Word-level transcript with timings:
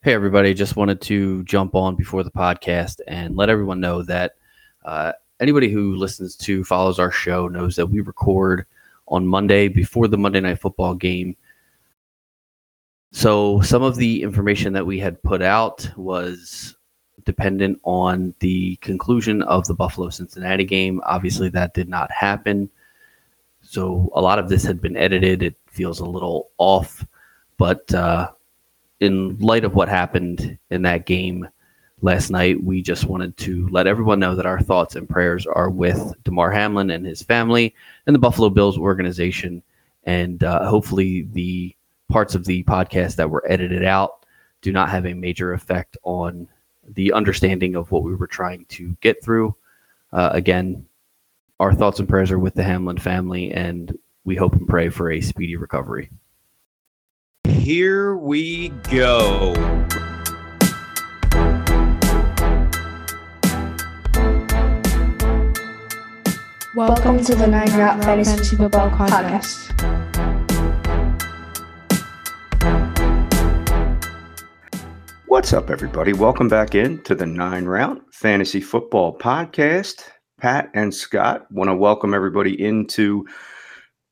Hey, 0.00 0.14
everybody. 0.14 0.54
Just 0.54 0.76
wanted 0.76 1.00
to 1.02 1.42
jump 1.42 1.74
on 1.74 1.96
before 1.96 2.22
the 2.22 2.30
podcast 2.30 3.00
and 3.08 3.34
let 3.34 3.50
everyone 3.50 3.80
know 3.80 4.04
that 4.04 4.36
uh, 4.84 5.10
anybody 5.40 5.68
who 5.72 5.96
listens 5.96 6.36
to, 6.36 6.62
follows 6.62 7.00
our 7.00 7.10
show, 7.10 7.48
knows 7.48 7.74
that 7.74 7.88
we 7.88 7.98
record 7.98 8.64
on 9.08 9.26
Monday 9.26 9.66
before 9.66 10.06
the 10.06 10.16
Monday 10.16 10.38
Night 10.38 10.60
Football 10.60 10.94
game. 10.94 11.34
So, 13.10 13.60
some 13.62 13.82
of 13.82 13.96
the 13.96 14.22
information 14.22 14.72
that 14.74 14.86
we 14.86 15.00
had 15.00 15.20
put 15.24 15.42
out 15.42 15.90
was 15.96 16.76
dependent 17.24 17.80
on 17.82 18.36
the 18.38 18.76
conclusion 18.76 19.42
of 19.42 19.66
the 19.66 19.74
Buffalo 19.74 20.10
Cincinnati 20.10 20.64
game. 20.64 21.02
Obviously, 21.06 21.48
that 21.48 21.74
did 21.74 21.88
not 21.88 22.12
happen. 22.12 22.70
So, 23.62 24.12
a 24.14 24.20
lot 24.20 24.38
of 24.38 24.48
this 24.48 24.62
had 24.62 24.80
been 24.80 24.96
edited. 24.96 25.42
It 25.42 25.56
feels 25.66 25.98
a 25.98 26.06
little 26.06 26.50
off, 26.56 27.04
but 27.56 27.92
uh, 27.92 28.30
in 29.00 29.38
light 29.38 29.64
of 29.64 29.74
what 29.74 29.88
happened 29.88 30.58
in 30.70 30.82
that 30.82 31.06
game 31.06 31.48
last 32.02 32.30
night, 32.30 32.62
we 32.62 32.82
just 32.82 33.04
wanted 33.04 33.36
to 33.38 33.68
let 33.68 33.86
everyone 33.86 34.20
know 34.20 34.34
that 34.34 34.46
our 34.46 34.60
thoughts 34.60 34.96
and 34.96 35.08
prayers 35.08 35.46
are 35.46 35.70
with 35.70 36.12
Damar 36.24 36.50
Hamlin 36.50 36.90
and 36.90 37.04
his 37.06 37.22
family 37.22 37.74
and 38.06 38.14
the 38.14 38.20
Buffalo 38.20 38.50
Bills 38.50 38.78
organization. 38.78 39.62
And 40.04 40.42
uh, 40.44 40.68
hopefully, 40.68 41.28
the 41.32 41.74
parts 42.08 42.34
of 42.34 42.44
the 42.44 42.64
podcast 42.64 43.16
that 43.16 43.30
were 43.30 43.44
edited 43.50 43.84
out 43.84 44.24
do 44.62 44.72
not 44.72 44.90
have 44.90 45.06
a 45.06 45.14
major 45.14 45.52
effect 45.52 45.96
on 46.02 46.48
the 46.94 47.12
understanding 47.12 47.76
of 47.76 47.90
what 47.90 48.02
we 48.02 48.14
were 48.14 48.26
trying 48.26 48.64
to 48.66 48.96
get 49.00 49.22
through. 49.22 49.54
Uh, 50.12 50.30
again, 50.32 50.86
our 51.60 51.74
thoughts 51.74 51.98
and 51.98 52.08
prayers 52.08 52.30
are 52.30 52.38
with 52.38 52.54
the 52.54 52.62
Hamlin 52.62 52.98
family, 52.98 53.52
and 53.52 53.96
we 54.24 54.36
hope 54.36 54.54
and 54.54 54.66
pray 54.66 54.88
for 54.88 55.10
a 55.10 55.20
speedy 55.20 55.56
recovery. 55.56 56.10
Here 57.48 58.14
we 58.14 58.68
go. 58.90 59.54
Welcome 66.76 67.24
to 67.24 67.34
the 67.34 67.46
Nine 67.48 67.72
Route 67.72 68.04
Fantasy 68.04 68.54
Football 68.54 68.90
Podcast. 68.90 69.64
What's 75.24 75.54
up, 75.54 75.70
everybody? 75.70 76.12
Welcome 76.12 76.48
back 76.48 76.74
in 76.74 77.02
to 77.04 77.14
the 77.14 77.24
Nine 77.24 77.64
Route 77.64 78.02
Fantasy 78.12 78.60
Football 78.60 79.16
Podcast. 79.16 80.02
Pat 80.38 80.68
and 80.74 80.94
Scott 80.94 81.50
want 81.50 81.68
to 81.68 81.74
welcome 81.74 82.12
everybody 82.12 82.62
into 82.62 83.26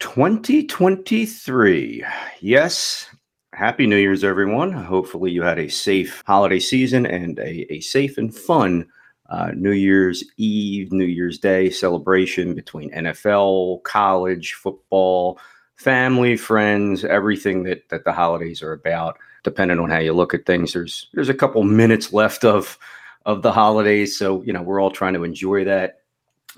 2023. 0.01 2.03
Yes, 2.41 3.11
Happy 3.57 3.87
New 3.87 3.97
Year's, 3.97 4.23
everyone. 4.23 4.71
Hopefully, 4.71 5.31
you 5.31 5.41
had 5.41 5.59
a 5.59 5.71
safe 5.71 6.23
holiday 6.27 6.61
season 6.61 7.07
and 7.07 7.39
a, 7.39 7.73
a 7.73 7.81
safe 7.81 8.19
and 8.19 8.35
fun 8.35 8.87
uh, 9.31 9.53
New 9.57 9.73
Year's 9.73 10.23
Eve, 10.37 10.93
New 10.93 11.07
Year's 11.07 11.39
Day 11.39 11.71
celebration 11.71 12.55
between 12.55 12.91
NFL, 12.91 13.83
college, 13.83 14.53
football, 14.53 15.39
family, 15.75 16.37
friends, 16.37 17.03
everything 17.03 17.63
that, 17.63 17.89
that 17.89 18.05
the 18.05 18.13
holidays 18.13 18.63
are 18.63 18.75
about. 18.75 19.17
Depending 19.43 19.79
on 19.79 19.89
how 19.89 20.01
you 20.01 20.13
look 20.13 20.35
at 20.35 20.45
things, 20.45 20.75
there's 20.75 21.09
there's 21.15 21.31
a 21.31 21.35
couple 21.35 21.63
minutes 21.63 22.13
left 22.13 22.45
of 22.45 22.79
of 23.25 23.41
the 23.41 23.53
holidays, 23.53 24.19
so 24.19 24.43
you 24.43 24.53
know 24.53 24.61
we're 24.61 24.83
all 24.83 24.91
trying 24.91 25.15
to 25.15 25.25
enjoy 25.25 25.65
that. 25.65 26.01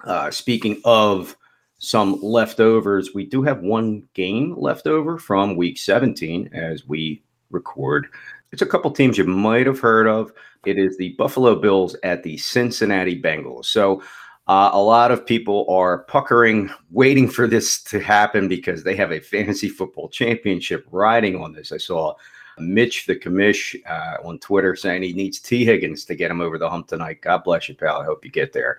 Uh, 0.02 0.32
speaking 0.32 0.80
of 0.84 1.36
some 1.78 2.20
leftovers. 2.20 3.14
We 3.14 3.24
do 3.24 3.42
have 3.42 3.60
one 3.60 4.02
game 4.14 4.54
left 4.56 4.86
over 4.86 5.18
from 5.18 5.56
week 5.56 5.78
17 5.78 6.50
as 6.52 6.86
we 6.86 7.22
record. 7.50 8.08
It's 8.52 8.62
a 8.62 8.66
couple 8.66 8.90
teams 8.90 9.16
you 9.16 9.24
might 9.24 9.66
have 9.66 9.78
heard 9.78 10.06
of. 10.06 10.32
It 10.66 10.78
is 10.78 10.96
the 10.96 11.10
Buffalo 11.10 11.54
Bills 11.54 11.96
at 12.02 12.22
the 12.22 12.36
Cincinnati 12.36 13.20
Bengals. 13.20 13.66
So, 13.66 14.02
uh, 14.48 14.70
a 14.72 14.80
lot 14.80 15.10
of 15.10 15.26
people 15.26 15.66
are 15.68 16.04
puckering, 16.04 16.70
waiting 16.90 17.28
for 17.28 17.46
this 17.46 17.82
to 17.82 18.00
happen 18.00 18.48
because 18.48 18.82
they 18.82 18.96
have 18.96 19.12
a 19.12 19.20
fantasy 19.20 19.68
football 19.68 20.08
championship 20.08 20.86
riding 20.90 21.36
on 21.36 21.52
this. 21.52 21.70
I 21.70 21.76
saw 21.76 22.14
Mitch 22.58 23.04
the 23.04 23.14
commish 23.14 23.78
uh, 23.86 24.26
on 24.26 24.38
Twitter 24.38 24.74
saying 24.74 25.02
he 25.02 25.12
needs 25.12 25.38
T. 25.38 25.66
Higgins 25.66 26.06
to 26.06 26.14
get 26.14 26.30
him 26.30 26.40
over 26.40 26.56
the 26.56 26.68
hump 26.68 26.88
tonight. 26.88 27.20
God 27.20 27.44
bless 27.44 27.68
you, 27.68 27.74
pal. 27.74 28.00
I 28.00 28.06
hope 28.06 28.24
you 28.24 28.30
get 28.30 28.54
there 28.54 28.78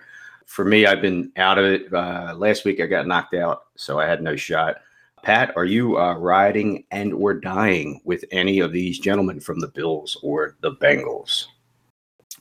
for 0.50 0.64
me, 0.64 0.84
I've 0.84 1.00
been 1.00 1.30
out 1.36 1.58
of 1.58 1.64
it. 1.64 1.94
Uh, 1.94 2.34
last 2.36 2.64
week 2.64 2.80
I 2.80 2.86
got 2.86 3.06
knocked 3.06 3.34
out, 3.34 3.66
so 3.76 4.00
I 4.00 4.06
had 4.06 4.20
no 4.20 4.34
shot. 4.34 4.78
Pat, 5.22 5.52
are 5.54 5.64
you 5.64 5.96
uh, 5.96 6.14
riding 6.14 6.84
and 6.90 7.14
or 7.14 7.34
dying 7.34 8.00
with 8.04 8.24
any 8.32 8.58
of 8.58 8.72
these 8.72 8.98
gentlemen 8.98 9.38
from 9.38 9.60
the 9.60 9.68
Bills 9.68 10.18
or 10.24 10.56
the 10.60 10.72
Bengals? 10.72 11.46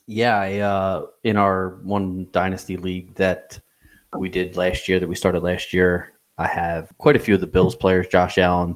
Yeah, 0.07 0.39
I, 0.39 0.57
uh, 0.57 1.05
in 1.23 1.37
our 1.37 1.75
one 1.83 2.27
dynasty 2.31 2.77
league 2.77 3.13
that 3.13 3.59
we 4.17 4.27
did 4.27 4.57
last 4.57 4.89
year, 4.89 4.99
that 4.99 5.07
we 5.07 5.13
started 5.13 5.43
last 5.43 5.71
year, 5.71 6.13
I 6.39 6.47
have 6.47 6.91
quite 6.97 7.15
a 7.15 7.19
few 7.19 7.35
of 7.35 7.41
the 7.41 7.47
Bills 7.47 7.75
players: 7.75 8.07
Josh 8.07 8.39
Allen, 8.39 8.75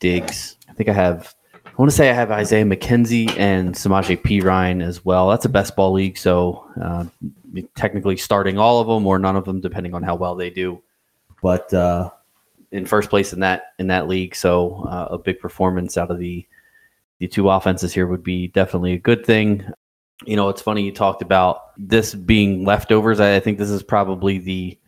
Diggs. 0.00 0.56
I 0.68 0.74
think 0.74 0.90
I 0.90 0.92
have 0.92 1.34
I 1.76 1.82
want 1.82 1.90
to 1.90 1.96
say 1.96 2.08
I 2.08 2.14
have 2.14 2.30
Isaiah 2.30 2.64
McKenzie 2.64 3.36
and 3.38 3.74
Samaje 3.74 4.22
Perine 4.22 4.82
as 4.82 5.04
well. 5.04 5.28
That's 5.28 5.44
a 5.44 5.50
best 5.50 5.76
ball 5.76 5.92
league, 5.92 6.16
so 6.16 6.66
uh, 6.80 7.04
technically 7.74 8.16
starting 8.16 8.56
all 8.56 8.80
of 8.80 8.86
them 8.86 9.06
or 9.06 9.18
none 9.18 9.36
of 9.36 9.44
them, 9.44 9.60
depending 9.60 9.92
on 9.92 10.02
how 10.02 10.14
well 10.14 10.34
they 10.34 10.48
do. 10.48 10.82
But 11.42 11.74
uh, 11.74 12.12
in 12.72 12.86
first 12.86 13.10
place 13.10 13.34
in 13.34 13.40
that 13.40 13.74
in 13.78 13.88
that 13.88 14.08
league, 14.08 14.34
so 14.34 14.86
uh, 14.88 15.08
a 15.10 15.18
big 15.18 15.38
performance 15.38 15.98
out 15.98 16.10
of 16.10 16.18
the 16.18 16.46
the 17.18 17.28
two 17.28 17.50
offenses 17.50 17.92
here 17.92 18.06
would 18.06 18.24
be 18.24 18.48
definitely 18.48 18.94
a 18.94 18.98
good 18.98 19.26
thing. 19.26 19.62
You 20.24 20.36
know, 20.36 20.48
it's 20.48 20.62
funny 20.62 20.82
you 20.82 20.92
talked 20.92 21.20
about 21.20 21.72
this 21.76 22.14
being 22.14 22.64
leftovers. 22.64 23.20
I 23.20 23.38
think 23.40 23.58
this 23.58 23.68
is 23.68 23.82
probably 23.82 24.38
the, 24.38 24.78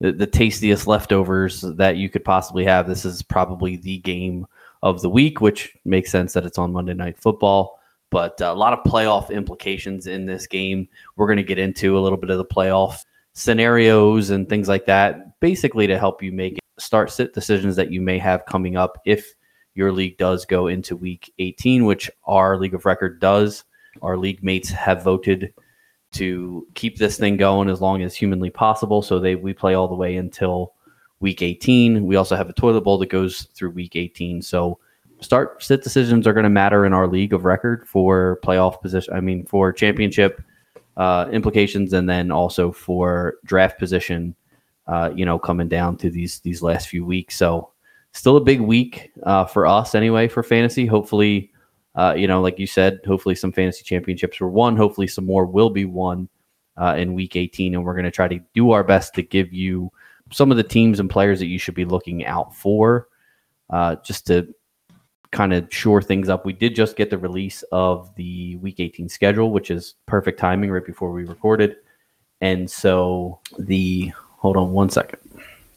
the 0.00 0.26
tastiest 0.26 0.88
leftovers 0.88 1.60
that 1.60 1.98
you 1.98 2.08
could 2.08 2.24
possibly 2.24 2.64
have. 2.64 2.88
This 2.88 3.04
is 3.04 3.22
probably 3.22 3.76
the 3.76 3.98
game 3.98 4.46
of 4.82 5.00
the 5.02 5.10
week, 5.10 5.40
which 5.40 5.76
makes 5.84 6.10
sense 6.10 6.32
that 6.32 6.44
it's 6.44 6.58
on 6.58 6.72
Monday 6.72 6.94
Night 6.94 7.18
Football. 7.18 7.78
But 8.10 8.40
uh, 8.42 8.52
a 8.52 8.54
lot 8.54 8.72
of 8.72 8.84
playoff 8.84 9.30
implications 9.30 10.06
in 10.06 10.26
this 10.26 10.46
game. 10.46 10.88
We're 11.16 11.26
going 11.26 11.38
to 11.38 11.42
get 11.42 11.58
into 11.58 11.96
a 11.96 12.00
little 12.00 12.18
bit 12.18 12.30
of 12.30 12.38
the 12.38 12.44
playoff 12.44 13.04
scenarios 13.32 14.30
and 14.30 14.48
things 14.48 14.68
like 14.68 14.86
that, 14.86 15.40
basically 15.40 15.86
to 15.86 15.98
help 15.98 16.22
you 16.22 16.32
make 16.32 16.58
start 16.78 17.10
sit 17.10 17.32
decisions 17.32 17.76
that 17.76 17.90
you 17.90 18.00
may 18.00 18.18
have 18.18 18.44
coming 18.46 18.76
up 18.76 18.98
if 19.06 19.34
your 19.74 19.92
league 19.92 20.18
does 20.18 20.44
go 20.44 20.66
into 20.66 20.96
week 20.96 21.32
18, 21.38 21.84
which 21.84 22.10
our 22.24 22.58
league 22.58 22.74
of 22.74 22.84
record 22.84 23.20
does. 23.20 23.64
Our 24.02 24.16
league 24.16 24.42
mates 24.42 24.70
have 24.70 25.02
voted 25.02 25.54
to 26.12 26.66
keep 26.74 26.98
this 26.98 27.18
thing 27.18 27.36
going 27.36 27.70
as 27.70 27.80
long 27.80 28.02
as 28.02 28.14
humanly 28.14 28.50
possible. 28.50 29.00
So 29.00 29.18
they 29.18 29.34
we 29.34 29.54
play 29.54 29.74
all 29.74 29.88
the 29.88 29.94
way 29.94 30.16
until 30.16 30.74
week 31.22 31.40
18. 31.40 32.04
We 32.04 32.16
also 32.16 32.36
have 32.36 32.50
a 32.50 32.52
toilet 32.52 32.82
bowl 32.82 32.98
that 32.98 33.08
goes 33.08 33.44
through 33.54 33.70
week 33.70 33.96
18. 33.96 34.42
So 34.42 34.78
start 35.20 35.62
sit 35.62 35.82
decisions 35.82 36.26
are 36.26 36.32
going 36.34 36.44
to 36.44 36.50
matter 36.50 36.84
in 36.84 36.92
our 36.92 37.06
league 37.06 37.32
of 37.32 37.44
record 37.44 37.88
for 37.88 38.40
playoff 38.44 38.82
position. 38.82 39.14
I 39.14 39.20
mean, 39.20 39.46
for 39.46 39.72
championship 39.72 40.42
uh, 40.96 41.28
implications, 41.32 41.92
and 41.94 42.08
then 42.08 42.30
also 42.30 42.70
for 42.72 43.36
draft 43.44 43.78
position. 43.78 44.34
Uh, 44.88 45.10
you 45.14 45.24
know, 45.24 45.38
coming 45.38 45.68
down 45.68 45.96
to 45.96 46.10
these 46.10 46.40
these 46.40 46.60
last 46.60 46.88
few 46.88 47.06
weeks. 47.06 47.36
So 47.36 47.70
still 48.10 48.36
a 48.36 48.40
big 48.40 48.60
week 48.60 49.12
uh, 49.22 49.44
for 49.44 49.64
us 49.64 49.94
anyway 49.94 50.26
for 50.26 50.42
fantasy. 50.42 50.86
Hopefully, 50.86 51.52
uh, 51.94 52.14
you 52.16 52.26
know, 52.26 52.42
like 52.42 52.58
you 52.58 52.66
said, 52.66 52.98
hopefully 53.06 53.36
some 53.36 53.52
fantasy 53.52 53.84
championships 53.84 54.40
were 54.40 54.48
won. 54.48 54.76
Hopefully, 54.76 55.06
some 55.06 55.24
more 55.24 55.46
will 55.46 55.70
be 55.70 55.84
won 55.84 56.28
uh, 56.76 56.96
in 56.98 57.14
week 57.14 57.36
18, 57.36 57.74
and 57.74 57.84
we're 57.84 57.94
going 57.94 58.04
to 58.04 58.10
try 58.10 58.26
to 58.26 58.40
do 58.54 58.72
our 58.72 58.82
best 58.82 59.14
to 59.14 59.22
give 59.22 59.52
you 59.52 59.92
some 60.32 60.50
of 60.50 60.56
the 60.56 60.62
teams 60.62 61.00
and 61.00 61.10
players 61.10 61.38
that 61.38 61.46
you 61.46 61.58
should 61.58 61.74
be 61.74 61.84
looking 61.84 62.24
out 62.24 62.54
for, 62.54 63.08
uh, 63.70 63.96
just 64.04 64.26
to 64.26 64.54
kind 65.30 65.52
of 65.52 65.72
shore 65.72 66.02
things 66.02 66.28
up. 66.28 66.44
We 66.44 66.52
did 66.52 66.74
just 66.74 66.96
get 66.96 67.10
the 67.10 67.18
release 67.18 67.62
of 67.72 68.14
the 68.16 68.56
Week 68.56 68.78
18 68.78 69.08
schedule, 69.08 69.50
which 69.50 69.70
is 69.70 69.94
perfect 70.06 70.38
timing 70.38 70.70
right 70.70 70.84
before 70.84 71.10
we 71.10 71.24
recorded. 71.24 71.76
And 72.40 72.70
so 72.70 73.40
the 73.58 74.12
hold 74.36 74.56
on 74.56 74.72
one 74.72 74.90
second, 74.90 75.20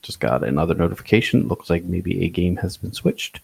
just 0.01 0.19
got 0.19 0.43
another 0.43 0.73
notification. 0.73 1.47
Looks 1.47 1.69
like 1.69 1.83
maybe 1.85 2.25
a 2.25 2.29
game 2.29 2.57
has 2.57 2.77
been 2.77 2.93
switched. 2.93 3.39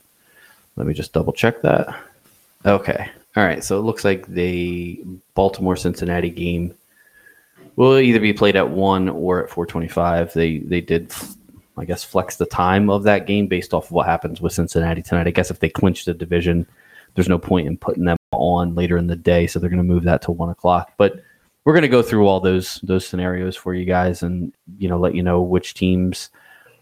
Let 0.76 0.88
me 0.88 0.94
just 0.94 1.14
double 1.14 1.34
check 1.34 1.62
that. 1.62 1.88
Okay. 2.66 3.10
All 3.36 3.44
right. 3.44 3.64
So 3.64 3.80
it 3.80 3.84
looks 3.84 4.04
like 4.04 4.28
the 4.28 5.02
Baltimore 5.34 5.76
Cincinnati 5.76 6.30
game 6.30 6.76
will 7.82 7.98
either 7.98 8.20
be 8.20 8.32
played 8.32 8.56
at 8.56 8.70
one 8.70 9.10
or 9.10 9.44
at 9.44 9.50
425. 9.50 10.34
They 10.34 10.60
they 10.60 10.82
did, 10.82 11.12
I 11.78 11.86
guess, 11.86 12.04
flex 12.04 12.36
the 12.36 12.46
time 12.46 12.90
of 12.92 13.04
that 13.04 13.26
game 13.26 13.48
based 13.48 13.74
off 13.74 13.86
of 13.86 13.92
what 13.92 14.06
happens 14.06 14.40
with 14.40 14.54
Cincinnati 14.54 15.02
tonight. 15.02 15.28
I 15.28 15.32
guess 15.32 15.50
if 15.50 15.60
they 15.60 15.70
clinch 15.70 16.06
the 16.06 16.14
division, 16.14 16.68
there's 17.16 17.30
no 17.30 17.40
point 17.40 17.68
in 17.68 17.78
putting 17.78 18.06
them 18.06 18.18
on 18.32 18.76
later 18.76 18.98
in 18.98 19.08
the 19.08 19.16
day, 19.16 19.48
so 19.48 19.58
they're 19.58 19.70
going 19.70 19.78
to 19.78 19.84
move 19.84 20.04
that 20.04 20.22
to 20.24 20.32
one 20.32 20.50
o'clock. 20.50 20.94
But 20.98 21.24
we're 21.66 21.74
going 21.74 21.82
to 21.82 21.88
go 21.88 22.04
through 22.04 22.28
all 22.28 22.40
those 22.40 22.80
those 22.84 23.08
scenarios 23.08 23.56
for 23.56 23.74
you 23.74 23.86
guys, 23.86 24.22
and 24.22 24.54
you 24.78 24.88
know, 24.88 25.00
let 25.00 25.16
you 25.16 25.24
know 25.24 25.42
which 25.42 25.74
teams, 25.74 26.30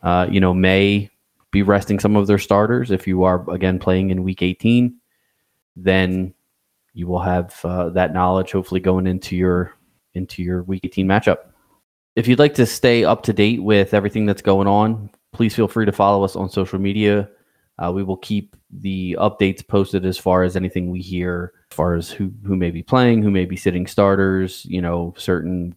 uh, 0.03 0.27
you 0.29 0.41
know, 0.41 0.53
may 0.53 1.09
be 1.51 1.63
resting 1.63 1.99
some 1.99 2.17
of 2.17 2.27
their 2.27 2.37
starters. 2.37 2.91
If 2.91 3.07
you 3.07 3.23
are 3.23 3.49
again 3.49 3.79
playing 3.79 4.09
in 4.09 4.23
Week 4.23 4.41
18, 4.41 4.93
then 5.77 6.33
you 6.93 7.07
will 7.07 7.21
have 7.21 7.57
uh, 7.63 7.87
that 7.91 8.13
knowledge 8.13 8.51
hopefully 8.51 8.81
going 8.81 9.07
into 9.07 9.37
your 9.37 9.73
into 10.13 10.44
your 10.44 10.63
week 10.63 10.81
18 10.83 11.07
matchup. 11.07 11.38
If 12.15 12.27
you'd 12.27 12.39
like 12.39 12.56
to 12.56 12.65
stay 12.65 13.03
up 13.03 13.23
to 13.23 13.33
date 13.33 13.63
with 13.63 13.94
everything 13.94 14.25
that's 14.25 14.41
going 14.41 14.67
on, 14.67 15.09
please 15.31 15.56
feel 15.56 15.67
free 15.67 15.85
to 15.85 15.91
follow 15.91 16.23
us 16.23 16.35
on 16.35 16.50
social 16.50 16.79
media. 16.79 17.29
Uh, 17.77 17.91
we 17.91 18.03
will 18.03 18.17
keep 18.17 18.56
the 18.71 19.15
updates 19.19 19.65
posted 19.65 20.06
as 20.06 20.17
far 20.17 20.44
as 20.44 20.56
anything 20.56 20.89
we 20.91 21.00
hear, 21.00 21.53
as 21.71 21.75
far 21.75 21.95
as 21.95 22.09
who 22.09 22.31
who 22.45 22.56
may 22.56 22.71
be 22.71 22.83
playing, 22.83 23.23
who 23.23 23.31
may 23.31 23.45
be 23.45 23.56
sitting 23.56 23.88
starters. 23.88 24.65
You 24.65 24.81
know, 24.81 25.13
certain 25.17 25.75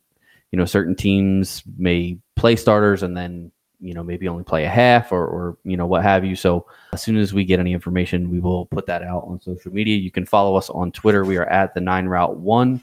you 0.50 0.58
know 0.58 0.64
certain 0.64 0.96
teams 0.96 1.62
may 1.78 2.18
play 2.34 2.56
starters 2.56 3.02
and 3.02 3.16
then 3.16 3.52
you 3.80 3.94
know 3.94 4.02
maybe 4.02 4.26
only 4.26 4.44
play 4.44 4.64
a 4.64 4.68
half 4.68 5.12
or 5.12 5.24
or 5.24 5.58
you 5.64 5.76
know 5.76 5.86
what 5.86 6.02
have 6.02 6.24
you. 6.24 6.34
So 6.34 6.66
as 6.92 7.02
soon 7.02 7.18
as 7.18 7.32
we 7.32 7.44
get 7.44 7.60
any 7.60 7.72
information, 7.72 8.30
we 8.30 8.40
will 8.40 8.66
put 8.66 8.86
that 8.86 9.02
out 9.02 9.24
on 9.26 9.40
social 9.40 9.72
media. 9.72 9.96
You 9.96 10.10
can 10.10 10.26
follow 10.26 10.56
us 10.56 10.70
on 10.70 10.90
Twitter. 10.90 11.24
We 11.24 11.36
are 11.36 11.48
at 11.48 11.72
the 11.74 11.80
Nine 11.80 12.06
Route 12.06 12.36
One. 12.36 12.82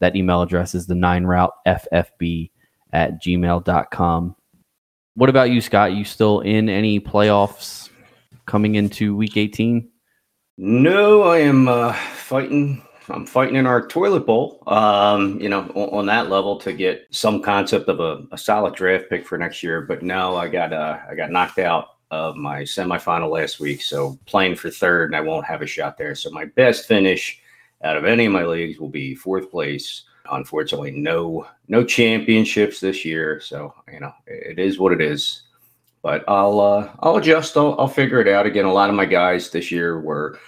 That 0.00 0.16
email 0.16 0.42
address 0.42 0.74
is 0.74 0.86
the 0.86 0.94
nine 0.94 1.24
route 1.24 1.52
FFB 1.66 2.50
at 2.92 3.22
gmail.com. 3.22 4.36
What 5.14 5.28
about 5.28 5.50
you, 5.50 5.60
Scott? 5.60 5.92
You 5.92 6.04
still 6.04 6.40
in 6.40 6.68
any 6.68 7.00
playoffs 7.00 7.90
coming 8.46 8.74
into 8.74 9.14
week 9.14 9.36
18? 9.36 9.88
No, 10.58 11.22
I 11.22 11.38
am 11.38 11.68
uh, 11.68 11.92
fighting. 11.92 12.82
I'm 13.08 13.26
fighting 13.26 13.56
in 13.56 13.66
our 13.66 13.86
toilet 13.86 14.26
bowl, 14.26 14.62
um, 14.66 15.40
you 15.40 15.48
know, 15.48 15.62
on, 15.74 15.98
on, 15.98 16.06
that 16.06 16.30
level 16.30 16.58
to 16.58 16.72
get 16.72 17.06
some 17.10 17.42
concept 17.42 17.88
of 17.88 17.98
a, 17.98 18.24
a, 18.30 18.38
solid 18.38 18.74
draft 18.74 19.06
pick 19.10 19.26
for 19.26 19.36
next 19.36 19.62
year. 19.62 19.80
But 19.80 20.02
no, 20.02 20.36
I 20.36 20.48
got 20.48 20.72
uh, 20.72 20.98
I 21.10 21.14
got 21.14 21.30
knocked 21.30 21.58
out 21.58 21.96
of 22.10 22.36
my 22.36 22.62
semifinal 22.62 23.30
last 23.30 23.58
week, 23.58 23.82
so 23.82 24.18
playing 24.26 24.56
for 24.56 24.70
third, 24.70 25.10
and 25.10 25.16
I 25.16 25.22
won't 25.22 25.46
have 25.46 25.62
a 25.62 25.66
shot 25.66 25.96
there. 25.98 26.14
So 26.14 26.30
my 26.30 26.44
best 26.44 26.86
finish 26.86 27.40
out 27.82 27.96
of 27.96 28.04
any 28.04 28.26
of 28.26 28.32
my 28.32 28.44
leagues 28.44 28.78
will 28.78 28.88
be 28.88 29.14
fourth 29.14 29.50
place. 29.50 30.04
Unfortunately 30.30 30.92
no 30.92 31.46
no 31.68 31.84
championships 31.84 32.80
this 32.80 33.04
year. 33.04 33.40
So 33.40 33.74
you 33.92 34.00
know 34.00 34.12
it 34.26 34.58
is 34.58 34.78
what 34.78 34.92
it 34.92 35.00
is. 35.00 35.42
But 36.02 36.24
i'll 36.28 36.60
uh 36.60 36.90
i'll 37.00 37.16
adjust. 37.16 37.56
I'll, 37.56 37.78
I'll 37.78 37.88
figure 37.88 38.20
it 38.20 38.28
out. 38.28 38.46
Again 38.46 38.64
a 38.64 38.72
lot 38.72 38.90
of 38.90 38.96
my 38.96 39.06
guys 39.06 39.50
this 39.50 39.70
year 39.70 40.00
were 40.00 40.38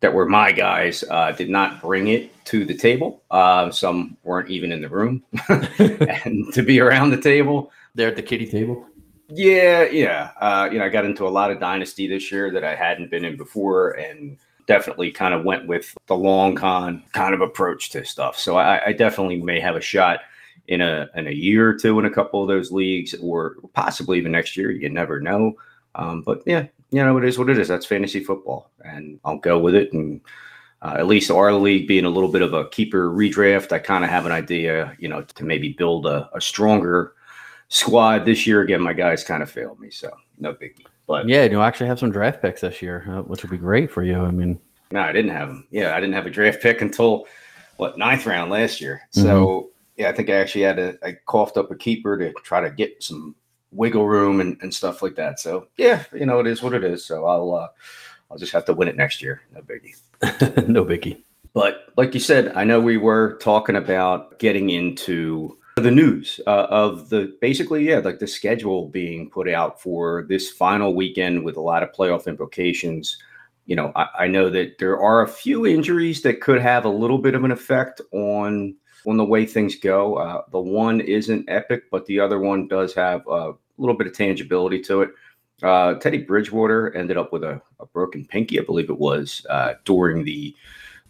that 0.00 0.12
were 0.12 0.26
my 0.26 0.50
guys 0.50 1.04
uh, 1.10 1.30
did 1.32 1.50
not 1.50 1.80
bring 1.82 2.08
it 2.08 2.32
to 2.46 2.64
the 2.64 2.74
table. 2.74 3.22
Uh, 3.30 3.70
some 3.70 4.16
weren't 4.22 4.48
even 4.48 4.72
in 4.72 4.80
the 4.80 4.88
room 4.88 5.22
and 5.48 6.50
to 6.54 6.62
be 6.62 6.80
around 6.80 7.10
the 7.10 7.20
table. 7.20 7.70
They're 7.94 8.08
at 8.08 8.16
the 8.16 8.22
kitty 8.22 8.46
table? 8.46 8.86
Yeah 9.28 9.84
yeah. 9.84 10.30
Uh, 10.40 10.68
you 10.72 10.78
know 10.78 10.84
i 10.84 10.88
got 10.88 11.04
into 11.04 11.26
a 11.26 11.28
lot 11.28 11.50
of 11.50 11.60
dynasty 11.60 12.06
this 12.08 12.32
year 12.32 12.50
that 12.50 12.64
i 12.64 12.74
hadn't 12.74 13.10
been 13.10 13.24
in 13.24 13.36
before 13.36 13.92
and 13.92 14.38
definitely 14.70 15.10
kind 15.10 15.34
of 15.34 15.44
went 15.44 15.66
with 15.66 15.96
the 16.06 16.14
long 16.14 16.54
con 16.54 17.02
kind 17.12 17.34
of 17.34 17.40
approach 17.40 17.90
to 17.90 18.04
stuff. 18.04 18.38
So 18.38 18.56
I, 18.56 18.80
I 18.86 18.92
definitely 18.92 19.42
may 19.42 19.58
have 19.58 19.74
a 19.74 19.80
shot 19.80 20.20
in 20.68 20.80
a 20.80 21.08
in 21.16 21.26
a 21.26 21.32
year 21.32 21.70
or 21.70 21.74
two 21.74 21.98
in 21.98 22.04
a 22.04 22.10
couple 22.10 22.40
of 22.40 22.46
those 22.46 22.70
leagues, 22.70 23.12
or 23.14 23.56
possibly 23.72 24.18
even 24.18 24.30
next 24.30 24.56
year. 24.56 24.70
You 24.70 24.88
never 24.88 25.18
know. 25.18 25.54
Um, 25.96 26.22
but 26.22 26.44
yeah, 26.46 26.66
you 26.92 27.04
know, 27.04 27.18
it 27.18 27.24
is 27.24 27.36
what 27.36 27.50
it 27.50 27.58
is. 27.58 27.66
That's 27.66 27.84
fantasy 27.84 28.22
football, 28.22 28.70
and 28.84 29.18
I'll 29.24 29.38
go 29.38 29.58
with 29.58 29.74
it. 29.74 29.92
And 29.92 30.20
uh, 30.82 30.94
at 30.98 31.08
least 31.08 31.32
our 31.32 31.52
league 31.52 31.88
being 31.88 32.04
a 32.04 32.10
little 32.10 32.30
bit 32.30 32.42
of 32.42 32.54
a 32.54 32.68
keeper 32.68 33.10
redraft, 33.10 33.72
I 33.72 33.80
kind 33.80 34.04
of 34.04 34.10
have 34.10 34.24
an 34.24 34.30
idea, 34.30 34.96
you 35.00 35.08
know, 35.08 35.22
to 35.22 35.44
maybe 35.44 35.70
build 35.70 36.06
a, 36.06 36.30
a 36.32 36.40
stronger 36.40 37.14
squad 37.70 38.24
this 38.24 38.46
year. 38.46 38.60
Again, 38.60 38.82
my 38.82 38.92
guys 38.92 39.24
kind 39.24 39.42
of 39.42 39.50
failed 39.50 39.80
me, 39.80 39.90
so 39.90 40.10
no 40.38 40.54
biggie. 40.54 40.86
But 41.10 41.28
yeah, 41.28 41.42
you'll 41.42 41.64
actually 41.64 41.88
have 41.88 41.98
some 41.98 42.12
draft 42.12 42.40
picks 42.40 42.60
this 42.60 42.80
year, 42.80 43.04
uh, 43.10 43.22
which 43.22 43.42
would 43.42 43.50
be 43.50 43.58
great 43.58 43.90
for 43.90 44.04
you. 44.04 44.24
I 44.24 44.30
mean, 44.30 44.60
no, 44.92 45.00
I 45.00 45.10
didn't 45.10 45.32
have 45.32 45.48
them. 45.48 45.66
Yeah, 45.72 45.96
I 45.96 45.98
didn't 45.98 46.14
have 46.14 46.26
a 46.26 46.30
draft 46.30 46.62
pick 46.62 46.82
until 46.82 47.26
what 47.78 47.98
ninth 47.98 48.26
round 48.26 48.48
last 48.48 48.80
year. 48.80 49.02
Mm-hmm. 49.12 49.26
So 49.26 49.70
yeah, 49.96 50.08
I 50.08 50.12
think 50.12 50.30
I 50.30 50.34
actually 50.34 50.62
had 50.62 50.78
a 50.78 50.94
I 51.04 51.16
coughed 51.26 51.56
up 51.56 51.68
a 51.72 51.74
keeper 51.74 52.16
to 52.16 52.32
try 52.44 52.60
to 52.60 52.70
get 52.70 53.02
some 53.02 53.34
wiggle 53.72 54.06
room 54.06 54.40
and, 54.40 54.56
and 54.62 54.72
stuff 54.72 55.02
like 55.02 55.16
that. 55.16 55.40
So 55.40 55.66
yeah, 55.76 56.04
you 56.14 56.26
know, 56.26 56.38
it 56.38 56.46
is 56.46 56.62
what 56.62 56.74
it 56.74 56.84
is. 56.84 57.04
So 57.04 57.26
I'll 57.26 57.56
uh, 57.56 57.68
I'll 58.30 58.38
just 58.38 58.52
have 58.52 58.64
to 58.66 58.72
win 58.72 58.86
it 58.86 58.96
next 58.96 59.20
year. 59.20 59.42
No 59.52 59.62
biggie. 59.62 60.68
no 60.68 60.84
biggie. 60.84 61.24
But 61.54 61.86
like 61.96 62.14
you 62.14 62.20
said, 62.20 62.52
I 62.54 62.62
know 62.62 62.80
we 62.80 62.98
were 62.98 63.36
talking 63.38 63.74
about 63.74 64.38
getting 64.38 64.70
into 64.70 65.58
the 65.80 65.90
news 65.90 66.40
uh, 66.46 66.66
of 66.70 67.08
the 67.08 67.36
basically 67.40 67.88
yeah 67.88 67.98
like 67.98 68.18
the 68.18 68.26
schedule 68.26 68.88
being 68.88 69.28
put 69.30 69.48
out 69.48 69.80
for 69.80 70.26
this 70.28 70.50
final 70.50 70.94
weekend 70.94 71.44
with 71.44 71.56
a 71.56 71.60
lot 71.60 71.82
of 71.82 71.92
playoff 71.92 72.26
implications. 72.26 73.16
You 73.66 73.76
know 73.76 73.92
I, 73.96 74.06
I, 74.20 74.26
know 74.26 74.50
that 74.50 74.78
there 74.78 74.98
are 75.00 75.22
a 75.22 75.28
few 75.28 75.66
injuries 75.66 76.22
that 76.22 76.40
could 76.40 76.60
have 76.60 76.84
a 76.84 76.90
little 76.90 77.18
bit 77.18 77.34
of 77.34 77.44
an 77.44 77.50
effect 77.50 78.00
on 78.12 78.76
on 79.06 79.16
the 79.16 79.24
way 79.24 79.46
things 79.46 79.76
go. 79.76 80.16
Uh, 80.16 80.42
the 80.50 80.60
one 80.60 81.00
isn't 81.00 81.48
epic 81.48 81.84
but 81.90 82.06
the 82.06 82.20
other 82.20 82.38
one 82.38 82.68
does 82.68 82.94
have 82.94 83.26
a 83.26 83.52
little 83.78 83.96
bit 83.96 84.06
of 84.06 84.12
tangibility 84.14 84.80
to 84.82 85.02
it. 85.02 85.10
Uh, 85.62 85.94
teddy 85.94 86.18
bridgewater 86.18 86.94
ended 86.96 87.18
up 87.18 87.32
with 87.32 87.44
a, 87.44 87.60
a, 87.80 87.86
broken 87.86 88.24
pinky 88.24 88.58
i 88.58 88.62
believe 88.62 88.88
it 88.88 88.98
was 88.98 89.44
uh, 89.50 89.74
during 89.84 90.24
the 90.24 90.56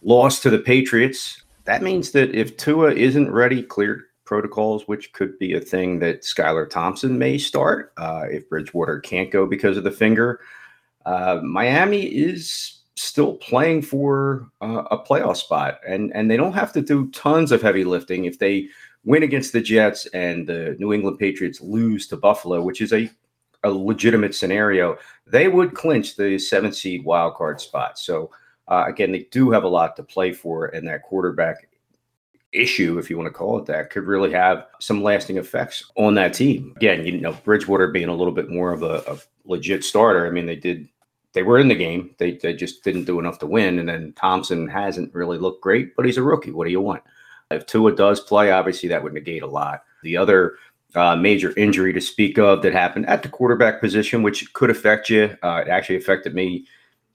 loss 0.02 0.40
to 0.40 0.50
the 0.50 0.58
patriots. 0.58 1.42
That 1.64 1.82
means 1.82 2.10
that 2.12 2.34
if 2.34 2.56
tua 2.56 2.92
isn't 2.92 3.30
ready 3.30 3.62
cleared 3.62 4.02
protocols, 4.30 4.86
which 4.86 5.12
could 5.12 5.36
be 5.40 5.54
a 5.54 5.60
thing 5.60 5.98
that 5.98 6.22
Skylar 6.22 6.70
Thompson 6.70 7.18
may 7.18 7.36
start 7.36 7.92
uh, 7.96 8.26
if 8.30 8.48
Bridgewater 8.48 9.00
can't 9.00 9.28
go 9.28 9.44
because 9.44 9.76
of 9.76 9.82
the 9.82 9.90
finger. 9.90 10.38
Uh, 11.04 11.40
Miami 11.42 12.02
is 12.02 12.82
still 12.94 13.34
playing 13.38 13.82
for 13.82 14.48
uh, 14.60 14.84
a 14.92 14.98
playoff 14.98 15.38
spot, 15.38 15.80
and 15.84 16.12
and 16.14 16.30
they 16.30 16.36
don't 16.36 16.52
have 16.52 16.72
to 16.74 16.80
do 16.80 17.10
tons 17.10 17.50
of 17.50 17.60
heavy 17.60 17.82
lifting 17.82 18.24
if 18.24 18.38
they 18.38 18.68
win 19.04 19.24
against 19.24 19.52
the 19.52 19.60
Jets 19.60 20.06
and 20.14 20.46
the 20.46 20.76
New 20.78 20.92
England 20.92 21.18
Patriots 21.18 21.60
lose 21.60 22.06
to 22.06 22.16
Buffalo, 22.16 22.62
which 22.62 22.80
is 22.80 22.92
a 22.92 23.10
a 23.64 23.70
legitimate 23.70 24.36
scenario. 24.36 24.96
They 25.26 25.48
would 25.48 25.74
clinch 25.74 26.14
the 26.14 26.38
seventh 26.38 26.76
seed 26.76 27.04
wild 27.04 27.34
card 27.34 27.60
spot. 27.60 27.98
So. 27.98 28.30
Uh, 28.68 28.84
again, 28.86 29.10
they 29.10 29.26
do 29.32 29.50
have 29.50 29.64
a 29.64 29.68
lot 29.68 29.96
to 29.96 30.02
play 30.04 30.32
for, 30.32 30.66
and 30.66 30.86
that 30.86 31.02
quarterback 31.02 31.69
issue, 32.52 32.98
if 32.98 33.08
you 33.08 33.16
want 33.16 33.26
to 33.26 33.32
call 33.32 33.58
it 33.58 33.66
that, 33.66 33.90
could 33.90 34.04
really 34.04 34.32
have 34.32 34.66
some 34.80 35.02
lasting 35.02 35.36
effects 35.36 35.90
on 35.96 36.14
that 36.14 36.34
team. 36.34 36.72
Again, 36.76 37.06
you 37.06 37.20
know, 37.20 37.32
Bridgewater 37.44 37.88
being 37.88 38.08
a 38.08 38.14
little 38.14 38.32
bit 38.32 38.50
more 38.50 38.72
of 38.72 38.82
a, 38.82 39.02
a 39.06 39.18
legit 39.44 39.84
starter. 39.84 40.26
I 40.26 40.30
mean, 40.30 40.46
they 40.46 40.56
did 40.56 40.88
they 41.32 41.42
were 41.42 41.58
in 41.58 41.68
the 41.68 41.74
game. 41.74 42.14
They 42.18 42.32
they 42.32 42.54
just 42.54 42.82
didn't 42.82 43.04
do 43.04 43.20
enough 43.20 43.38
to 43.40 43.46
win. 43.46 43.78
And 43.78 43.88
then 43.88 44.12
Thompson 44.14 44.68
hasn't 44.68 45.14
really 45.14 45.38
looked 45.38 45.62
great, 45.62 45.94
but 45.96 46.06
he's 46.06 46.16
a 46.16 46.22
rookie. 46.22 46.50
What 46.50 46.64
do 46.64 46.70
you 46.70 46.80
want? 46.80 47.02
If 47.50 47.66
Tua 47.66 47.94
does 47.94 48.20
play, 48.20 48.50
obviously 48.50 48.88
that 48.88 49.02
would 49.02 49.12
negate 49.12 49.42
a 49.42 49.46
lot. 49.46 49.84
The 50.02 50.16
other 50.16 50.56
uh, 50.94 51.16
major 51.16 51.56
injury 51.56 51.92
to 51.92 52.00
speak 52.00 52.38
of 52.38 52.62
that 52.62 52.72
happened 52.72 53.06
at 53.06 53.22
the 53.22 53.28
quarterback 53.28 53.80
position, 53.80 54.22
which 54.22 54.52
could 54.54 54.70
affect 54.70 55.08
you. 55.08 55.36
Uh, 55.42 55.62
it 55.64 55.68
actually 55.68 55.96
affected 55.96 56.34
me 56.34 56.66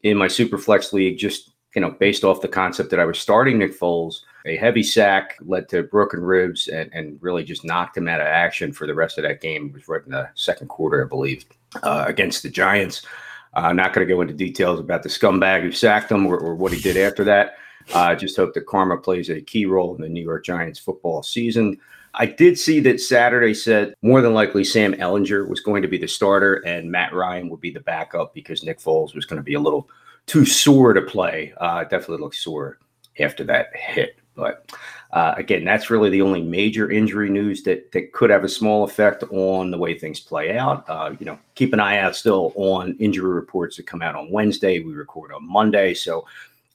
in 0.03 0.17
my 0.17 0.27
super 0.27 0.57
flex 0.57 0.93
league, 0.93 1.17
just 1.17 1.51
you 1.73 1.81
know, 1.81 1.91
based 1.91 2.23
off 2.23 2.41
the 2.41 2.47
concept 2.47 2.89
that 2.91 3.01
I 3.01 3.05
was 3.05 3.19
starting 3.19 3.57
Nick 3.57 3.77
Foles 3.77 4.21
a 4.45 4.55
heavy 4.57 4.83
sack 4.83 5.37
led 5.41 5.67
to 5.69 5.83
broken 5.83 6.21
ribs 6.21 6.67
and, 6.67 6.89
and 6.93 7.17
really 7.21 7.43
just 7.43 7.65
knocked 7.65 7.97
him 7.97 8.07
out 8.07 8.21
of 8.21 8.27
action 8.27 8.71
for 8.71 8.85
the 8.85 8.93
rest 8.93 9.17
of 9.17 9.23
that 9.23 9.41
game. 9.41 9.67
It 9.67 9.73
was 9.73 9.87
right 9.87 10.05
in 10.05 10.11
the 10.11 10.29
second 10.35 10.67
quarter, 10.67 11.03
I 11.03 11.07
believe, 11.07 11.45
uh, 11.83 12.05
against 12.07 12.43
the 12.43 12.49
Giants. 12.49 13.01
Uh, 13.55 13.61
I'm 13.61 13.75
not 13.75 13.93
going 13.93 14.07
to 14.07 14.13
go 14.13 14.21
into 14.21 14.33
details 14.33 14.79
about 14.79 15.03
the 15.03 15.09
scumbag 15.09 15.61
who 15.61 15.71
sacked 15.71 16.11
him 16.11 16.25
or, 16.25 16.37
or 16.37 16.55
what 16.55 16.73
he 16.73 16.79
did 16.79 16.97
after 16.97 17.23
that. 17.23 17.55
I 17.93 18.13
uh, 18.13 18.15
just 18.15 18.35
hope 18.35 18.53
that 18.53 18.65
karma 18.65 18.97
plays 18.97 19.29
a 19.29 19.41
key 19.41 19.65
role 19.65 19.95
in 19.95 20.01
the 20.01 20.09
New 20.09 20.23
York 20.23 20.45
Giants 20.45 20.79
football 20.79 21.23
season. 21.23 21.79
I 22.15 22.25
did 22.25 22.57
see 22.57 22.79
that 22.81 23.01
Saturday 23.01 23.53
said 23.53 23.93
more 24.01 24.21
than 24.21 24.33
likely 24.33 24.63
Sam 24.63 24.93
Ehlinger 24.93 25.47
was 25.47 25.59
going 25.59 25.81
to 25.81 25.87
be 25.87 25.97
the 25.97 26.07
starter 26.07 26.55
and 26.65 26.89
Matt 26.89 27.13
Ryan 27.13 27.49
would 27.49 27.59
be 27.59 27.71
the 27.71 27.81
backup 27.81 28.33
because 28.33 28.63
Nick 28.63 28.79
Foles 28.79 29.13
was 29.13 29.25
going 29.25 29.37
to 29.37 29.43
be 29.43 29.55
a 29.55 29.59
little 29.59 29.89
too 30.25 30.45
sore 30.45 30.93
to 30.93 31.01
play. 31.01 31.53
Uh, 31.57 31.83
definitely 31.83 32.19
looked 32.19 32.37
sore 32.37 32.79
after 33.19 33.43
that 33.43 33.67
hit. 33.75 34.17
But 34.35 34.71
uh, 35.11 35.33
again, 35.37 35.63
that's 35.63 35.89
really 35.89 36.09
the 36.09 36.21
only 36.21 36.41
major 36.41 36.91
injury 36.91 37.29
news 37.29 37.63
that 37.63 37.91
that 37.93 38.11
could 38.11 38.29
have 38.29 38.43
a 38.43 38.49
small 38.49 38.83
effect 38.83 39.23
on 39.31 39.71
the 39.71 39.77
way 39.77 39.97
things 39.97 40.19
play 40.19 40.57
out. 40.57 40.83
Uh, 40.89 41.15
you 41.19 41.25
know, 41.25 41.39
keep 41.55 41.73
an 41.73 41.79
eye 41.79 41.99
out 41.99 42.15
still 42.15 42.53
on 42.55 42.97
injury 42.99 43.33
reports 43.33 43.77
that 43.77 43.87
come 43.87 44.01
out 44.01 44.15
on 44.15 44.29
Wednesday. 44.29 44.79
We 44.79 44.93
record 44.93 45.31
on 45.31 45.47
Monday, 45.49 45.93
so 45.93 46.25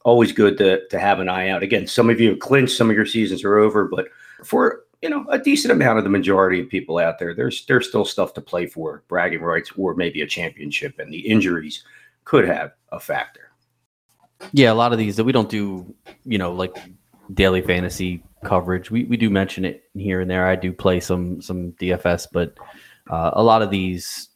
always 0.05 0.33
good 0.33 0.57
to 0.59 0.87
to 0.89 0.99
have 0.99 1.21
an 1.21 1.29
eye 1.29 1.49
out. 1.51 1.63
Again, 1.63 1.87
some 1.87 2.11
of 2.11 2.21
you 2.21 2.31
have 2.31 2.39
clinched, 2.39 2.77
some 2.77 2.91
of 2.91 2.97
your 2.97 3.07
seasons 3.07 3.45
are 3.45 3.59
over, 3.59 3.85
but 3.85 4.09
for 4.45 4.85
you 5.03 5.11
know 5.11 5.27
a 5.29 5.39
decent 5.39 5.73
amount 5.73 5.99
of 5.99 6.05
the 6.05 6.11
majority 6.11 6.61
of 6.61 6.69
people 6.69 6.99
out 6.99 7.19
there, 7.19 7.35
there's 7.35 7.67
there's 7.67 7.89
still 7.89 8.05
stuff 8.05 8.35
to 8.35 8.41
play 8.41 8.67
for, 8.67 9.03
bragging 9.09 9.43
rights, 9.43 9.71
or 9.77 9.95
maybe 9.95 10.23
a 10.23 10.27
championship, 10.27 10.99
and 10.99 11.13
the 11.13 11.21
injuries 11.21 11.85
could 12.25 12.47
have 12.47 12.73
a 12.93 13.01
factor. 13.01 13.51
Yeah, 14.53 14.73
a 14.73 14.75
lot 14.75 14.93
of 14.93 14.99
these 14.99 15.17
that 15.17 15.25
we 15.25 15.33
don't 15.33 15.51
do, 15.51 15.95
you 16.25 16.39
know, 16.39 16.53
like 16.53 16.75
daily 17.35 17.63
fantasy 17.63 18.23
coverage. 18.45 18.91
We 18.91 19.05
we 19.05 19.17
do 19.17 19.31
mention 19.31 19.65
it 19.65 19.85
here 19.95 20.21
and 20.21 20.31
there. 20.31 20.47
I 20.47 20.57
do 20.57 20.73
play 20.73 21.01
some 21.01 21.41
some 21.43 21.73
DFS, 21.73 22.29
but 22.33 22.55
uh, 23.11 23.31
a 23.35 23.43
lot 23.43 23.63
of 23.63 23.71
these 23.71 24.29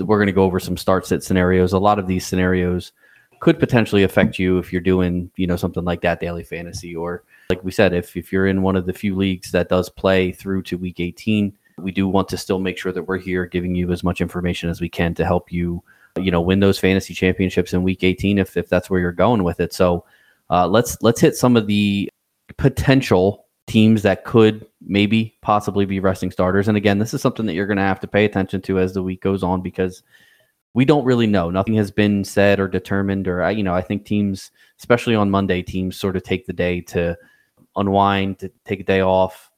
we're 0.00 0.18
going 0.18 0.26
to 0.26 0.32
go 0.32 0.44
over 0.44 0.58
some 0.58 0.76
start 0.76 1.06
sit 1.06 1.22
scenarios. 1.22 1.72
A 1.72 1.78
lot 1.78 1.98
of 1.98 2.06
these 2.06 2.26
scenarios 2.26 2.92
could 3.40 3.58
potentially 3.58 4.02
affect 4.02 4.38
you 4.38 4.58
if 4.58 4.72
you're 4.72 4.80
doing, 4.80 5.30
you 5.36 5.46
know, 5.46 5.56
something 5.56 5.84
like 5.84 6.02
that 6.02 6.20
daily 6.20 6.44
fantasy 6.44 6.94
or 6.94 7.24
like 7.48 7.64
we 7.64 7.70
said 7.70 7.92
if 7.92 8.16
if 8.16 8.32
you're 8.32 8.46
in 8.46 8.62
one 8.62 8.76
of 8.76 8.86
the 8.86 8.92
few 8.92 9.16
leagues 9.16 9.50
that 9.52 9.68
does 9.68 9.88
play 9.88 10.32
through 10.32 10.62
to 10.62 10.76
week 10.76 11.00
18, 11.00 11.56
we 11.78 11.90
do 11.90 12.06
want 12.08 12.28
to 12.28 12.36
still 12.36 12.58
make 12.58 12.78
sure 12.78 12.92
that 12.92 13.04
we're 13.04 13.18
here 13.18 13.46
giving 13.46 13.74
you 13.74 13.90
as 13.90 14.04
much 14.04 14.20
information 14.20 14.68
as 14.68 14.80
we 14.80 14.88
can 14.88 15.14
to 15.14 15.24
help 15.24 15.50
you, 15.52 15.82
you 16.18 16.30
know, 16.30 16.40
win 16.40 16.60
those 16.60 16.78
fantasy 16.78 17.14
championships 17.14 17.72
in 17.72 17.82
week 17.82 18.04
18 18.04 18.38
if 18.38 18.56
if 18.56 18.68
that's 18.68 18.90
where 18.90 19.00
you're 19.00 19.12
going 19.12 19.42
with 19.42 19.60
it. 19.60 19.72
So, 19.72 20.04
uh, 20.50 20.66
let's 20.66 20.98
let's 21.00 21.20
hit 21.20 21.36
some 21.36 21.56
of 21.56 21.66
the 21.66 22.10
potential 22.58 23.46
teams 23.66 24.02
that 24.02 24.24
could 24.24 24.66
maybe 24.80 25.38
possibly 25.42 25.84
be 25.84 26.00
resting 26.00 26.30
starters. 26.30 26.66
And 26.66 26.76
again, 26.76 26.98
this 26.98 27.14
is 27.14 27.22
something 27.22 27.46
that 27.46 27.54
you're 27.54 27.66
going 27.66 27.76
to 27.76 27.82
have 27.82 28.00
to 28.00 28.08
pay 28.08 28.24
attention 28.24 28.60
to 28.62 28.80
as 28.80 28.92
the 28.92 29.02
week 29.02 29.22
goes 29.22 29.44
on 29.44 29.62
because 29.62 30.02
we 30.74 30.84
don't 30.84 31.04
really 31.04 31.28
know. 31.28 31.50
Nothing 31.50 31.74
has 31.74 31.92
been 31.92 32.24
said 32.24 32.58
or 32.58 32.66
determined. 32.66 33.28
Or 33.28 33.48
you 33.50 33.62
know, 33.62 33.74
I 33.74 33.80
think 33.80 34.04
teams, 34.04 34.50
especially 34.78 35.14
on 35.14 35.30
Monday, 35.30 35.62
teams 35.62 35.96
sort 35.96 36.16
of 36.16 36.24
take 36.24 36.46
the 36.46 36.52
day 36.52 36.80
to 36.82 37.16
unwind, 37.76 38.40
to 38.40 38.50
take 38.64 38.80
a 38.80 38.84
day 38.84 39.02
off. 39.02 39.50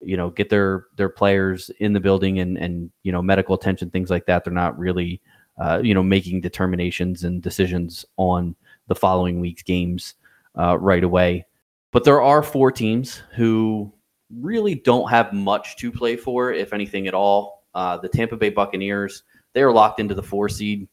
You 0.00 0.18
know, 0.18 0.28
get 0.28 0.50
their 0.50 0.86
their 0.96 1.08
players 1.08 1.70
in 1.80 1.94
the 1.94 2.00
building 2.00 2.38
and 2.38 2.58
and 2.58 2.90
you 3.02 3.12
know 3.12 3.22
medical 3.22 3.54
attention, 3.54 3.88
things 3.88 4.10
like 4.10 4.26
that. 4.26 4.44
They're 4.44 4.52
not 4.52 4.78
really 4.78 5.22
uh, 5.56 5.80
you 5.82 5.94
know 5.94 6.02
making 6.02 6.42
determinations 6.42 7.24
and 7.24 7.40
decisions 7.40 8.04
on 8.18 8.54
the 8.88 8.94
following 8.94 9.40
week's 9.40 9.62
games 9.62 10.14
uh, 10.58 10.78
right 10.78 11.04
away. 11.04 11.46
But 11.92 12.04
there 12.04 12.22
are 12.22 12.42
four 12.42 12.72
teams 12.72 13.22
who 13.34 13.92
really 14.40 14.74
don't 14.74 15.08
have 15.10 15.32
much 15.32 15.76
to 15.76 15.92
play 15.92 16.16
for, 16.16 16.52
if 16.52 16.72
anything 16.72 17.06
at 17.06 17.14
all. 17.14 17.64
Uh, 17.74 17.96
the 17.98 18.08
Tampa 18.08 18.36
Bay 18.36 18.50
Buccaneers, 18.50 19.22
they 19.52 19.62
are 19.62 19.72
locked 19.72 20.00
into 20.00 20.14
the 20.14 20.22
four 20.22 20.48
seed. 20.48 20.88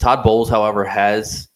Todd 0.00 0.22
Bowles, 0.22 0.48
however, 0.48 0.84
has 0.84 1.48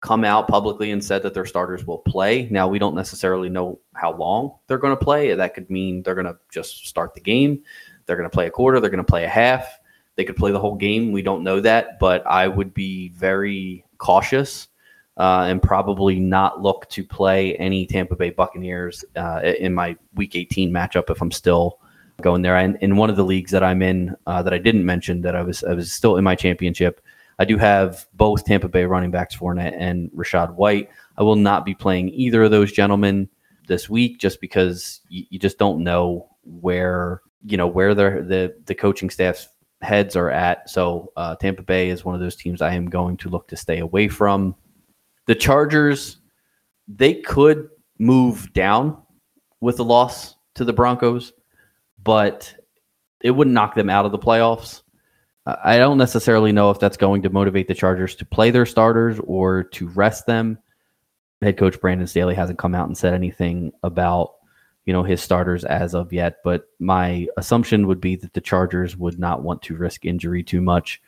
come 0.00 0.24
out 0.24 0.48
publicly 0.48 0.92
and 0.92 1.04
said 1.04 1.22
that 1.22 1.34
their 1.34 1.46
starters 1.46 1.86
will 1.86 1.98
play. 1.98 2.48
Now, 2.50 2.68
we 2.68 2.78
don't 2.78 2.94
necessarily 2.94 3.48
know 3.48 3.80
how 3.94 4.14
long 4.16 4.56
they're 4.66 4.78
going 4.78 4.96
to 4.96 5.04
play. 5.04 5.34
That 5.34 5.54
could 5.54 5.68
mean 5.70 6.02
they're 6.02 6.14
going 6.14 6.26
to 6.26 6.38
just 6.50 6.86
start 6.86 7.14
the 7.14 7.20
game. 7.20 7.62
They're 8.06 8.16
going 8.16 8.28
to 8.28 8.34
play 8.34 8.46
a 8.46 8.50
quarter. 8.50 8.80
They're 8.80 8.90
going 8.90 9.04
to 9.04 9.10
play 9.10 9.24
a 9.24 9.28
half. 9.28 9.78
They 10.16 10.24
could 10.24 10.36
play 10.36 10.52
the 10.52 10.60
whole 10.60 10.76
game. 10.76 11.12
We 11.12 11.22
don't 11.22 11.44
know 11.44 11.60
that, 11.60 11.98
but 11.98 12.26
I 12.26 12.48
would 12.48 12.74
be 12.74 13.10
very 13.10 13.84
cautious 13.98 14.68
uh, 15.18 15.46
and 15.48 15.60
probably 15.60 16.18
not 16.18 16.62
look 16.62 16.88
to 16.90 17.04
play 17.04 17.56
any 17.56 17.86
Tampa 17.86 18.16
Bay 18.16 18.30
Buccaneers 18.30 19.04
uh, 19.16 19.40
in 19.58 19.74
my 19.74 19.96
Week 20.14 20.36
18 20.36 20.72
matchup 20.72 21.10
if 21.10 21.20
I'm 21.20 21.32
still 21.32 21.80
going 22.20 22.42
there. 22.42 22.56
And 22.56 22.76
in 22.80 22.96
one 22.96 23.10
of 23.10 23.16
the 23.16 23.24
leagues 23.24 23.50
that 23.50 23.62
I'm 23.62 23.82
in 23.82 24.16
uh, 24.26 24.42
that 24.42 24.54
I 24.54 24.58
didn't 24.58 24.84
mention 24.84 25.22
that 25.22 25.34
I 25.34 25.42
was 25.42 25.64
I 25.64 25.74
was 25.74 25.92
still 25.92 26.16
in 26.16 26.24
my 26.24 26.34
championship, 26.34 27.00
I 27.38 27.44
do 27.44 27.56
have 27.58 28.06
both 28.14 28.44
Tampa 28.44 28.68
Bay 28.68 28.84
running 28.84 29.10
backs 29.10 29.36
Fournette 29.36 29.76
and 29.76 30.10
Rachaad 30.12 30.54
White. 30.54 30.88
I 31.16 31.22
will 31.22 31.36
not 31.36 31.64
be 31.64 31.74
playing 31.74 32.10
either 32.10 32.44
of 32.44 32.50
those 32.50 32.72
gentlemen 32.72 33.28
this 33.66 33.88
week 33.88 34.18
just 34.18 34.40
because 34.40 35.00
you, 35.08 35.24
you 35.30 35.38
just 35.38 35.58
don't 35.58 35.82
know 35.82 36.28
where 36.44 37.22
you 37.44 37.56
know 37.56 37.66
where 37.66 37.94
the 37.94 38.24
the 38.26 38.54
the 38.66 38.74
coaching 38.74 39.10
staff's 39.10 39.48
heads 39.82 40.16
are 40.16 40.30
at. 40.30 40.68
So 40.70 41.12
uh, 41.16 41.36
Tampa 41.36 41.62
Bay 41.62 41.90
is 41.90 42.04
one 42.04 42.14
of 42.14 42.20
those 42.20 42.36
teams 42.36 42.62
I 42.62 42.74
am 42.74 42.86
going 42.86 43.16
to 43.18 43.28
look 43.28 43.48
to 43.48 43.56
stay 43.56 43.78
away 43.78 44.08
from. 44.08 44.54
The 45.28 45.34
Chargers, 45.34 46.16
they 46.88 47.12
could 47.12 47.68
move 47.98 48.50
down 48.54 48.96
with 49.60 49.76
the 49.76 49.84
loss 49.84 50.36
to 50.54 50.64
the 50.64 50.72
Broncos, 50.72 51.34
but 52.02 52.54
it 53.20 53.32
wouldn't 53.32 53.52
knock 53.52 53.74
them 53.74 53.90
out 53.90 54.06
of 54.06 54.12
the 54.12 54.18
playoffs. 54.18 54.80
I 55.44 55.76
don't 55.76 55.98
necessarily 55.98 56.50
know 56.50 56.70
if 56.70 56.80
that's 56.80 56.96
going 56.96 57.20
to 57.22 57.30
motivate 57.30 57.68
the 57.68 57.74
Chargers 57.74 58.14
to 58.16 58.24
play 58.24 58.50
their 58.50 58.64
starters 58.64 59.20
or 59.22 59.64
to 59.64 59.88
rest 59.88 60.24
them. 60.24 60.58
Head 61.42 61.58
coach 61.58 61.78
Brandon 61.78 62.06
Staley 62.06 62.34
hasn't 62.34 62.58
come 62.58 62.74
out 62.74 62.88
and 62.88 62.96
said 62.96 63.12
anything 63.12 63.72
about 63.82 64.32
you 64.86 64.94
know 64.94 65.02
his 65.02 65.20
starters 65.20 65.62
as 65.66 65.94
of 65.94 66.10
yet, 66.10 66.38
but 66.42 66.68
my 66.78 67.26
assumption 67.36 67.86
would 67.86 68.00
be 68.00 68.16
that 68.16 68.32
the 68.32 68.40
Chargers 68.40 68.96
would 68.96 69.18
not 69.18 69.42
want 69.42 69.60
to 69.64 69.76
risk 69.76 70.06
injury 70.06 70.42
too 70.42 70.62
much 70.62 71.02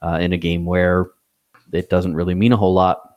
uh, 0.00 0.16
in 0.18 0.32
a 0.32 0.38
game 0.38 0.64
where 0.64 1.10
it 1.72 1.90
doesn't 1.90 2.14
really 2.14 2.34
mean 2.34 2.52
a 2.52 2.56
whole 2.56 2.72
lot 2.72 3.15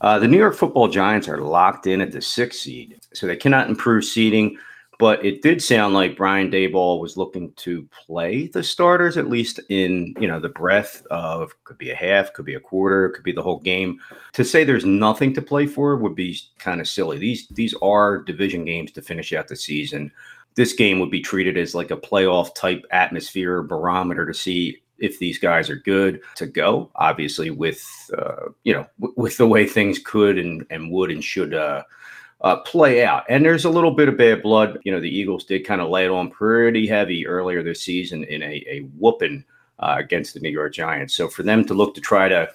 uh, 0.00 0.18
the 0.18 0.28
New 0.28 0.38
York 0.38 0.54
Football 0.54 0.88
Giants 0.88 1.28
are 1.28 1.38
locked 1.38 1.86
in 1.86 2.00
at 2.00 2.12
the 2.12 2.22
sixth 2.22 2.60
seed, 2.60 3.00
so 3.12 3.26
they 3.26 3.36
cannot 3.36 3.68
improve 3.68 4.04
seeding. 4.04 4.56
But 4.98 5.24
it 5.24 5.40
did 5.40 5.62
sound 5.62 5.94
like 5.94 6.18
Brian 6.18 6.50
Daboll 6.50 7.00
was 7.00 7.16
looking 7.16 7.52
to 7.54 7.88
play 8.06 8.48
the 8.48 8.62
starters 8.62 9.16
at 9.16 9.30
least 9.30 9.58
in 9.70 10.14
you 10.20 10.28
know 10.28 10.38
the 10.38 10.50
breadth 10.50 11.06
of 11.10 11.52
could 11.64 11.78
be 11.78 11.90
a 11.90 11.94
half, 11.94 12.34
could 12.34 12.44
be 12.44 12.54
a 12.54 12.60
quarter, 12.60 13.08
could 13.08 13.24
be 13.24 13.32
the 13.32 13.42
whole 13.42 13.60
game. 13.60 13.98
To 14.34 14.44
say 14.44 14.62
there's 14.62 14.84
nothing 14.84 15.32
to 15.34 15.42
play 15.42 15.66
for 15.66 15.96
would 15.96 16.14
be 16.14 16.38
kind 16.58 16.82
of 16.82 16.88
silly. 16.88 17.16
These 17.16 17.48
these 17.48 17.74
are 17.80 18.18
division 18.18 18.66
games 18.66 18.92
to 18.92 19.02
finish 19.02 19.32
out 19.32 19.48
the 19.48 19.56
season. 19.56 20.12
This 20.54 20.74
game 20.74 21.00
would 21.00 21.10
be 21.10 21.22
treated 21.22 21.56
as 21.56 21.74
like 21.74 21.90
a 21.90 21.96
playoff 21.96 22.54
type 22.54 22.84
atmosphere 22.90 23.62
barometer 23.62 24.26
to 24.26 24.34
see 24.34 24.82
if 25.00 25.18
these 25.18 25.38
guys 25.38 25.68
are 25.70 25.76
good 25.76 26.20
to 26.36 26.46
go. 26.46 26.90
Obviously, 26.94 27.50
with 27.50 27.84
uh, 28.16 28.50
you 28.64 28.72
know 28.72 28.86
w- 29.00 29.14
with 29.16 29.36
the 29.36 29.46
way 29.46 29.66
things 29.66 29.98
could 29.98 30.38
and 30.38 30.64
and 30.70 30.90
would 30.90 31.10
and 31.10 31.24
should 31.24 31.54
uh, 31.54 31.82
uh, 32.42 32.56
play 32.58 33.04
out. 33.04 33.24
And 33.28 33.44
there's 33.44 33.64
a 33.64 33.70
little 33.70 33.90
bit 33.92 34.08
of 34.08 34.16
bad 34.16 34.42
blood. 34.42 34.78
You 34.84 34.92
know, 34.92 35.00
the 35.00 35.14
Eagles 35.14 35.44
did 35.44 35.66
kind 35.66 35.80
of 35.80 35.90
lay 35.90 36.04
it 36.04 36.10
on 36.10 36.30
pretty 36.30 36.86
heavy 36.86 37.26
earlier 37.26 37.62
this 37.62 37.82
season 37.82 38.24
in 38.24 38.42
a, 38.42 38.64
a 38.68 38.80
whooping 38.98 39.44
uh, 39.78 39.96
against 39.98 40.34
the 40.34 40.40
New 40.40 40.50
York 40.50 40.72
Giants. 40.72 41.14
So 41.14 41.28
for 41.28 41.42
them 41.42 41.64
to 41.66 41.74
look 41.74 41.94
to 41.94 42.00
try 42.00 42.28
to 42.28 42.50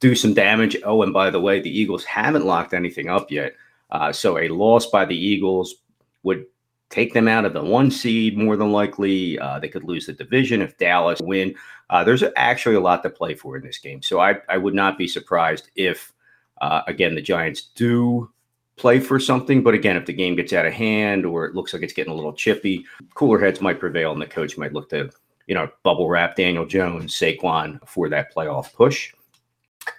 do 0.00 0.14
some 0.14 0.34
damage. 0.34 0.76
Oh, 0.84 1.02
and 1.02 1.12
by 1.12 1.30
the 1.30 1.40
way, 1.40 1.60
the 1.60 1.70
Eagles 1.70 2.04
haven't 2.04 2.46
locked 2.46 2.74
anything 2.74 3.08
up 3.08 3.30
yet. 3.30 3.54
Uh, 3.90 4.12
so 4.12 4.38
a 4.38 4.48
loss 4.48 4.86
by 4.86 5.04
the 5.04 5.16
Eagles 5.16 5.76
would 6.22 6.44
take 6.90 7.12
them 7.12 7.28
out 7.28 7.44
of 7.44 7.52
the 7.52 7.62
one 7.62 7.90
seed 7.90 8.38
more 8.38 8.56
than 8.56 8.72
likely. 8.72 9.38
Uh, 9.38 9.58
they 9.58 9.68
could 9.68 9.84
lose 9.84 10.06
the 10.06 10.12
division 10.12 10.62
if 10.62 10.78
Dallas 10.78 11.20
win. 11.20 11.54
Uh, 11.90 12.04
there's 12.04 12.24
actually 12.36 12.74
a 12.74 12.80
lot 12.80 13.02
to 13.02 13.10
play 13.10 13.34
for 13.34 13.56
in 13.56 13.64
this 13.64 13.78
game. 13.78 14.02
So 14.02 14.20
I, 14.20 14.36
I 14.48 14.56
would 14.56 14.74
not 14.74 14.98
be 14.98 15.08
surprised 15.08 15.70
if, 15.76 16.12
uh, 16.60 16.82
again, 16.86 17.14
the 17.14 17.22
Giants 17.22 17.62
do 17.74 18.30
play 18.76 19.00
for 19.00 19.18
something. 19.18 19.62
But 19.62 19.74
again, 19.74 19.96
if 19.96 20.06
the 20.06 20.12
game 20.12 20.36
gets 20.36 20.52
out 20.52 20.66
of 20.66 20.72
hand 20.72 21.24
or 21.26 21.44
it 21.46 21.54
looks 21.54 21.72
like 21.72 21.82
it's 21.82 21.92
getting 21.92 22.12
a 22.12 22.16
little 22.16 22.32
chippy, 22.32 22.84
cooler 23.14 23.38
heads 23.38 23.60
might 23.60 23.80
prevail 23.80 24.12
and 24.12 24.22
the 24.22 24.26
coach 24.26 24.58
might 24.58 24.72
look 24.72 24.88
to, 24.90 25.10
you 25.46 25.54
know, 25.54 25.68
bubble 25.82 26.08
wrap 26.08 26.36
Daniel 26.36 26.66
Jones, 26.66 27.14
Saquon 27.14 27.78
for 27.88 28.08
that 28.08 28.34
playoff 28.34 28.72
push. 28.74 29.12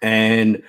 And 0.01 0.61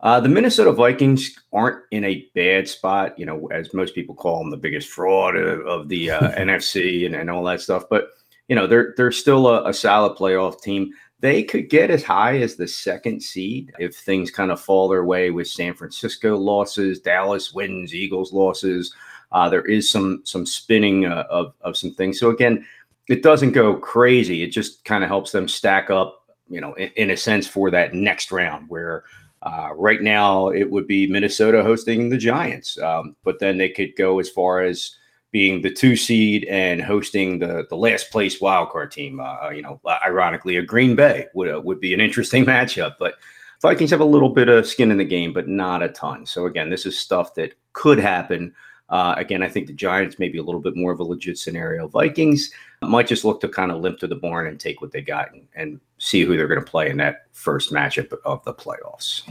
uh, 0.00 0.20
the 0.20 0.28
Minnesota 0.28 0.72
Vikings 0.72 1.34
aren't 1.52 1.82
in 1.90 2.04
a 2.04 2.28
bad 2.34 2.68
spot, 2.68 3.18
you 3.18 3.24
know, 3.24 3.46
as 3.46 3.72
most 3.72 3.94
people 3.94 4.14
call 4.14 4.38
them 4.38 4.50
the 4.50 4.56
biggest 4.56 4.88
fraud 4.88 5.36
of, 5.36 5.66
of 5.66 5.88
the 5.88 6.10
uh, 6.10 6.30
NFC 6.38 7.06
and, 7.06 7.14
and 7.14 7.30
all 7.30 7.44
that 7.44 7.60
stuff. 7.60 7.84
But 7.88 8.08
you 8.48 8.54
know, 8.54 8.66
they're 8.66 8.94
they're 8.96 9.12
still 9.12 9.48
a, 9.48 9.68
a, 9.68 9.74
solid 9.74 10.16
playoff 10.16 10.60
team. 10.60 10.92
They 11.20 11.42
could 11.42 11.70
get 11.70 11.90
as 11.90 12.04
high 12.04 12.38
as 12.38 12.56
the 12.56 12.68
second 12.68 13.22
seed 13.22 13.72
if 13.78 13.96
things 13.96 14.30
kind 14.30 14.52
of 14.52 14.60
fall 14.60 14.88
their 14.88 15.04
way 15.04 15.30
with 15.30 15.48
San 15.48 15.74
Francisco 15.74 16.36
losses, 16.36 17.00
Dallas 17.00 17.52
wins, 17.52 17.94
Eagles 17.94 18.32
losses. 18.32 18.94
Uh, 19.32 19.48
there 19.48 19.64
is 19.64 19.90
some 19.90 20.20
some 20.24 20.44
spinning 20.44 21.06
uh, 21.06 21.24
of 21.30 21.54
of 21.62 21.76
some 21.76 21.94
things. 21.94 22.20
So 22.20 22.30
again, 22.30 22.64
it 23.08 23.22
doesn't 23.22 23.52
go 23.52 23.74
crazy. 23.74 24.42
It 24.42 24.52
just 24.52 24.84
kind 24.84 25.02
of 25.02 25.08
helps 25.08 25.32
them 25.32 25.48
stack 25.48 25.90
up, 25.90 26.22
you 26.48 26.60
know, 26.60 26.74
in, 26.74 26.90
in 26.96 27.10
a 27.10 27.16
sense 27.16 27.46
for 27.46 27.70
that 27.70 27.94
next 27.94 28.30
round 28.30 28.68
where 28.68 29.04
uh, 29.46 29.70
right 29.76 30.02
now, 30.02 30.48
it 30.48 30.68
would 30.68 30.88
be 30.88 31.06
Minnesota 31.06 31.62
hosting 31.62 32.08
the 32.08 32.18
Giants, 32.18 32.76
um, 32.80 33.14
but 33.22 33.38
then 33.38 33.58
they 33.58 33.68
could 33.68 33.94
go 33.94 34.18
as 34.18 34.28
far 34.28 34.60
as 34.60 34.96
being 35.30 35.62
the 35.62 35.70
two 35.70 35.94
seed 35.94 36.44
and 36.46 36.82
hosting 36.82 37.38
the 37.38 37.64
the 37.70 37.76
last 37.76 38.10
place 38.10 38.40
wildcard 38.40 38.90
team. 38.90 39.20
Uh, 39.20 39.50
you 39.50 39.62
know, 39.62 39.80
ironically, 40.04 40.56
a 40.56 40.62
Green 40.62 40.96
Bay 40.96 41.26
would 41.34 41.48
uh, 41.48 41.60
would 41.60 41.78
be 41.78 41.94
an 41.94 42.00
interesting 42.00 42.44
matchup. 42.52 42.96
But 42.98 43.14
Vikings 43.62 43.90
have 43.90 44.00
a 44.00 44.04
little 44.04 44.30
bit 44.30 44.48
of 44.48 44.66
skin 44.66 44.90
in 44.90 44.98
the 44.98 45.04
game, 45.04 45.32
but 45.32 45.46
not 45.46 45.80
a 45.80 45.90
ton. 45.90 46.26
So 46.26 46.46
again, 46.46 46.68
this 46.68 46.84
is 46.84 46.98
stuff 46.98 47.34
that 47.34 47.54
could 47.72 48.00
happen. 48.00 48.52
Uh, 48.88 49.14
again, 49.16 49.44
I 49.44 49.48
think 49.48 49.68
the 49.68 49.72
Giants 49.72 50.18
may 50.18 50.28
be 50.28 50.38
a 50.38 50.42
little 50.42 50.60
bit 50.60 50.76
more 50.76 50.90
of 50.90 50.98
a 50.98 51.04
legit 51.04 51.38
scenario. 51.38 51.86
Vikings 51.86 52.50
might 52.82 53.06
just 53.06 53.24
look 53.24 53.40
to 53.42 53.48
kind 53.48 53.70
of 53.70 53.80
limp 53.80 54.00
to 54.00 54.08
the 54.08 54.16
barn 54.16 54.48
and 54.48 54.58
take 54.58 54.80
what 54.80 54.90
they 54.90 55.02
got 55.02 55.32
and, 55.32 55.46
and 55.54 55.80
see 55.98 56.22
who 56.24 56.36
they're 56.36 56.48
going 56.48 56.64
to 56.64 56.70
play 56.70 56.90
in 56.90 56.96
that 56.98 57.26
first 57.32 57.72
matchup 57.72 58.12
of 58.24 58.44
the 58.44 58.54
playoffs. 58.54 59.22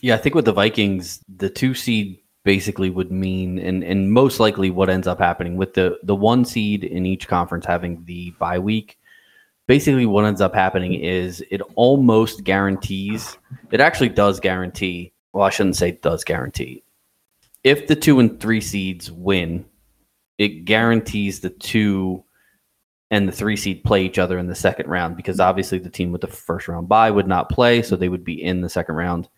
Yeah, 0.00 0.14
I 0.14 0.18
think 0.18 0.34
with 0.34 0.44
the 0.44 0.52
Vikings, 0.52 1.20
the 1.28 1.48
two 1.48 1.74
seed 1.74 2.18
basically 2.44 2.90
would 2.90 3.10
mean 3.10 3.58
and 3.58 3.82
and 3.82 4.12
most 4.12 4.38
likely 4.38 4.70
what 4.70 4.90
ends 4.90 5.06
up 5.06 5.18
happening 5.18 5.56
with 5.56 5.74
the 5.74 5.98
the 6.02 6.14
one 6.14 6.44
seed 6.44 6.84
in 6.84 7.06
each 7.06 7.26
conference 7.26 7.64
having 7.64 8.04
the 8.04 8.30
bye 8.32 8.58
week 8.58 8.98
basically 9.66 10.04
what 10.04 10.26
ends 10.26 10.42
up 10.42 10.54
happening 10.54 10.92
is 10.92 11.42
it 11.50 11.62
almost 11.74 12.44
guarantees 12.44 13.38
it 13.70 13.80
actually 13.80 14.10
does 14.10 14.38
guarantee 14.40 15.10
well 15.32 15.44
i 15.44 15.50
shouldn't 15.50 15.76
say 15.76 15.90
does 15.90 16.22
guarantee 16.22 16.82
if 17.64 17.86
the 17.86 17.96
two 17.96 18.20
and 18.20 18.38
three 18.40 18.60
seeds 18.60 19.10
win 19.10 19.64
it 20.36 20.66
guarantees 20.66 21.40
the 21.40 21.50
two 21.50 22.22
and 23.14 23.28
the 23.28 23.32
three 23.32 23.56
seed 23.56 23.84
play 23.84 24.04
each 24.04 24.18
other 24.18 24.38
in 24.38 24.46
the 24.46 24.54
second 24.54 24.88
round 24.88 25.16
because 25.16 25.40
obviously 25.40 25.78
the 25.78 25.90
team 25.90 26.10
with 26.12 26.20
the 26.20 26.26
first 26.26 26.68
round 26.68 26.88
bye 26.88 27.10
would 27.10 27.28
not 27.28 27.48
play 27.48 27.80
so 27.82 27.96
they 27.96 28.08
would 28.08 28.24
be 28.24 28.42
in 28.42 28.60
the 28.60 28.68
second 28.68 28.94
round 28.94 29.28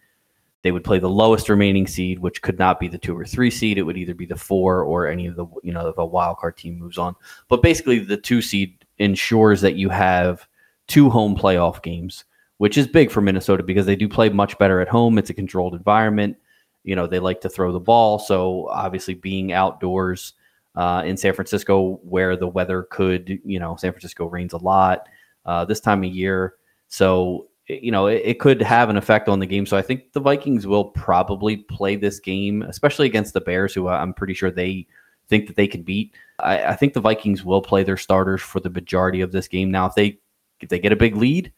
they 0.66 0.72
would 0.72 0.82
play 0.82 0.98
the 0.98 1.08
lowest 1.08 1.48
remaining 1.48 1.86
seed, 1.86 2.18
which 2.18 2.42
could 2.42 2.58
not 2.58 2.80
be 2.80 2.88
the 2.88 2.98
two 2.98 3.16
or 3.16 3.24
three 3.24 3.52
seed. 3.52 3.78
It 3.78 3.82
would 3.82 3.96
either 3.96 4.14
be 4.14 4.26
the 4.26 4.34
four 4.34 4.82
or 4.82 5.06
any 5.06 5.28
of 5.28 5.36
the 5.36 5.46
you 5.62 5.72
know 5.72 5.86
if 5.86 5.96
a 5.96 6.04
wild 6.04 6.38
card 6.38 6.56
team 6.56 6.76
moves 6.76 6.98
on. 6.98 7.14
But 7.46 7.62
basically, 7.62 8.00
the 8.00 8.16
two 8.16 8.42
seed 8.42 8.84
ensures 8.98 9.60
that 9.60 9.76
you 9.76 9.90
have 9.90 10.48
two 10.88 11.08
home 11.08 11.36
playoff 11.36 11.84
games, 11.84 12.24
which 12.58 12.76
is 12.76 12.88
big 12.88 13.12
for 13.12 13.20
Minnesota 13.20 13.62
because 13.62 13.86
they 13.86 13.94
do 13.94 14.08
play 14.08 14.28
much 14.28 14.58
better 14.58 14.80
at 14.80 14.88
home. 14.88 15.18
It's 15.18 15.30
a 15.30 15.34
controlled 15.34 15.76
environment. 15.76 16.36
You 16.82 16.96
know 16.96 17.06
they 17.06 17.20
like 17.20 17.42
to 17.42 17.48
throw 17.48 17.70
the 17.70 17.78
ball, 17.78 18.18
so 18.18 18.66
obviously 18.66 19.14
being 19.14 19.52
outdoors 19.52 20.32
uh, 20.76 21.02
in 21.04 21.16
San 21.16 21.32
Francisco, 21.32 22.00
where 22.02 22.36
the 22.36 22.48
weather 22.48 22.84
could 22.90 23.40
you 23.44 23.58
know 23.58 23.76
San 23.76 23.92
Francisco 23.92 24.26
rains 24.26 24.52
a 24.52 24.58
lot 24.58 25.08
uh, 25.44 25.64
this 25.64 25.80
time 25.80 26.04
of 26.04 26.10
year. 26.10 26.54
So 26.88 27.48
you 27.68 27.90
know, 27.90 28.06
it, 28.06 28.22
it, 28.24 28.40
could 28.40 28.62
have 28.62 28.90
an 28.90 28.96
effect 28.96 29.28
on 29.28 29.40
the 29.40 29.46
game. 29.46 29.66
So 29.66 29.76
I 29.76 29.82
think 29.82 30.12
the 30.12 30.20
Vikings 30.20 30.66
will 30.66 30.84
probably 30.84 31.56
play 31.56 31.96
this 31.96 32.20
game, 32.20 32.62
especially 32.62 33.06
against 33.06 33.34
the 33.34 33.40
Bears, 33.40 33.74
who 33.74 33.88
I'm 33.88 34.14
pretty 34.14 34.34
sure 34.34 34.50
they 34.50 34.86
think 35.28 35.48
that 35.48 35.56
they 35.56 35.66
can 35.66 35.82
beat. 35.82 36.14
I, 36.38 36.62
I, 36.66 36.76
think 36.76 36.92
the 36.92 37.00
Vikings 37.00 37.44
will 37.44 37.62
play 37.62 37.82
their 37.82 37.96
starters 37.96 38.40
for 38.40 38.60
the 38.60 38.70
majority 38.70 39.20
of 39.20 39.32
this 39.32 39.48
game. 39.48 39.70
Now, 39.70 39.86
if 39.86 39.94
they 39.94 40.18
if 40.60 40.68
they 40.68 40.78
get 40.78 40.92
a 40.92 40.96
big 40.96 41.16
lead, 41.16 41.52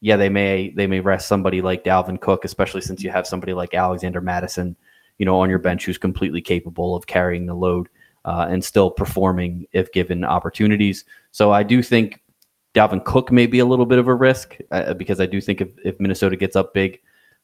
yeah, 0.00 0.16
they 0.16 0.30
may 0.30 0.70
they 0.70 0.86
may 0.86 1.00
rest 1.00 1.28
somebody 1.28 1.60
like 1.60 1.84
Dalvin 1.84 2.20
Cook, 2.20 2.44
especially 2.44 2.80
since 2.80 3.02
you 3.02 3.10
have 3.10 3.26
somebody 3.26 3.52
like 3.52 3.74
Alexander 3.74 4.20
Mattison, 4.20 4.76
you 5.18 5.26
know, 5.26 5.38
on 5.40 5.50
your 5.50 5.58
bench 5.58 5.84
who's 5.84 5.98
completely 5.98 6.40
capable 6.40 6.96
of 6.96 7.06
carrying 7.06 7.46
the 7.46 7.54
load. 7.54 7.88
Uh, 8.26 8.46
and 8.50 8.62
still 8.62 8.90
performing 8.90 9.66
if 9.72 9.90
given 9.92 10.24
opportunities. 10.24 11.06
So 11.32 11.52
I 11.52 11.62
do 11.62 11.82
think 11.82 12.20
Dalvin 12.74 13.04
Cook 13.04 13.32
may 13.32 13.46
be 13.46 13.58
a 13.58 13.64
little 13.64 13.86
bit 13.86 13.98
of 13.98 14.08
a 14.08 14.14
risk 14.14 14.58
uh, 14.70 14.94
because 14.94 15.20
I 15.20 15.26
do 15.26 15.40
think 15.40 15.60
if, 15.60 15.68
if 15.84 15.98
Minnesota 15.98 16.36
gets 16.36 16.54
up 16.54 16.74
big, 16.74 17.00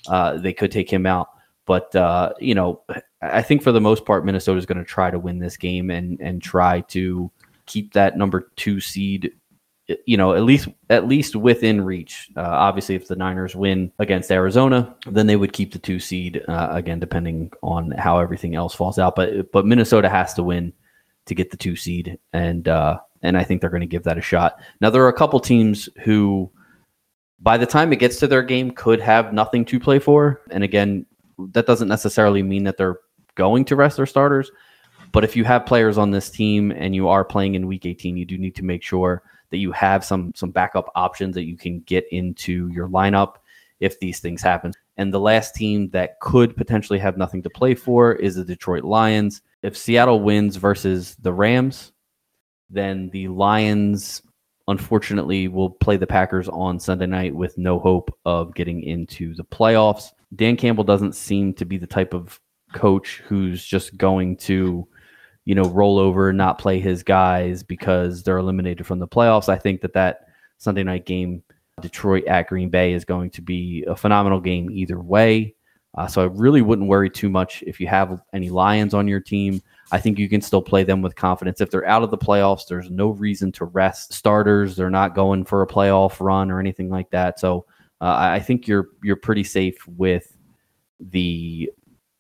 uh, 0.09 0.37
they 0.37 0.52
could 0.52 0.71
take 0.71 0.92
him 0.92 1.06
out. 1.06 1.28
But 1.64 1.95
uh, 1.97 2.33
you 2.38 2.54
know, 2.54 2.83
I 3.23 3.42
think 3.42 3.62
for 3.62 3.73
the 3.73 3.80
most 3.80 4.04
part, 4.04 4.25
Minnesota 4.25 4.59
is 4.59 4.66
going 4.66 4.78
to 4.78 4.85
try 4.85 5.11
to 5.11 5.18
win 5.18 5.38
this 5.38 5.56
game 5.56 5.90
and 5.90 6.21
and 6.21 6.40
try 6.40 6.83
to 6.83 7.30
keep 7.66 7.92
that 7.95 8.16
number 8.16 8.52
two 8.56 8.80
seed. 8.80 9.33
You 10.05 10.16
know, 10.16 10.35
at 10.35 10.43
least 10.43 10.69
at 10.90 11.07
least 11.07 11.37
within 11.37 11.81
reach. 11.81 12.28
Uh, 12.37 12.40
obviously, 12.40 12.97
if 12.97 13.07
the 13.07 13.14
Niners 13.14 13.55
win 13.55 13.93
against 14.00 14.33
Arizona, 14.33 14.97
then 15.07 15.28
they 15.28 15.37
would 15.37 15.52
keep 15.52 15.73
the 15.73 15.78
two 15.78 16.00
seed 16.00 16.43
uh, 16.49 16.69
again, 16.73 16.99
depending 16.99 17.52
on 17.62 17.93
how 17.93 18.19
everything 18.19 18.57
else 18.57 18.75
falls 18.75 18.99
out. 18.99 19.14
But 19.14 19.52
but 19.52 19.64
Minnesota 19.64 20.09
has 20.09 20.35
to 20.35 20.43
win 20.43 20.73
to 21.26 21.35
get 21.35 21.50
the 21.50 21.57
two 21.57 21.76
seed, 21.76 22.19
and 22.33 22.66
uh, 22.66 22.99
and 23.23 23.37
I 23.37 23.45
think 23.45 23.61
they're 23.61 23.71
going 23.71 23.81
to 23.81 23.87
give 23.87 24.05
that 24.05 24.19
a 24.19 24.23
shot. 24.23 24.61
Now, 24.81 24.90
there 24.90 25.02
are 25.05 25.09
a 25.09 25.12
couple 25.12 25.40
teams 25.40 25.88
who, 26.05 26.50
by 27.40 27.57
the 27.57 27.66
time 27.66 27.93
it 27.93 27.99
gets 27.99 28.19
to 28.19 28.26
their 28.26 28.43
game, 28.43 28.71
could 28.71 29.00
have 29.00 29.33
nothing 29.33 29.64
to 29.66 29.81
play 29.81 29.99
for. 29.99 30.43
And 30.50 30.64
again, 30.64 31.07
that 31.52 31.66
doesn't 31.66 31.88
necessarily 31.88 32.43
mean 32.43 32.64
that 32.64 32.76
they're 32.76 32.99
going 33.35 33.64
to 33.66 33.76
rest 33.76 33.97
their 33.97 34.07
starters. 34.07 34.50
But 35.12 35.25
if 35.25 35.37
you 35.37 35.45
have 35.45 35.66
players 35.66 35.99
on 35.99 36.11
this 36.11 36.31
team 36.31 36.71
and 36.73 36.95
you 36.95 37.09
are 37.09 37.25
playing 37.25 37.55
in 37.55 37.66
Week 37.66 37.87
18, 37.87 38.16
you 38.16 38.25
do 38.25 38.38
need 38.38 38.57
to 38.57 38.64
make 38.64 38.83
sure 38.83 39.23
that 39.50 39.59
you 39.59 39.72
have 39.72 40.04
some 40.04 40.32
some 40.35 40.50
backup 40.50 40.90
options 40.94 41.35
that 41.35 41.44
you 41.44 41.56
can 41.56 41.80
get 41.80 42.06
into 42.11 42.68
your 42.68 42.88
lineup 42.88 43.35
if 43.80 44.00
these 44.00 44.20
things 44.20 44.42
happen. 44.42 44.72
And 44.96 45.12
the 45.12 45.20
last 45.20 45.54
team 45.54 45.90
that 45.90 46.18
could 46.20 46.56
potentially 46.56 46.98
have 46.98 47.18
nothing 47.18 47.42
to 47.42 47.50
play 47.50 47.74
for 47.74 48.14
is 48.14 48.37
the 48.37 48.44
Detroit 48.44 48.85
Lions. 48.85 49.42
If 49.62 49.76
Seattle 49.76 50.20
wins 50.20 50.56
versus 50.56 51.16
the 51.16 51.32
Rams, 51.32 51.92
then 52.70 53.11
the 53.11 53.28
Lions, 53.28 54.22
unfortunately, 54.68 55.48
will 55.48 55.70
play 55.70 55.96
the 55.96 56.06
Packers 56.06 56.48
on 56.48 56.80
Sunday 56.80 57.06
night 57.06 57.35
with 57.35 57.59
no 57.59 57.78
hope 57.78 58.16
of 58.24 58.54
getting 58.54 58.82
into 58.82 59.35
the 59.35 59.44
playoffs. 59.44 60.12
Dan 60.35 60.56
Campbell 60.56 60.85
doesn't 60.85 61.14
seem 61.14 61.52
to 61.54 61.64
be 61.64 61.76
the 61.76 61.87
type 61.87 62.14
of 62.14 62.40
coach 62.72 63.22
who's 63.26 63.64
just 63.64 63.96
going 63.96 64.37
to, 64.38 64.87
you 65.46 65.54
know, 65.54 65.64
roll 65.70 65.98
over, 65.98 66.32
not 66.32 66.59
play 66.59 66.80
his 66.80 67.02
guys 67.02 67.62
because 67.62 68.22
they're 68.22 68.37
eliminated 68.37 68.85
from 68.85 68.98
the 68.98 69.09
playoffs. 69.09 69.48
I 69.48 69.56
think 69.56 69.80
that 69.80 69.94
that 69.94 70.26
Sunday 70.59 70.82
night 70.82 71.06
game, 71.06 71.42
Detroit 71.80 72.24
at 72.26 72.48
Green 72.48 72.68
Bay, 72.68 72.92
is 72.92 73.04
going 73.04 73.30
to 73.30 73.42
be 73.42 73.85
a 73.87 73.96
phenomenal 73.96 74.40
game 74.40 74.68
either 74.70 75.00
way. 75.00 75.54
Uh, 75.96 76.06
so 76.06 76.20
I 76.20 76.26
really 76.26 76.61
wouldn't 76.61 76.88
worry 76.88 77.09
too 77.09 77.30
much 77.30 77.62
if 77.66 77.80
you 77.80 77.87
have 77.87 78.20
any 78.35 78.50
Lions 78.50 78.92
on 78.92 79.09
your 79.09 79.20
team. 79.20 79.62
I 79.92 79.98
think 79.98 80.18
you 80.18 80.28
can 80.28 80.42
still 80.42 80.61
play 80.61 80.82
them 80.82 81.00
with 81.00 81.14
confidence. 81.14 81.61
If 81.61 81.70
they're 81.70 81.87
out 81.87 82.02
of 82.02 82.11
the 82.11 82.18
playoffs, 82.18 82.66
there's 82.68 82.90
no 82.90 83.11
reason 83.11 83.52
to 83.52 83.66
rest 83.66 84.12
starters. 84.12 84.76
They're 84.76 84.90
not 84.90 85.14
going 85.14 85.44
for 85.44 85.62
a 85.62 85.66
playoff 85.66 86.20
run 86.20 86.50
or 86.50 86.61
anything 86.61 86.90
like 86.90 87.11
that. 87.11 87.38
So 87.38 87.66
uh, 88.00 88.16
I 88.18 88.40
think 88.40 88.66
you're 88.66 88.88
you're 89.02 89.16
pretty 89.16 89.44
safe 89.44 89.78
with 89.87 90.37
the 91.00 91.70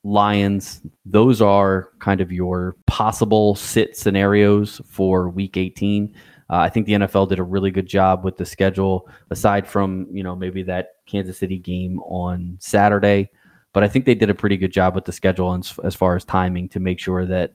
Lions. 0.06 0.80
Those 1.04 1.42
are 1.42 1.90
kind 1.98 2.20
of 2.20 2.30
your 2.30 2.76
possible 2.86 3.56
sit 3.56 3.96
scenarios 3.96 4.80
for 4.88 5.28
Week 5.28 5.56
18. 5.56 6.14
Uh, 6.48 6.56
I 6.58 6.68
think 6.68 6.86
the 6.86 6.92
NFL 6.92 7.28
did 7.28 7.40
a 7.40 7.42
really 7.42 7.72
good 7.72 7.88
job 7.88 8.22
with 8.22 8.36
the 8.36 8.46
schedule, 8.46 9.08
aside 9.30 9.66
from 9.66 10.06
you 10.12 10.22
know 10.22 10.36
maybe 10.36 10.62
that 10.62 10.90
Kansas 11.06 11.38
City 11.38 11.58
game 11.58 11.98
on 12.00 12.56
Saturday. 12.60 13.28
But 13.72 13.82
I 13.82 13.88
think 13.88 14.04
they 14.04 14.14
did 14.14 14.30
a 14.30 14.34
pretty 14.34 14.56
good 14.56 14.72
job 14.72 14.94
with 14.94 15.04
the 15.04 15.12
schedule 15.12 15.52
as, 15.52 15.76
as 15.82 15.94
far 15.94 16.14
as 16.14 16.24
timing 16.24 16.68
to 16.70 16.80
make 16.80 17.00
sure 17.00 17.26
that 17.26 17.52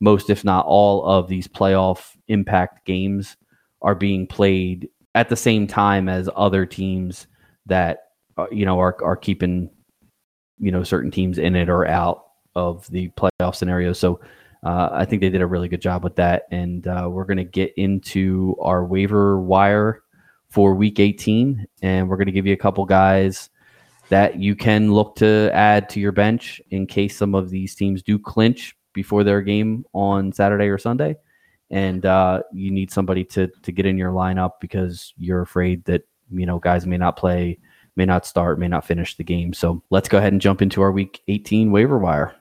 most, 0.00 0.30
if 0.30 0.44
not 0.44 0.66
all, 0.66 1.04
of 1.04 1.28
these 1.28 1.48
playoff 1.48 2.16
impact 2.28 2.86
games 2.86 3.36
are 3.82 3.96
being 3.96 4.26
played 4.26 4.88
at 5.16 5.28
the 5.28 5.36
same 5.36 5.66
time 5.66 6.08
as 6.08 6.30
other 6.36 6.64
teams 6.64 7.26
that 7.66 8.10
uh, 8.36 8.46
you 8.52 8.64
know 8.64 8.78
are 8.78 8.96
are 9.02 9.16
keeping 9.16 9.68
you 10.58 10.70
know 10.70 10.82
certain 10.82 11.10
teams 11.10 11.38
in 11.38 11.56
it 11.56 11.68
or 11.68 11.86
out 11.86 12.24
of 12.54 12.88
the 12.90 13.10
playoff 13.10 13.54
scenario. 13.54 13.92
So 13.92 14.20
uh, 14.64 14.88
I 14.92 15.04
think 15.04 15.20
they 15.20 15.28
did 15.28 15.42
a 15.42 15.46
really 15.46 15.68
good 15.68 15.80
job 15.80 16.02
with 16.02 16.16
that, 16.16 16.44
and 16.50 16.86
uh, 16.86 17.08
we're 17.10 17.24
going 17.24 17.38
to 17.38 17.44
get 17.44 17.72
into 17.76 18.56
our 18.60 18.84
waiver 18.84 19.40
wire 19.40 20.02
for 20.50 20.74
Week 20.74 20.98
18, 20.98 21.66
and 21.82 22.08
we're 22.08 22.16
going 22.16 22.26
to 22.26 22.32
give 22.32 22.46
you 22.46 22.54
a 22.54 22.58
couple 22.58 22.84
guys 22.84 23.50
that 24.08 24.38
you 24.38 24.56
can 24.56 24.92
look 24.92 25.14
to 25.16 25.50
add 25.52 25.88
to 25.90 26.00
your 26.00 26.12
bench 26.12 26.60
in 26.70 26.86
case 26.86 27.16
some 27.16 27.34
of 27.34 27.50
these 27.50 27.74
teams 27.74 28.02
do 28.02 28.18
clinch 28.18 28.74
before 28.94 29.22
their 29.22 29.42
game 29.42 29.84
on 29.92 30.32
Saturday 30.32 30.66
or 30.66 30.78
Sunday, 30.78 31.16
and 31.70 32.04
uh, 32.06 32.42
you 32.52 32.70
need 32.70 32.90
somebody 32.90 33.24
to 33.24 33.46
to 33.62 33.70
get 33.70 33.86
in 33.86 33.96
your 33.96 34.12
lineup 34.12 34.52
because 34.60 35.14
you're 35.18 35.42
afraid 35.42 35.84
that 35.84 36.02
you 36.32 36.46
know 36.46 36.58
guys 36.58 36.86
may 36.86 36.96
not 36.96 37.16
play, 37.16 37.58
may 37.98 38.06
not 38.06 38.24
start, 38.24 38.58
may 38.58 38.68
not 38.68 38.86
finish 38.86 39.16
the 39.16 39.24
game. 39.24 39.52
So 39.52 39.82
let's 39.90 40.08
go 40.08 40.16
ahead 40.16 40.32
and 40.32 40.40
jump 40.40 40.62
into 40.62 40.80
our 40.80 40.92
Week 40.92 41.20
18 41.28 41.70
waiver 41.70 41.98
wire. 41.98 42.34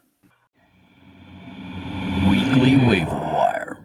Weekly 2.30 2.78
waiver 2.78 3.15
wire. 3.15 3.84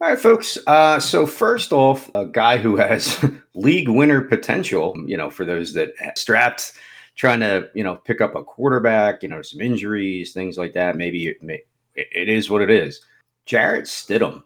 all 0.00 0.08
right, 0.08 0.18
folks. 0.18 0.56
Uh, 0.66 1.00
so 1.00 1.26
first 1.26 1.72
off, 1.72 2.08
a 2.14 2.24
guy 2.24 2.56
who 2.56 2.76
has 2.76 3.22
league 3.54 3.88
winner 3.88 4.22
potential. 4.22 4.94
You 5.04 5.16
know, 5.16 5.28
for 5.28 5.44
those 5.44 5.74
that 5.74 5.90
strapped, 6.16 6.72
trying 7.16 7.40
to 7.40 7.68
you 7.74 7.84
know 7.84 7.96
pick 7.96 8.20
up 8.20 8.36
a 8.36 8.44
quarterback. 8.44 9.22
You 9.22 9.28
know, 9.28 9.42
some 9.42 9.60
injuries, 9.60 10.32
things 10.32 10.56
like 10.56 10.72
that. 10.74 10.96
Maybe 10.96 11.28
it, 11.28 11.42
may, 11.42 11.62
it 11.94 12.28
is 12.28 12.48
what 12.48 12.62
it 12.62 12.70
is. 12.70 13.00
Jarrett 13.44 13.84
Stidham. 13.84 14.44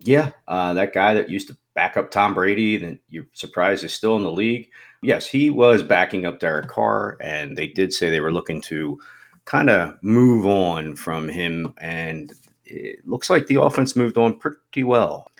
Yeah, 0.00 0.30
uh, 0.46 0.74
that 0.74 0.94
guy 0.94 1.14
that 1.14 1.28
used 1.28 1.48
to 1.48 1.56
back 1.74 1.96
up 1.96 2.10
Tom 2.10 2.34
Brady, 2.34 2.76
then 2.76 2.98
you're 3.08 3.26
surprised 3.32 3.84
is 3.84 3.92
still 3.92 4.16
in 4.16 4.22
the 4.22 4.32
league. 4.32 4.70
Yes, 5.02 5.26
he 5.26 5.50
was 5.50 5.82
backing 5.82 6.26
up 6.26 6.40
Derek 6.40 6.68
Carr, 6.68 7.16
and 7.20 7.56
they 7.56 7.68
did 7.68 7.92
say 7.92 8.10
they 8.10 8.20
were 8.20 8.32
looking 8.32 8.60
to 8.62 8.98
kind 9.44 9.70
of 9.70 9.96
move 10.02 10.44
on 10.46 10.96
from 10.96 11.28
him. 11.28 11.72
And 11.78 12.32
it 12.64 13.06
looks 13.06 13.30
like 13.30 13.46
the 13.46 13.60
offense 13.60 13.96
moved 13.96 14.18
on 14.18 14.38
pretty 14.38 14.84
well. 14.84 15.30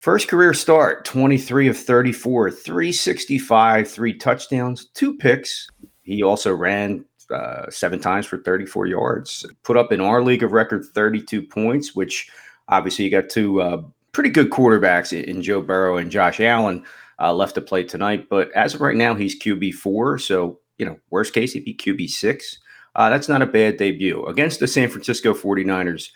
First 0.00 0.28
career 0.28 0.54
start 0.54 1.04
23 1.04 1.68
of 1.68 1.76
34, 1.76 2.50
365, 2.50 3.90
three 3.90 4.14
touchdowns, 4.14 4.86
two 4.94 5.16
picks. 5.16 5.68
He 6.02 6.22
also 6.22 6.54
ran 6.54 7.04
uh, 7.30 7.68
seven 7.70 7.98
times 7.98 8.26
for 8.26 8.38
34 8.38 8.86
yards, 8.86 9.46
put 9.64 9.76
up 9.76 9.92
in 9.92 10.00
our 10.00 10.22
league 10.22 10.42
of 10.42 10.52
record 10.52 10.84
32 10.94 11.42
points, 11.42 11.96
which 11.96 12.30
obviously 12.68 13.04
you 13.04 13.10
got 13.10 13.28
two 13.28 13.60
uh, 13.60 13.82
pretty 14.12 14.30
good 14.30 14.50
quarterbacks 14.50 15.12
in 15.12 15.42
Joe 15.42 15.60
Burrow 15.60 15.96
and 15.96 16.10
Josh 16.10 16.40
Allen 16.40 16.84
uh, 17.18 17.32
left 17.32 17.54
to 17.54 17.60
play 17.60 17.84
tonight. 17.84 18.28
But 18.28 18.50
as 18.52 18.74
of 18.74 18.80
right 18.80 18.96
now, 18.96 19.14
he's 19.14 19.38
QB4. 19.38 20.20
So 20.20 20.60
you 20.78 20.86
know, 20.86 20.98
worst 21.10 21.32
case, 21.32 21.52
he'd 21.52 21.64
be 21.64 21.74
QB 21.74 22.08
six. 22.10 22.58
Uh, 22.94 23.10
that's 23.10 23.28
not 23.28 23.42
a 23.42 23.46
bad 23.46 23.76
debut 23.76 24.24
against 24.26 24.60
the 24.60 24.66
San 24.66 24.88
Francisco 24.88 25.34
49ers 25.34 26.10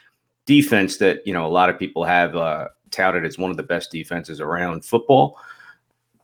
defense 0.46 0.96
that, 0.96 1.26
you 1.26 1.32
know, 1.32 1.46
a 1.46 1.48
lot 1.48 1.68
of 1.68 1.78
people 1.78 2.04
have 2.04 2.34
uh, 2.34 2.68
touted 2.90 3.24
as 3.24 3.38
one 3.38 3.50
of 3.50 3.56
the 3.56 3.62
best 3.62 3.90
defenses 3.90 4.40
around 4.40 4.84
football. 4.84 5.38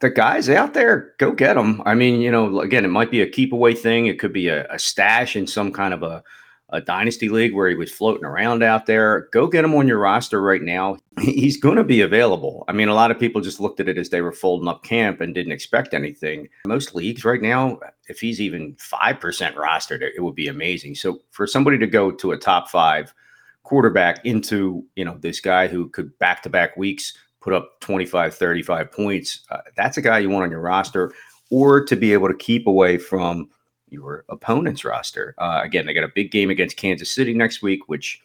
The 0.00 0.10
guys 0.10 0.48
out 0.48 0.74
there, 0.74 1.14
go 1.18 1.32
get 1.32 1.54
them. 1.54 1.82
I 1.84 1.94
mean, 1.94 2.20
you 2.20 2.30
know, 2.30 2.60
again, 2.60 2.84
it 2.84 2.88
might 2.88 3.10
be 3.10 3.22
a 3.22 3.28
keep 3.28 3.52
away 3.52 3.74
thing. 3.74 4.06
It 4.06 4.18
could 4.18 4.32
be 4.32 4.48
a, 4.48 4.66
a 4.70 4.78
stash 4.78 5.36
in 5.36 5.46
some 5.46 5.72
kind 5.72 5.94
of 5.94 6.02
a 6.02 6.22
a 6.70 6.80
dynasty 6.80 7.28
league 7.28 7.54
where 7.54 7.68
he 7.68 7.76
was 7.76 7.92
floating 7.92 8.24
around 8.24 8.62
out 8.62 8.86
there. 8.86 9.28
Go 9.32 9.46
get 9.46 9.64
him 9.64 9.74
on 9.74 9.86
your 9.86 9.98
roster 9.98 10.42
right 10.42 10.62
now. 10.62 10.98
He's 11.20 11.56
going 11.56 11.76
to 11.76 11.84
be 11.84 12.00
available. 12.00 12.64
I 12.66 12.72
mean, 12.72 12.88
a 12.88 12.94
lot 12.94 13.10
of 13.10 13.20
people 13.20 13.40
just 13.40 13.60
looked 13.60 13.78
at 13.78 13.88
it 13.88 13.98
as 13.98 14.10
they 14.10 14.20
were 14.20 14.32
folding 14.32 14.68
up 14.68 14.82
camp 14.82 15.20
and 15.20 15.34
didn't 15.34 15.52
expect 15.52 15.94
anything. 15.94 16.48
Most 16.66 16.94
leagues 16.94 17.24
right 17.24 17.40
now, 17.40 17.78
if 18.08 18.18
he's 18.18 18.40
even 18.40 18.74
5% 18.74 19.54
rostered, 19.54 20.02
it 20.02 20.20
would 20.22 20.34
be 20.34 20.48
amazing. 20.48 20.96
So 20.96 21.20
for 21.30 21.46
somebody 21.46 21.78
to 21.78 21.86
go 21.86 22.10
to 22.10 22.32
a 22.32 22.36
top 22.36 22.68
five 22.68 23.14
quarterback 23.62 24.24
into, 24.24 24.84
you 24.96 25.04
know, 25.04 25.16
this 25.20 25.40
guy 25.40 25.68
who 25.68 25.88
could 25.88 26.16
back 26.18 26.42
to 26.42 26.50
back 26.50 26.76
weeks 26.76 27.14
put 27.40 27.52
up 27.52 27.80
25, 27.80 28.34
35 28.34 28.92
points, 28.92 29.46
uh, 29.50 29.58
that's 29.76 29.96
a 29.96 30.02
guy 30.02 30.18
you 30.18 30.28
want 30.28 30.44
on 30.44 30.50
your 30.50 30.60
roster 30.60 31.12
or 31.50 31.84
to 31.84 31.96
be 31.96 32.12
able 32.12 32.28
to 32.28 32.34
keep 32.34 32.66
away 32.66 32.98
from 32.98 33.48
your 33.88 34.24
opponent's 34.28 34.84
roster. 34.84 35.34
Uh, 35.38 35.60
again, 35.62 35.86
they 35.86 35.94
got 35.94 36.04
a 36.04 36.12
big 36.14 36.30
game 36.30 36.50
against 36.50 36.76
Kansas 36.76 37.14
City 37.14 37.32
next 37.32 37.62
week, 37.62 37.88
which 37.88 38.20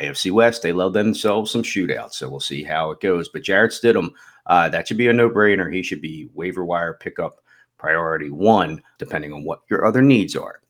AFC 0.00 0.30
West, 0.30 0.62
they 0.62 0.72
love 0.72 0.92
themselves 0.92 1.50
some 1.50 1.62
shootouts. 1.62 2.14
So 2.14 2.28
we'll 2.28 2.40
see 2.40 2.62
how 2.62 2.90
it 2.90 3.00
goes. 3.00 3.28
But 3.28 3.42
Jarrett 3.42 3.72
Stidham, 3.72 4.10
uh, 4.46 4.68
that 4.70 4.88
should 4.88 4.96
be 4.96 5.08
a 5.08 5.12
no 5.12 5.30
brainer. 5.30 5.72
He 5.72 5.82
should 5.82 6.00
be 6.00 6.28
waiver 6.34 6.64
wire 6.64 6.94
pickup 6.94 7.40
priority 7.78 8.30
one, 8.30 8.82
depending 8.98 9.32
on 9.32 9.44
what 9.44 9.62
your 9.70 9.86
other 9.86 10.02
needs 10.02 10.36
are. 10.36 10.60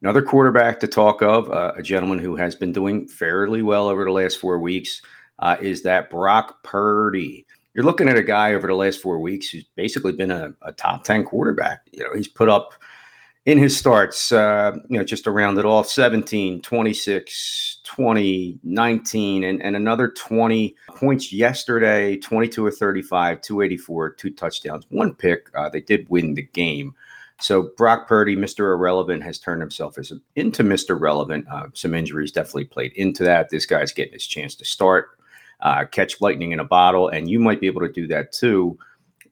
Another 0.00 0.22
quarterback 0.22 0.78
to 0.80 0.86
talk 0.86 1.22
of, 1.22 1.50
uh, 1.50 1.72
a 1.76 1.82
gentleman 1.82 2.20
who 2.20 2.36
has 2.36 2.54
been 2.54 2.72
doing 2.72 3.08
fairly 3.08 3.62
well 3.62 3.88
over 3.88 4.04
the 4.04 4.12
last 4.12 4.38
four 4.38 4.60
weeks, 4.60 5.02
uh, 5.40 5.56
is 5.60 5.82
that 5.82 6.08
Brock 6.08 6.62
Purdy. 6.62 7.44
You're 7.74 7.84
looking 7.84 8.08
at 8.08 8.16
a 8.16 8.22
guy 8.22 8.54
over 8.54 8.68
the 8.68 8.74
last 8.74 9.02
four 9.02 9.18
weeks 9.18 9.48
who's 9.48 9.64
basically 9.74 10.12
been 10.12 10.30
a, 10.30 10.52
a 10.62 10.72
top 10.72 11.02
10 11.02 11.24
quarterback. 11.24 11.80
You 11.92 12.04
know, 12.04 12.14
he's 12.14 12.28
put 12.28 12.48
up 12.48 12.74
in 13.46 13.58
his 13.58 13.76
starts, 13.76 14.30
uh, 14.32 14.76
you 14.88 14.98
know, 14.98 15.04
just 15.04 15.24
to 15.24 15.30
round 15.30 15.58
it 15.58 15.64
off 15.64 15.88
17, 15.88 16.60
26, 16.60 17.80
20, 17.84 18.58
19, 18.62 19.44
and, 19.44 19.62
and 19.62 19.76
another 19.76 20.08
20 20.08 20.76
points 20.90 21.32
yesterday 21.32 22.16
22 22.16 22.66
or 22.66 22.70
35, 22.70 23.40
284, 23.40 24.10
two 24.10 24.30
touchdowns, 24.30 24.84
one 24.90 25.14
pick. 25.14 25.48
Uh, 25.54 25.68
they 25.68 25.80
did 25.80 26.08
win 26.10 26.34
the 26.34 26.42
game. 26.42 26.94
So 27.40 27.70
Brock 27.76 28.08
Purdy, 28.08 28.36
Mr. 28.36 28.72
Irrelevant, 28.74 29.22
has 29.22 29.38
turned 29.38 29.62
himself 29.62 29.96
as, 29.96 30.12
into 30.34 30.64
Mr. 30.64 31.00
Relevant. 31.00 31.46
Uh, 31.48 31.68
some 31.72 31.94
injuries 31.94 32.32
definitely 32.32 32.64
played 32.64 32.92
into 32.94 33.22
that. 33.22 33.48
This 33.48 33.64
guy's 33.64 33.92
getting 33.92 34.12
his 34.12 34.26
chance 34.26 34.56
to 34.56 34.64
start, 34.64 35.10
uh, 35.60 35.84
catch 35.84 36.20
lightning 36.20 36.50
in 36.50 36.58
a 36.60 36.64
bottle, 36.64 37.08
and 37.08 37.30
you 37.30 37.38
might 37.38 37.60
be 37.60 37.68
able 37.68 37.82
to 37.82 37.92
do 37.92 38.08
that 38.08 38.32
too 38.32 38.76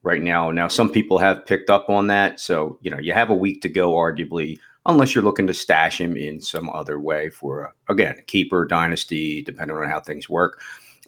right 0.07 0.21
now. 0.21 0.49
Now, 0.49 0.69
some 0.69 0.89
people 0.89 1.17
have 1.17 1.45
picked 1.45 1.69
up 1.69 1.89
on 1.89 2.07
that. 2.07 2.39
So, 2.39 2.79
you 2.81 2.89
know, 2.89 2.97
you 2.97 3.11
have 3.11 3.29
a 3.29 3.35
week 3.35 3.61
to 3.63 3.69
go, 3.69 3.93
arguably, 3.93 4.57
unless 4.85 5.13
you're 5.13 5.23
looking 5.23 5.47
to 5.47 5.53
stash 5.53 5.99
him 5.99 6.15
in 6.15 6.39
some 6.39 6.69
other 6.69 6.99
way 6.99 7.29
for, 7.29 7.63
a, 7.63 7.91
again, 7.91 8.15
a 8.17 8.21
keeper, 8.21 8.65
dynasty, 8.65 9.41
depending 9.41 9.75
on 9.75 9.89
how 9.89 9.99
things 9.99 10.29
work. 10.29 10.61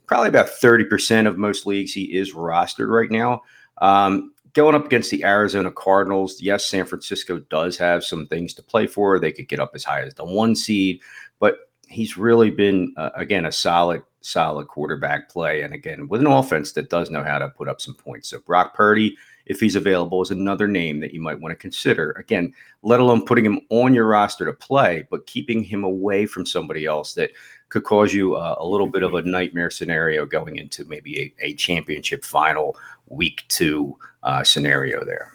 Probably 0.05 0.27
about 0.27 0.47
30% 0.47 1.27
of 1.27 1.37
most 1.37 1.65
leagues 1.65 1.93
he 1.93 2.13
is 2.15 2.33
rostered 2.33 2.89
right 2.89 3.09
now. 3.09 3.41
Um, 3.77 4.33
going 4.53 4.75
up 4.75 4.85
against 4.85 5.11
the 5.11 5.23
Arizona 5.23 5.71
Cardinals, 5.71 6.41
yes, 6.41 6.65
San 6.65 6.85
Francisco 6.85 7.39
does 7.49 7.77
have 7.77 8.03
some 8.03 8.27
things 8.27 8.53
to 8.55 8.63
play 8.63 8.85
for. 8.85 9.17
They 9.17 9.31
could 9.31 9.47
get 9.47 9.61
up 9.61 9.71
as 9.75 9.85
high 9.85 10.01
as 10.01 10.13
the 10.15 10.25
one 10.25 10.55
seed, 10.55 10.99
but 11.39 11.69
he's 11.87 12.17
really 12.17 12.51
been 12.51 12.93
uh, 12.97 13.11
again 13.15 13.45
a 13.45 13.51
solid 13.51 14.03
solid 14.21 14.67
quarterback 14.67 15.29
play 15.29 15.61
and 15.61 15.73
again 15.73 16.07
with 16.07 16.21
an 16.21 16.27
offense 16.27 16.73
that 16.73 16.89
does 16.89 17.09
know 17.09 17.23
how 17.23 17.39
to 17.39 17.49
put 17.49 17.69
up 17.69 17.79
some 17.79 17.93
points. 17.93 18.29
So 18.29 18.39
brock 18.39 18.73
purdy 18.73 19.17
if 19.45 19.59
he's 19.59 19.75
available 19.75 20.21
is 20.21 20.29
another 20.29 20.67
name 20.67 20.99
that 20.99 21.13
you 21.13 21.21
might 21.21 21.39
want 21.39 21.51
to 21.51 21.55
consider. 21.55 22.11
Again 22.11 22.53
let 22.83 22.99
alone 22.99 23.25
putting 23.25 23.45
him 23.45 23.61
on 23.69 23.93
your 23.93 24.07
roster 24.07 24.45
to 24.45 24.53
play 24.53 25.07
but 25.09 25.25
keeping 25.25 25.63
him 25.63 25.83
away 25.83 26.25
from 26.25 26.45
somebody 26.45 26.85
else 26.85 27.13
that 27.13 27.31
could 27.69 27.83
cause 27.83 28.13
you 28.13 28.35
a, 28.35 28.57
a 28.59 28.65
little 28.65 28.87
bit 28.87 29.03
of 29.03 29.13
a 29.13 29.21
nightmare 29.21 29.69
scenario 29.69 30.25
going 30.25 30.57
into 30.57 30.83
maybe 30.85 31.33
a, 31.41 31.45
a 31.45 31.53
championship 31.53 32.25
final 32.25 32.75
week 33.07 33.45
two 33.47 33.97
uh, 34.23 34.43
scenario 34.43 35.05
there. 35.05 35.31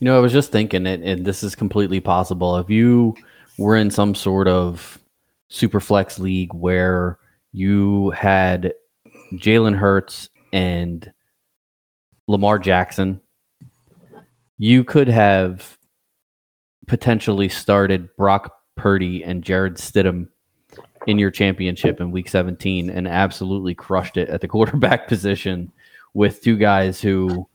You 0.00 0.04
know 0.04 0.16
i 0.16 0.20
was 0.20 0.32
just 0.32 0.52
thinking 0.52 0.86
it 0.86 1.00
and 1.02 1.24
this 1.24 1.42
is 1.42 1.54
completely 1.54 2.00
possible. 2.00 2.56
If 2.56 2.70
you 2.70 3.16
were 3.58 3.76
in 3.76 3.90
some 3.90 4.14
sort 4.14 4.48
of 4.48 4.98
super 5.48 5.80
flex 5.80 6.18
league 6.18 6.54
where 6.54 7.18
you 7.52 8.10
had 8.10 8.74
Jalen 9.34 9.76
Hurts 9.76 10.28
and 10.52 11.10
Lamar 12.26 12.58
Jackson, 12.58 13.20
you 14.58 14.84
could 14.84 15.08
have 15.08 15.78
potentially 16.86 17.48
started 17.48 18.08
Brock 18.16 18.54
Purdy 18.76 19.22
and 19.22 19.42
Jarrett 19.42 19.74
Stidham 19.74 20.28
in 21.06 21.18
your 21.18 21.30
championship 21.30 22.00
in 22.00 22.10
week 22.10 22.28
17 22.28 22.90
and 22.90 23.08
absolutely 23.08 23.74
crushed 23.74 24.16
it 24.16 24.28
at 24.28 24.40
the 24.40 24.48
quarterback 24.48 25.08
position 25.08 25.72
with 26.14 26.42
two 26.42 26.56
guys 26.56 27.00
who 27.00 27.48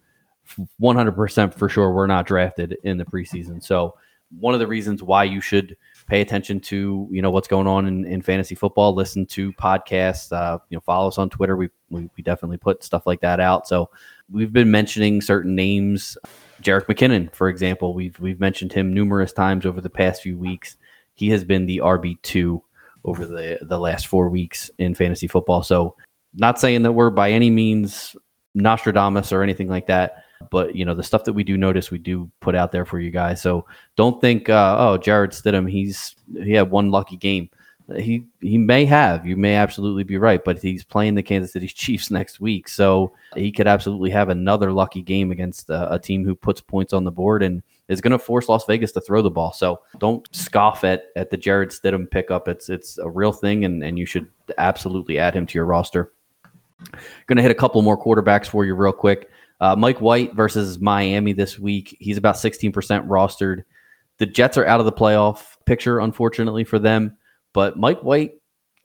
100% 0.82 1.54
for 1.54 1.70
sure 1.70 1.92
were 1.92 2.08
not 2.08 2.26
drafted 2.26 2.78
in 2.84 2.98
the 2.98 3.06
preseason. 3.06 3.64
So, 3.64 3.96
one 4.40 4.56
of 4.56 4.60
the 4.60 4.68
reasons 4.68 5.04
why 5.04 5.26
you 5.26 5.42
should 5.42 5.78
pay 6.08 6.22
attention 6.22 6.60
to 6.60 7.08
you 7.12 7.22
know 7.22 7.32
what's 7.32 7.48
going 7.48 7.68
on 7.68 7.86
in, 7.86 8.06
in 8.06 8.22
fantasy 8.22 8.56
football 8.56 8.94
listen 8.94 9.26
to 9.26 9.52
podcasts 9.54 10.32
uh, 10.32 10.58
you 10.70 10.78
know 10.78 10.82
follow 10.82 11.08
us 11.08 11.18
on 11.18 11.30
twitter. 11.30 11.56
We, 11.56 11.70
we, 11.89 12.10
we 12.16 12.24
definitely 12.24 12.58
put 12.58 12.84
stuff 12.84 13.06
like 13.06 13.22
that 13.22 13.39
out. 13.39 13.68
So 13.68 13.89
we've 14.32 14.54
been 14.54 14.72
mentioning 14.72 15.22
certain 15.22 15.56
names. 15.56 16.18
Jerick 16.62 16.86
McKinnon 16.86 17.34
for 17.34 17.50
example 17.50 17.94
we've 17.94 18.20
we've 18.20 18.39
mentioned 18.39 18.74
him 18.74 18.94
numerous 18.94 19.34
times 19.34 19.66
over 19.66 19.82
the 19.82 19.89
past 19.89 20.22
few 20.22 20.38
weeks. 20.38 20.78
He 21.13 21.30
has 21.30 21.44
been 21.44 21.66
the 21.66 21.80
RB2 21.80 22.62
over 23.06 23.26
the 23.26 23.60
the 23.62 23.80
last 23.80 24.08
4 24.08 24.30
weeks 24.30 24.72
in 24.78 24.96
fantasy 24.96 25.28
football. 25.28 25.63
So 25.63 25.96
not 26.34 26.60
saying 26.60 26.84
that 26.84 26.94
we're 26.94 27.10
by 27.10 27.32
any 27.32 27.50
means 27.50 28.16
Nostradamus 28.56 29.32
or 29.32 29.44
anything 29.44 29.68
like 29.68 29.88
that 29.88 30.23
but 30.50 30.76
you 30.76 30.86
know 30.86 30.94
the 30.94 31.04
stuff 31.04 31.24
that 31.26 31.34
we 31.34 31.44
do 31.44 31.58
notice 31.58 31.92
we 31.92 31.98
do 31.98 32.30
put 32.40 32.56
out 32.56 32.72
there 32.72 32.86
for 32.86 33.00
you 33.00 33.12
guys. 33.12 33.42
So 33.42 33.66
don't 33.96 34.20
think 34.22 34.50
uh, 34.50 34.76
oh 34.80 34.98
Jarrett 34.98 35.32
stidham 35.32 35.70
he's 35.70 36.16
he 36.42 36.54
had 36.54 36.70
one 36.70 36.92
lucky 36.92 37.18
game. 37.18 37.50
He 37.98 38.26
he 38.40 38.58
may 38.58 38.86
have 38.86 39.26
you 39.26 39.36
may 39.36 39.56
absolutely 39.56 40.04
be 40.04 40.18
right 40.18 40.44
but 40.44 40.62
he's 40.62 40.86
playing 40.86 41.16
the 41.16 41.24
kansas 41.24 41.52
city 41.52 41.68
chiefs 41.74 42.12
next 42.12 42.40
week. 42.40 42.68
So 42.68 43.14
he 43.36 43.52
could 43.52 43.68
absolutely 43.68 44.10
have 44.12 44.30
another 44.30 44.72
lucky 44.72 45.02
game 45.02 45.32
against 45.32 45.70
uh, 45.70 45.88
a 45.92 46.00
team 46.00 46.24
who 46.24 46.36
puts 46.36 46.62
points 46.62 46.94
on 46.94 47.04
the 47.04 47.12
board 47.12 47.44
and 47.44 47.62
is 47.90 48.00
going 48.00 48.12
to 48.12 48.20
force 48.20 48.48
las 48.48 48.66
vegas 48.66 48.94
to 48.94 49.02
throw 49.02 49.22
the 49.22 49.30
ball. 49.30 49.52
So 49.52 49.82
don't 50.00 50.28
scoff 50.34 50.84
at 50.84 51.06
at 51.16 51.30
the 51.30 51.38
Jarrett 51.38 51.70
stidham 51.70 52.10
pickup. 52.10 52.48
It's 52.48 52.70
it's 52.70 52.98
a 52.98 53.10
real 53.10 53.34
thing 53.34 53.66
and 53.66 53.84
and 53.84 54.00
you 54.00 54.06
should 54.06 54.28
absolutely 54.58 55.20
add 55.20 55.36
him 55.36 55.46
to 55.48 55.58
your 55.58 55.66
roster. 55.66 56.14
Going 57.28 57.38
to 57.38 57.42
hit 57.42 57.52
a 57.52 57.56
couple 57.56 57.82
more 57.82 58.02
quarterbacks 58.02 58.48
for 58.48 58.66
you 58.66 58.76
real 58.76 58.92
quick 58.92 59.30
uh, 59.63 59.78
Mike 59.78 60.02
White 60.02 60.34
versus 60.34 60.82
Miami 60.82 61.32
this 61.32 61.58
week. 61.58 61.95
He's 62.02 62.17
about 62.17 62.36
16% 62.36 62.73
rostered. 63.08 63.63
The 64.17 64.26
Jets 64.26 64.58
are 64.58 64.65
out 64.65 64.82
of 64.82 64.86
the 64.86 64.91
playoff 64.91 65.56
picture, 65.65 66.02
unfortunately 66.02 66.65
for 66.65 66.80
them. 66.80 67.15
But 67.54 67.78
Mike 67.78 68.02
White, 68.02 68.34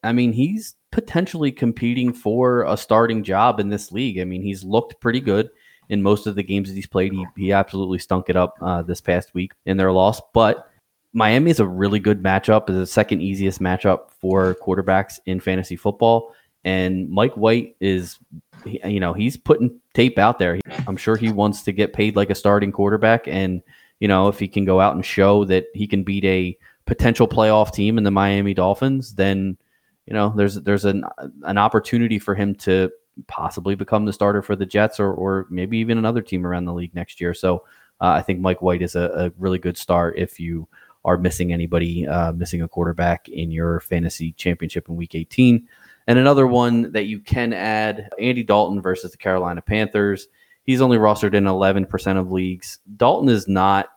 I 0.03 0.13
mean, 0.13 0.31
he's 0.31 0.75
potentially 0.93 1.51
competing 1.51 2.13
for 2.13 2.63
a 2.63 2.77
starting 2.77 3.25
job 3.25 3.59
in 3.59 3.67
this 3.67 3.91
league. 3.91 4.19
I 4.19 4.23
mean, 4.23 4.41
he's 4.41 4.63
looked 4.63 5.01
pretty 5.01 5.19
good 5.19 5.49
in 5.89 6.01
most 6.01 6.27
of 6.27 6.35
the 6.35 6.43
games 6.43 6.69
that 6.69 6.75
he's 6.75 6.87
played. 6.87 7.11
He, 7.11 7.25
he 7.35 7.51
absolutely 7.51 7.99
stunk 7.99 8.29
it 8.29 8.37
up 8.37 8.55
uh, 8.61 8.81
this 8.81 9.01
past 9.01 9.33
week 9.33 9.51
in 9.65 9.75
their 9.75 9.91
loss. 9.91 10.21
But 10.33 10.69
Miami 11.11 11.51
is 11.51 11.59
a 11.59 11.67
really 11.67 11.99
good 11.99 12.23
matchup, 12.23 12.69
is 12.69 12.77
the 12.77 12.87
second 12.87 13.21
easiest 13.21 13.59
matchup 13.59 14.11
for 14.21 14.55
quarterbacks 14.65 15.19
in 15.25 15.41
fantasy 15.41 15.75
football. 15.75 16.33
And 16.69 17.09
Mike 17.09 17.35
White 17.35 17.75
is 17.79 18.19
you 18.65 18.99
know, 18.99 19.13
he's 19.13 19.37
putting 19.37 19.79
tape 19.93 20.17
out 20.17 20.39
there. 20.39 20.59
I'm 20.87 20.97
sure 20.97 21.15
he 21.15 21.31
wants 21.31 21.63
to 21.63 21.71
get 21.71 21.93
paid 21.93 22.15
like 22.15 22.29
a 22.29 22.35
starting 22.35 22.71
quarterback. 22.71 23.27
And, 23.27 23.61
you 23.99 24.07
know, 24.07 24.27
if 24.27 24.39
he 24.39 24.47
can 24.47 24.65
go 24.65 24.79
out 24.79 24.95
and 24.95 25.05
show 25.05 25.45
that 25.45 25.65
he 25.73 25.87
can 25.87 26.03
beat 26.03 26.25
a 26.25 26.57
potential 26.85 27.27
playoff 27.27 27.73
team 27.73 27.97
in 27.97 28.03
the 28.03 28.11
Miami 28.11 28.53
Dolphins, 28.53 29.15
then, 29.15 29.57
you 30.05 30.13
know, 30.13 30.33
there's 30.35 30.55
there's 30.55 30.85
an 30.85 31.03
an 31.43 31.57
opportunity 31.57 32.19
for 32.19 32.35
him 32.35 32.55
to 32.55 32.91
possibly 33.27 33.75
become 33.75 34.05
the 34.05 34.13
starter 34.13 34.41
for 34.41 34.55
the 34.55 34.65
Jets 34.65 34.99
or 34.99 35.13
or 35.13 35.45
maybe 35.49 35.77
even 35.77 35.97
another 35.97 36.21
team 36.21 36.45
around 36.45 36.65
the 36.65 36.73
league 36.73 36.95
next 36.95 37.21
year. 37.21 37.33
So 37.33 37.63
uh, 38.01 38.13
I 38.17 38.21
think 38.21 38.39
Mike 38.39 38.61
White 38.61 38.81
is 38.81 38.95
a, 38.95 39.11
a, 39.15 39.31
really 39.37 39.59
good 39.59 39.77
start 39.77 40.17
if 40.17 40.39
you 40.39 40.67
are 41.03 41.17
missing 41.17 41.51
anybody, 41.51 42.07
uh, 42.07 42.31
missing 42.31 42.61
a 42.61 42.67
quarterback 42.67 43.27
in 43.27 43.51
your 43.51 43.81
fantasy 43.81 44.31
championship 44.33 44.87
in 44.87 44.95
week 44.95 45.15
18. 45.15 45.67
And 46.09 46.17
another 46.17 46.47
one 46.47 46.91
that 46.93 47.05
you 47.05 47.19
can 47.19 47.53
add 47.53 48.09
Andy 48.19 48.41
Dalton 48.41 48.81
versus 48.81 49.11
the 49.11 49.17
Carolina 49.17 49.61
Panthers. 49.61 50.27
He's 50.63 50.81
only 50.81 50.97
rostered 50.97 51.35
in 51.35 51.43
11% 51.43 52.17
of 52.19 52.31
leagues. 52.31 52.79
Dalton 52.97 53.29
is 53.29 53.47
not 53.47 53.89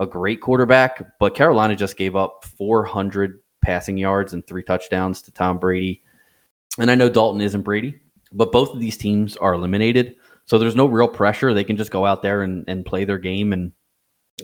a 0.00 0.06
great 0.06 0.40
quarterback, 0.40 1.04
but 1.20 1.34
Carolina 1.34 1.76
just 1.76 1.98
gave 1.98 2.16
up 2.16 2.46
400 2.56 3.38
passing 3.60 3.98
yards 3.98 4.32
and 4.32 4.46
three 4.46 4.62
touchdowns 4.62 5.20
to 5.22 5.30
Tom 5.30 5.58
Brady. 5.58 6.02
And 6.78 6.90
I 6.90 6.94
know 6.94 7.10
Dalton 7.10 7.42
isn't 7.42 7.60
Brady, 7.60 8.00
but 8.32 8.50
both 8.50 8.72
of 8.72 8.80
these 8.80 8.96
teams 8.96 9.36
are 9.36 9.52
eliminated. 9.52 10.16
So 10.46 10.56
there's 10.56 10.74
no 10.74 10.86
real 10.86 11.06
pressure. 11.06 11.52
They 11.52 11.64
can 11.64 11.76
just 11.76 11.90
go 11.90 12.06
out 12.06 12.22
there 12.22 12.44
and, 12.44 12.64
and 12.66 12.86
play 12.86 13.04
their 13.04 13.18
game. 13.18 13.52
And 13.52 13.72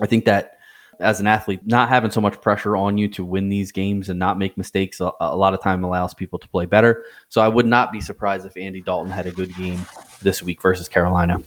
I 0.03 0.07
think 0.07 0.27
that 0.27 0.59
as 1.03 1.21
an 1.21 1.27
athlete, 1.27 1.61
not 1.67 1.88
having 1.88 2.11
so 2.11 2.21
much 2.21 2.41
pressure 2.41 2.77
on 2.77 2.97
you 2.97 3.09
to 3.09 3.25
win 3.25 3.49
these 3.49 3.73
games 3.73 4.09
and 4.09 4.19
not 4.19 4.38
make 4.38 4.57
mistakes 4.57 5.01
a, 5.01 5.11
a, 5.21 5.37
lot 5.37 5.53
of 5.53 5.61
time 5.61 5.85
allows 5.85 6.15
people 6.15 6.38
to 6.38 6.49
play 6.49 6.65
better. 6.65 7.05
So 7.29 7.41
I 7.41 7.49
would 7.49 7.67
not 7.67 7.93
be 7.93 8.01
surprised 8.01 8.47
if 8.47 8.57
Andy 8.57 8.81
Dalton 8.81 9.11
had 9.11 9.27
a 9.27 9.33
good 9.33 9.55
game 9.57 9.85
this 10.23 10.43
week 10.43 10.62
versus 10.62 10.88
Carolina. 10.88 11.43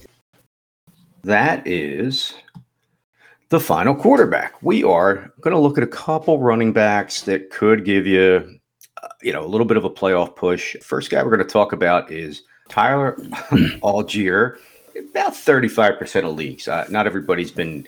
That 1.24 1.66
is 1.66 2.36
the 3.50 3.60
final 3.60 3.96
quarterback. 3.96 4.62
We 4.62 4.84
are 4.84 5.32
going 5.42 5.54
to 5.54 5.60
look 5.60 5.78
at 5.78 5.84
a 5.84 5.88
couple 5.88 6.40
running 6.40 6.74
backs 6.74 7.22
that 7.22 7.50
could 7.50 7.86
give 7.86 8.06
you, 8.06 8.60
uh, 9.02 9.08
you 9.22 9.34
know, 9.34 9.44
a 9.44 9.48
little 9.48 9.66
bit 9.66 9.78
of 9.78 9.86
a 9.86 9.90
playoff 9.90 10.36
push. 10.36 10.76
First 10.82 11.10
guy 11.10 11.24
we're 11.24 11.36
going 11.36 11.48
to 11.48 11.52
talk 11.52 11.72
about 11.74 12.12
is 12.12 12.44
Tyler 12.70 13.16
Allgeier. 13.82 14.58
About 15.12 15.34
35% 15.34 16.24
of 16.24 16.36
leagues. 16.36 16.68
Uh, 16.68 16.86
not 16.90 17.06
everybody's 17.06 17.52
been 17.52 17.86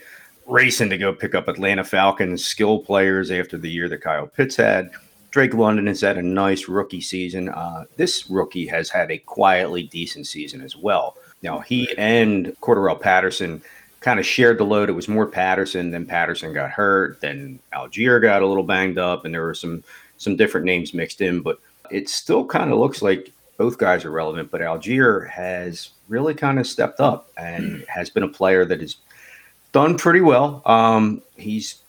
racing 0.47 0.89
to 0.89 0.97
go 0.97 1.13
pick 1.13 1.35
up 1.35 1.47
Atlanta 1.47 1.83
Falcons 1.83 2.43
skill 2.43 2.79
players 2.79 3.31
after 3.31 3.57
the 3.57 3.69
year 3.69 3.89
that 3.89 4.01
Kyle 4.01 4.27
Pitts 4.27 4.55
had. 4.55 4.89
Drake 5.31 5.53
London 5.53 5.87
has 5.87 6.01
had 6.01 6.17
a 6.17 6.21
nice 6.21 6.67
rookie 6.67 7.01
season. 7.01 7.49
Uh, 7.49 7.83
this 7.97 8.29
rookie 8.29 8.65
has 8.65 8.89
had 8.89 9.11
a 9.11 9.17
quietly 9.17 9.83
decent 9.83 10.25
season 10.25 10.61
as 10.61 10.75
well. 10.75 11.17
Now, 11.43 11.59
he 11.59 11.95
and 11.97 12.55
Cordarrelle 12.61 12.99
Patterson 12.99 13.61
kind 13.99 14.19
of 14.19 14.25
shared 14.25 14.57
the 14.57 14.63
load. 14.63 14.89
It 14.89 14.93
was 14.93 15.07
more 15.07 15.27
Patterson, 15.27 15.91
then 15.91 16.05
Patterson 16.05 16.53
got 16.53 16.71
hurt, 16.71 17.19
then 17.21 17.59
Allgeier 17.73 18.21
got 18.21 18.41
a 18.41 18.47
little 18.47 18.63
banged 18.63 18.97
up, 18.97 19.25
and 19.25 19.33
there 19.33 19.43
were 19.43 19.53
some 19.53 19.83
some 20.17 20.35
different 20.35 20.65
names 20.65 20.93
mixed 20.93 21.21
in. 21.21 21.41
But 21.41 21.59
it 21.91 22.09
still 22.09 22.45
kind 22.45 22.71
of 22.71 22.79
looks 22.79 23.01
like 23.01 23.31
both 23.57 23.77
guys 23.77 24.05
are 24.05 24.11
relevant. 24.11 24.49
But 24.49 24.61
Allgeier 24.61 25.29
has 25.29 25.89
really 26.07 26.33
kind 26.33 26.57
of 26.57 26.65
stepped 26.65 26.99
up 26.99 27.31
and 27.37 27.83
has 27.87 28.09
been 28.09 28.23
a 28.23 28.29
player 28.29 28.65
that 28.65 28.81
has 28.81 28.95
done 29.77 29.95
pretty 29.95 30.21
well. 30.21 30.63
Um, 30.65 31.21
he's 31.35 31.83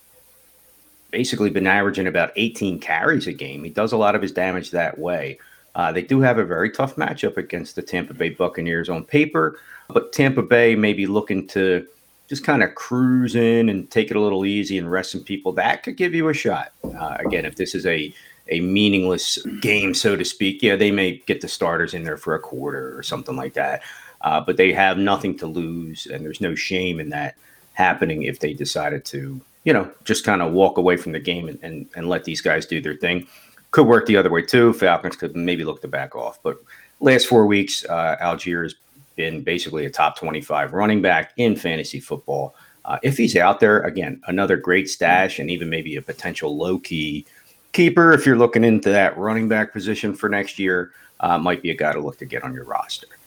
basically 1.11 1.48
been 1.48 1.66
averaging 1.66 2.07
about 2.07 2.33
18 2.37 2.81
carries 2.81 3.27
a 3.27 3.33
game. 3.33 3.64
He 3.64 3.70
does 3.70 3.92
a 3.92 3.96
lot 3.96 4.14
of 4.14 4.20
his 4.20 4.31
damage 4.31 4.72
that 4.72 4.98
way. 4.98 5.38
Uh, 5.74 5.90
they 5.90 6.03
do 6.03 6.20
have 6.20 6.37
a 6.37 6.44
very 6.44 6.70
tough 6.70 6.96
matchup 6.96 7.38
against 7.38 7.77
the 7.77 7.83
Tampa 7.83 8.12
Bay 8.12 8.29
Buccaneers 8.29 8.90
on 8.90 9.05
paper, 9.05 9.59
but 9.88 10.12
Tampa 10.12 10.42
Bay 10.42 10.74
may 10.74 10.92
be 10.92 11.07
looking 11.07 11.46
to 11.46 11.87
just 12.29 12.44
kind 12.44 12.62
of 12.62 12.74
cruise 12.74 13.35
in 13.35 13.70
and 13.70 13.90
take 13.90 14.11
it 14.11 14.18
a 14.18 14.20
little 14.20 14.44
easy 14.44 14.77
and 14.77 14.90
rest 14.90 15.12
some 15.12 15.24
people. 15.24 15.53
That 15.53 15.83
could 15.83 15.96
give 15.96 16.14
you 16.14 16.29
a 16.29 16.35
shot. 16.35 16.72
Uh, 16.85 17.16
again, 17.20 17.46
if 17.46 17.57
this 17.57 17.74
is 17.74 17.87
a 17.87 18.12
a 18.51 18.61
meaningless 18.61 19.38
game, 19.62 19.94
so 19.94 20.14
to 20.14 20.27
speak, 20.27 20.62
yeah, 20.62 20.77
they 20.77 20.90
may 20.90 21.22
get 21.24 21.40
the 21.40 21.48
starters 21.48 21.94
in 21.94 22.05
there 22.05 22.18
for 22.18 22.35
a 22.35 22.40
quarter 22.40 22.98
or 22.98 23.03
something 23.03 23.37
like 23.37 23.55
that. 23.55 23.81
Uh, 24.20 24.42
but 24.42 24.59
they 24.59 24.74
have 24.74 24.98
nothing 24.98 25.38
to 25.38 25.46
lose, 25.46 26.07
and 26.07 26.22
there's 26.22 26.42
no 26.42 26.55
shame 26.55 27.01
in 27.01 27.09
that 27.09 27.35
happening 27.79 28.25
if 28.25 28.41
they 28.41 28.53
decided 28.53 29.05
to, 29.05 29.41
you 29.62 29.73
know, 29.73 29.88
just 30.05 30.25
kind 30.25 30.43
of 30.43 30.53
walk 30.53 30.79
away 30.79 30.97
from 30.97 31.12
the 31.12 31.21
game 31.21 31.49
and, 31.49 31.59
and, 31.62 31.87
and 31.95 32.09
let 32.09 32.25
these 32.25 32.41
guys 32.41 32.67
do 32.67 32.81
their 32.81 32.97
thing. 32.97 33.27
Could 33.71 33.87
work 33.87 34.07
the 34.07 34.17
other 34.17 34.31
way 34.31 34.43
too. 34.43 34.73
Falcons 34.73 35.14
could 35.14 35.37
maybe 35.37 35.64
look 35.64 35.81
to 35.83 35.88
back 35.88 36.17
off. 36.17 36.43
But 36.43 36.59
last 36.99 37.29
four 37.29 37.47
weeks, 37.47 37.85
uh, 37.88 38.17
Allgeier 38.21 38.64
has 38.64 38.75
been 39.14 39.43
basically 39.43 39.87
a 39.87 39.91
top 39.91 40.19
25 40.19 40.73
running 40.73 41.01
back 41.01 41.33
in 41.37 41.55
fantasy 41.55 42.01
football. 42.01 42.57
Uh, 42.85 42.99
if 43.05 43.17
he's 43.17 43.37
out 43.37 43.61
there, 43.61 43.81
again, 43.83 44.21
another 44.27 44.57
great 44.57 44.91
stash 44.91 45.38
and 45.38 45.49
even 45.49 45.71
maybe 45.71 45.95
a 45.97 46.03
potential 46.03 46.57
low 46.57 46.79
key 46.79 47.25
keeper 47.73 48.12
if 48.12 48.27
you're 48.27 48.38
looking 48.38 48.64
into 48.64 48.91
that 48.91 49.17
running 49.17 49.47
back 49.47 49.73
position 49.73 50.14
for 50.14 50.29
next 50.29 50.59
year, 50.59 50.91
uh, 51.21 51.38
might 51.38 51.62
be 51.62 51.71
a 51.71 51.77
guy 51.77 51.93
to 51.93 52.01
look 52.01 52.19
to 52.19 52.25
get 52.25 52.43
on 52.43 52.53
your 52.53 52.64
roster 52.64 53.18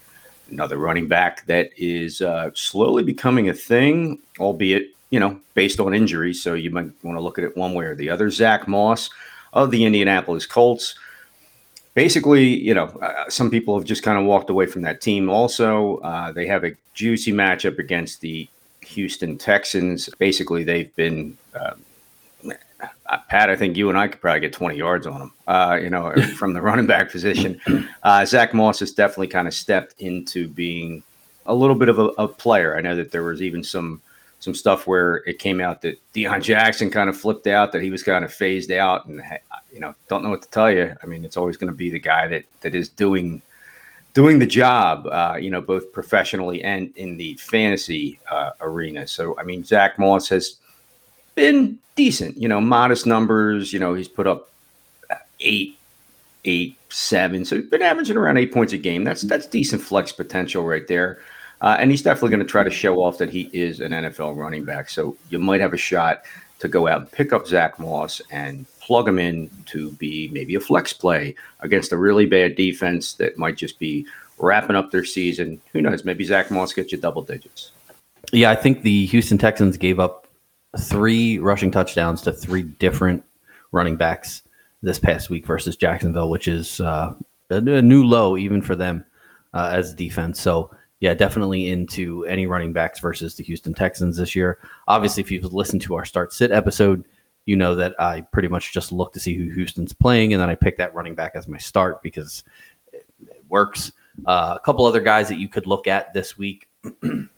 another 0.52 0.78
running 0.78 1.08
back 1.08 1.46
that 1.46 1.72
is 1.78 2.22
uh, 2.22 2.52
slowly 2.54 3.04
becoming 3.04 3.50
a 3.50 3.54
thing, 3.54 4.20
albeit 4.40 4.90
you 5.10 5.20
know 5.20 5.40
based 5.54 5.80
on 5.80 5.94
injuries. 5.94 6.42
So 6.42 6.54
you 6.54 6.70
might 6.70 6.92
want 7.04 7.18
to 7.18 7.22
look 7.22 7.38
at 7.38 7.44
it 7.44 7.58
one 7.58 7.74
way 7.74 7.86
or 7.86 7.96
the 7.96 8.10
other. 8.10 8.30
Zack 8.30 8.68
Moss 8.68 9.10
of 9.54 9.72
the 9.72 9.86
Indianapolis 9.86 10.46
Colts. 10.46 10.96
Basically, 11.94 12.46
you 12.46 12.74
know, 12.74 12.86
uh, 13.02 13.30
some 13.30 13.52
people 13.52 13.78
have 13.78 13.86
just 13.86 14.02
kind 14.02 14.18
of 14.18 14.26
walked 14.26 14.50
away 14.50 14.66
from 14.66 14.82
that 14.84 15.02
team. 15.02 15.30
Also, 15.30 15.98
uh, 15.98 16.32
they 16.32 16.48
have 16.48 16.64
a 16.64 16.72
juicy 16.94 17.34
matchup 17.34 17.80
against 17.80 18.22
the 18.22 18.48
Houston 18.82 19.38
Texans. 19.38 20.10
Basically, 20.18 20.64
they've 20.64 20.96
been 20.96 21.38
uh, 23.12 23.18
Pat, 23.30 23.50
I 23.50 23.56
think 23.56 23.76
you 23.76 23.90
and 23.90 23.98
I 23.98 24.08
could 24.08 24.22
probably 24.22 24.40
get 24.40 24.54
20 24.54 24.78
yards 24.78 25.06
on 25.06 25.22
him, 25.22 25.34
uh, 25.48 25.78
you 25.82 25.90
know, 25.90 26.14
from 26.38 26.54
the 26.54 26.62
running 26.70 26.88
back 26.88 27.12
position. 27.12 27.60
Uh, 28.04 28.26
Zack 28.26 28.54
Moss 28.54 28.80
has 28.80 28.94
definitely 28.94 29.28
kind 29.28 29.48
of 29.48 29.54
stepped 29.54 30.00
into 30.00 30.48
being 30.48 31.04
a 31.46 31.54
little 31.54 31.76
bit 31.76 31.90
of 31.90 32.00
a, 32.00 32.06
a, 32.18 32.28
player. 32.28 32.78
I 32.78 32.82
know 32.82 32.96
that 32.96 33.12
there 33.12 33.24
was 33.24 33.42
even 33.42 33.64
some 33.64 34.02
some 34.40 34.56
stuff 34.56 34.88
where 34.88 35.18
it 35.28 35.38
came 35.38 35.62
out 35.62 35.84
that 35.84 36.00
Deon 36.16 36.42
Jackson 36.42 36.90
kind 36.90 37.10
of 37.10 37.18
flipped 37.18 37.46
out, 37.46 37.72
that 37.74 37.82
he 37.84 37.92
was 37.92 38.02
kind 38.02 38.26
of 38.26 38.34
phased 38.34 38.72
out, 38.72 39.06
and 39.06 39.22
you 39.72 39.80
know, 39.80 39.94
don't 40.08 40.24
know 40.24 40.32
what 40.32 40.42
to 40.42 40.50
tell 40.50 40.72
you. 40.72 40.96
I 41.04 41.06
mean, 41.06 41.24
it's 41.24 41.38
always 41.38 41.58
going 41.58 41.72
to 41.72 41.78
be 41.78 41.92
the 41.92 42.00
guy 42.00 42.28
that 42.28 42.46
that 42.62 42.74
is 42.74 42.90
doing 42.90 43.42
doing 44.14 44.40
the 44.40 44.48
job, 44.48 45.08
uh, 45.08 45.38
you 45.40 45.50
know, 45.50 45.62
both 45.62 45.92
professionally 45.92 46.64
and 46.64 46.96
in 46.96 47.18
the 47.18 47.36
fantasy 47.36 48.20
uh, 48.30 48.52
arena. 48.62 49.08
So, 49.08 49.38
I 49.38 49.44
mean, 49.44 49.64
Zach 49.64 50.00
Moss 50.00 50.28
has 50.30 50.56
been 51.36 51.80
decent, 52.02 52.36
you 52.36 52.48
know, 52.48 52.60
modest 52.60 53.06
numbers. 53.06 53.72
You 53.72 53.80
know, 53.80 53.94
he's 53.94 54.08
put 54.08 54.26
up 54.26 54.50
eight, 55.40 55.78
eight, 56.46 56.76
seven. 56.90 57.46
So 57.46 57.58
he's 57.58 57.70
been 57.70 57.84
averaging 57.84 58.18
around 58.18 58.38
eight 58.38 58.52
points 58.52 58.74
a 58.74 58.78
game. 58.78 59.04
That's 59.04 59.22
that's 59.22 59.46
decent 59.46 59.84
flex 59.84 60.12
potential 60.12 60.64
right 60.64 60.88
there. 60.88 61.20
Uh, 61.62 61.78
and 61.80 61.92
he's 61.92 62.02
definitely 62.02 62.32
going 62.32 62.40
to 62.40 62.52
try 62.52 62.64
to 62.64 62.72
show 62.72 63.04
off 63.04 63.20
that 63.20 63.30
he 63.30 63.48
is 63.54 63.82
an 63.82 63.92
NFL 63.92 64.36
running 64.36 64.66
back. 64.66 64.90
So 64.90 65.16
you 65.30 65.38
might 65.38 65.62
have 65.62 65.74
a 65.74 65.78
shot 65.78 66.24
to 66.58 66.68
go 66.68 66.88
out 66.88 67.02
and 67.02 67.12
pick 67.12 67.34
up 67.34 67.46
Zack 67.46 67.78
Moss 67.78 68.20
and 68.32 68.66
plug 68.80 69.08
him 69.08 69.20
in 69.20 69.48
to 69.68 69.92
be 69.92 70.28
maybe 70.30 70.56
a 70.56 70.60
flex 70.60 70.92
play 70.92 71.36
against 71.60 71.92
a 71.92 71.98
really 71.98 72.26
bad 72.26 72.56
defense 72.56 73.14
that 73.14 73.38
might 73.38 73.58
just 73.58 73.78
be 73.78 74.08
wrapping 74.40 74.76
up 74.76 74.90
their 74.90 75.06
season. 75.06 75.62
Who 75.72 75.84
knows? 75.84 76.04
Maybe 76.04 76.24
Zack 76.24 76.50
Moss 76.50 76.74
gets 76.74 76.92
you 76.92 76.98
double 76.98 77.22
digits. 77.22 77.72
Yeah, 78.32 78.50
I 78.50 78.56
think 78.56 78.82
the 78.82 79.06
Houston 79.06 79.38
Texans 79.38 79.78
gave 79.78 80.00
up 80.00 80.21
three 80.80 81.40
rushing 81.40 81.72
touchdowns 81.72 82.22
to 82.22 82.32
three 82.32 82.64
different 82.64 83.24
running 83.72 83.96
backs 83.96 84.44
this 84.82 85.00
past 85.00 85.30
week 85.30 85.46
versus 85.46 85.76
Jacksonville, 85.76 86.30
which 86.30 86.48
is 86.48 86.80
uh, 86.82 87.14
a, 87.50 87.62
new 87.62 88.04
low 88.04 88.38
even 88.38 88.62
for 88.62 88.76
them 88.76 89.06
uh, 89.54 89.70
as 89.74 89.94
defense. 89.94 90.40
So 90.40 90.72
yeah, 91.00 91.14
definitely 91.14 91.70
into 91.70 92.26
any 92.26 92.46
running 92.46 92.74
backs 92.74 93.00
versus 93.00 93.36
the 93.36 93.44
Houston 93.44 93.74
Texans 93.74 94.18
this 94.18 94.36
year. 94.36 94.60
Obviously, 94.88 95.22
if 95.22 95.32
you've 95.32 95.54
listened 95.54 95.82
to 95.84 95.96
our 95.96 96.06
start 96.06 96.32
sit 96.32 96.52
episode, 96.52 97.04
you 97.46 97.56
know 97.56 97.76
that 97.76 98.00
I 98.00 98.22
pretty 98.22 98.48
much 98.48 98.72
just 98.72 98.92
look 98.92 99.12
to 99.14 99.20
see 99.20 99.36
who 99.36 99.52
Houston's 99.52 99.94
playing, 99.94 100.34
and 100.34 100.42
then 100.42 100.50
I 100.50 100.56
pick 100.56 100.78
that 100.78 100.94
running 100.94 101.16
back 101.16 101.32
as 101.34 101.48
my 101.48 101.58
start 101.58 102.04
because 102.04 102.44
it, 102.94 103.06
it 103.28 103.44
works. 103.50 103.92
Uh, 104.26 104.54
a 104.56 104.64
couple 104.64 104.86
other 104.86 105.00
guys 105.02 105.28
that 105.30 105.40
you 105.40 105.50
could 105.50 105.66
look 105.66 105.88
at 105.88 106.14
this 106.14 106.38
week. 106.38 106.68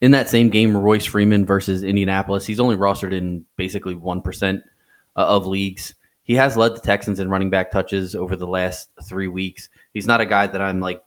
in 0.00 0.12
that 0.12 0.28
same 0.28 0.48
game, 0.48 0.76
Royce 0.76 1.04
Freeman 1.04 1.44
versus 1.44 1.82
Indianapolis, 1.82 2.46
he's 2.46 2.60
only 2.60 2.76
rostered 2.76 3.12
in 3.12 3.44
basically 3.56 3.94
1% 3.94 4.62
uh, 5.16 5.20
of 5.20 5.46
leagues. 5.46 5.94
He 6.22 6.34
has 6.36 6.56
led 6.56 6.74
the 6.74 6.80
Texans 6.80 7.20
in 7.20 7.28
running 7.28 7.50
back 7.50 7.70
touches 7.70 8.14
over 8.14 8.36
the 8.36 8.46
last 8.46 8.90
three 9.04 9.28
weeks. 9.28 9.68
He's 9.92 10.06
not 10.06 10.20
a 10.20 10.26
guy 10.26 10.46
that 10.46 10.62
I'm 10.62 10.80
like, 10.80 11.02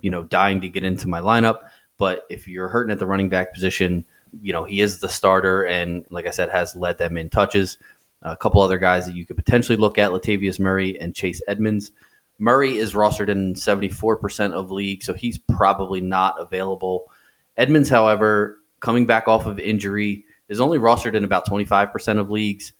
you 0.00 0.10
know, 0.10 0.22
dying 0.22 0.60
to 0.62 0.68
get 0.68 0.84
into 0.84 1.08
my 1.08 1.20
lineup. 1.20 1.58
But 1.98 2.24
if 2.30 2.48
you're 2.48 2.68
hurting 2.68 2.92
at 2.92 2.98
the 2.98 3.06
running 3.06 3.28
back 3.28 3.52
position, 3.52 4.04
you 4.40 4.52
know, 4.52 4.64
he 4.64 4.80
is 4.80 4.98
the 4.98 5.08
starter 5.08 5.66
and, 5.66 6.06
like 6.10 6.26
I 6.26 6.30
said, 6.30 6.48
has 6.48 6.74
led 6.74 6.96
them 6.96 7.16
in 7.16 7.28
touches. 7.28 7.78
A 8.22 8.36
couple 8.36 8.62
other 8.62 8.78
guys 8.78 9.04
that 9.06 9.14
you 9.14 9.26
could 9.26 9.36
potentially 9.36 9.76
look 9.76 9.98
at 9.98 10.10
Latavius 10.10 10.58
Murray 10.58 10.98
and 11.00 11.14
Chase 11.14 11.42
Edmonds. 11.48 11.92
Murray 12.38 12.78
is 12.78 12.94
rostered 12.94 13.28
in 13.28 13.54
74% 13.54 14.52
of 14.52 14.70
leagues, 14.70 15.04
so 15.04 15.12
he's 15.12 15.38
probably 15.38 16.00
not 16.00 16.40
available 16.40 17.10
Edmonds, 17.56 17.88
however, 17.88 18.58
coming 18.80 19.06
back 19.06 19.28
off 19.28 19.46
of 19.46 19.58
injury, 19.58 20.24
is 20.48 20.60
only 20.60 20.78
rostered 20.78 21.14
in 21.14 21.24
about 21.24 21.46
25% 21.46 22.18
of 22.18 22.30
leagues. 22.30 22.72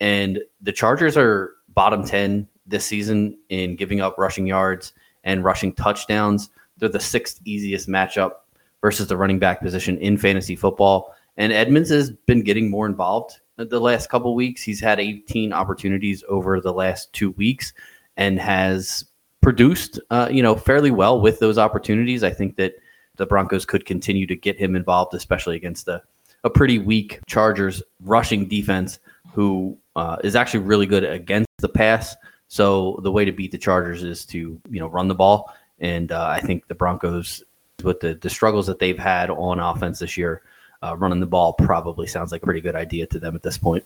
And 0.00 0.40
the 0.60 0.72
Chargers 0.72 1.16
are 1.16 1.54
bottom 1.68 2.04
10 2.04 2.48
this 2.66 2.84
season 2.84 3.38
in 3.48 3.76
giving 3.76 4.00
up 4.00 4.18
rushing 4.18 4.46
yards 4.46 4.92
and 5.24 5.44
rushing 5.44 5.72
touchdowns. 5.74 6.50
They're 6.78 6.88
the 6.88 7.00
sixth 7.00 7.40
easiest 7.44 7.88
matchup 7.88 8.32
versus 8.80 9.06
the 9.06 9.16
running 9.16 9.38
back 9.38 9.60
position 9.60 9.98
in 9.98 10.18
fantasy 10.18 10.56
football. 10.56 11.14
And 11.36 11.52
Edmonds 11.52 11.90
has 11.90 12.10
been 12.10 12.42
getting 12.42 12.70
more 12.70 12.86
involved 12.86 13.40
the 13.56 13.80
last 13.80 14.08
couple 14.10 14.34
weeks. 14.34 14.62
He's 14.62 14.80
had 14.80 15.00
18 15.00 15.52
opportunities 15.52 16.24
over 16.28 16.60
the 16.60 16.72
last 16.72 17.12
two 17.12 17.30
weeks 17.32 17.72
and 18.16 18.38
has 18.38 19.04
produced, 19.40 20.00
uh, 20.10 20.28
you 20.30 20.42
know, 20.42 20.56
fairly 20.56 20.90
well 20.90 21.20
with 21.20 21.38
those 21.38 21.58
opportunities. 21.58 22.22
I 22.22 22.30
think 22.30 22.56
that 22.56 22.74
the 23.16 23.26
Broncos 23.26 23.64
could 23.64 23.84
continue 23.84 24.26
to 24.26 24.36
get 24.36 24.58
him 24.58 24.76
involved, 24.76 25.14
especially 25.14 25.56
against 25.56 25.86
the 25.86 26.02
a 26.44 26.50
pretty 26.50 26.78
weak 26.78 27.20
Chargers 27.26 27.82
rushing 28.00 28.48
defense 28.48 28.98
who 29.32 29.78
uh, 29.94 30.16
is 30.24 30.34
actually 30.34 30.60
really 30.60 30.86
good 30.86 31.04
against 31.04 31.48
the 31.58 31.68
pass. 31.68 32.16
So 32.48 33.00
the 33.02 33.12
way 33.12 33.24
to 33.24 33.32
beat 33.32 33.52
the 33.52 33.58
Chargers 33.58 34.02
is 34.02 34.26
to 34.26 34.60
you 34.70 34.80
know 34.80 34.88
run 34.88 35.08
the 35.08 35.14
ball, 35.14 35.54
and 35.78 36.12
uh, 36.12 36.26
I 36.26 36.40
think 36.40 36.66
the 36.68 36.74
Broncos 36.74 37.42
with 37.82 38.00
the 38.00 38.14
the 38.14 38.30
struggles 38.30 38.66
that 38.66 38.78
they've 38.78 38.98
had 38.98 39.30
on 39.30 39.58
offense 39.58 40.00
this 40.00 40.16
year, 40.16 40.42
uh, 40.82 40.96
running 40.96 41.20
the 41.20 41.26
ball 41.26 41.54
probably 41.54 42.06
sounds 42.06 42.32
like 42.32 42.42
a 42.42 42.44
pretty 42.44 42.60
good 42.60 42.76
idea 42.76 43.06
to 43.06 43.18
them 43.18 43.34
at 43.34 43.42
this 43.42 43.56
point. 43.56 43.84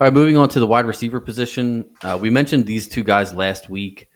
All 0.00 0.06
right, 0.06 0.12
moving 0.12 0.36
on 0.36 0.48
to 0.48 0.60
the 0.60 0.66
wide 0.66 0.86
receiver 0.86 1.20
position. 1.20 1.84
Uh, 2.02 2.18
we 2.20 2.30
mentioned 2.30 2.66
these 2.66 2.88
two 2.88 3.04
guys 3.04 3.32
last 3.32 3.70
week 3.70 4.08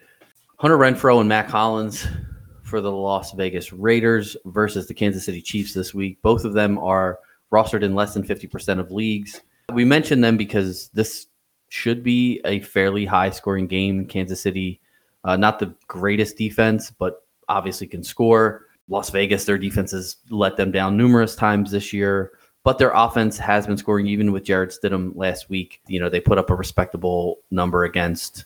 Hunter 0.59 0.77
Renfrow 0.77 1.21
and 1.21 1.29
Mack 1.29 1.49
Hollins 1.49 2.07
for 2.69 2.81
the 2.81 2.93
Las 2.93 3.33
Vegas 3.33 3.73
Raiders 3.73 4.37
versus 4.45 4.87
the 4.87 4.95
Kansas 4.95 5.25
City 5.25 5.43
Chiefs 5.43 5.75
this 5.75 5.95
week. 5.95 6.21
Both 6.23 6.45
of 6.45 6.53
them 6.53 6.79
are 6.79 7.19
rostered 7.53 7.83
in 7.83 7.95
less 7.95 8.15
than 8.15 8.23
50% 8.23 8.79
of 8.79 8.91
leagues. 8.91 9.41
We 9.73 9.85
mentioned 9.85 10.23
them 10.23 10.37
because 10.37 10.89
this 10.89 11.27
should 11.71 12.03
be 12.03 12.41
a 12.45 12.61
fairly 12.61 13.05
high 13.05 13.31
scoring 13.31 13.67
game. 13.67 14.07
Kansas 14.07 14.41
City, 14.41 14.81
uh, 15.25 15.37
not 15.37 15.59
the 15.59 15.75
greatest 15.87 16.37
defense, 16.37 16.91
but 16.91 17.25
obviously 17.49 17.87
can 17.87 18.03
score. 18.03 18.67
Las 18.89 19.11
Vegas, 19.11 19.45
their 19.45 19.59
defense 19.59 19.91
has 19.93 20.17
let 20.31 20.57
them 20.57 20.71
down 20.71 20.97
numerous 20.97 21.35
times 21.35 21.71
this 21.71 21.93
year 21.93 22.33
but 22.69 22.77
their 22.77 22.91
offense 22.95 23.39
has 23.39 23.67
been 23.67 23.79
scoring 23.79 24.07
even 24.07 24.31
with 24.31 24.45
Jarrett 24.45 24.77
Stidham 24.79 25.17
last 25.17 25.49
week. 25.49 25.81
You 25.87 26.01
know, 26.01 26.11
they 26.11 26.21
put 26.21 26.37
up 26.37 26.51
a 26.51 26.55
respectable 26.55 27.39
number 27.51 27.85
against 27.85 28.45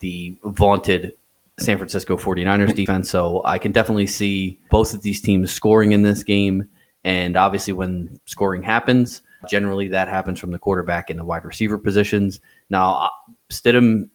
the 0.00 0.36
vaunted 0.42 1.14
San 1.58 1.76
Francisco 1.78 2.16
49ers 2.16 2.74
defense. 2.74 3.10
So 3.10 3.42
I 3.44 3.58
can 3.58 3.72
definitely 3.72 4.06
see 4.06 4.58
both 4.70 4.94
of 4.94 5.02
these 5.02 5.20
teams 5.20 5.52
scoring 5.52 5.92
in 5.92 6.02
this 6.02 6.22
game. 6.22 6.68
And 7.04 7.36
obviously, 7.36 7.72
when 7.72 8.18
scoring 8.26 8.62
happens, 8.62 9.22
generally 9.48 9.88
that 9.88 10.08
happens 10.08 10.40
from 10.40 10.50
the 10.50 10.58
quarterback 10.58 11.10
and 11.10 11.18
the 11.18 11.24
wide 11.24 11.44
receiver 11.44 11.78
positions. 11.78 12.40
Now, 12.70 12.94
uh, 12.94 13.08
Stidham 13.50 14.08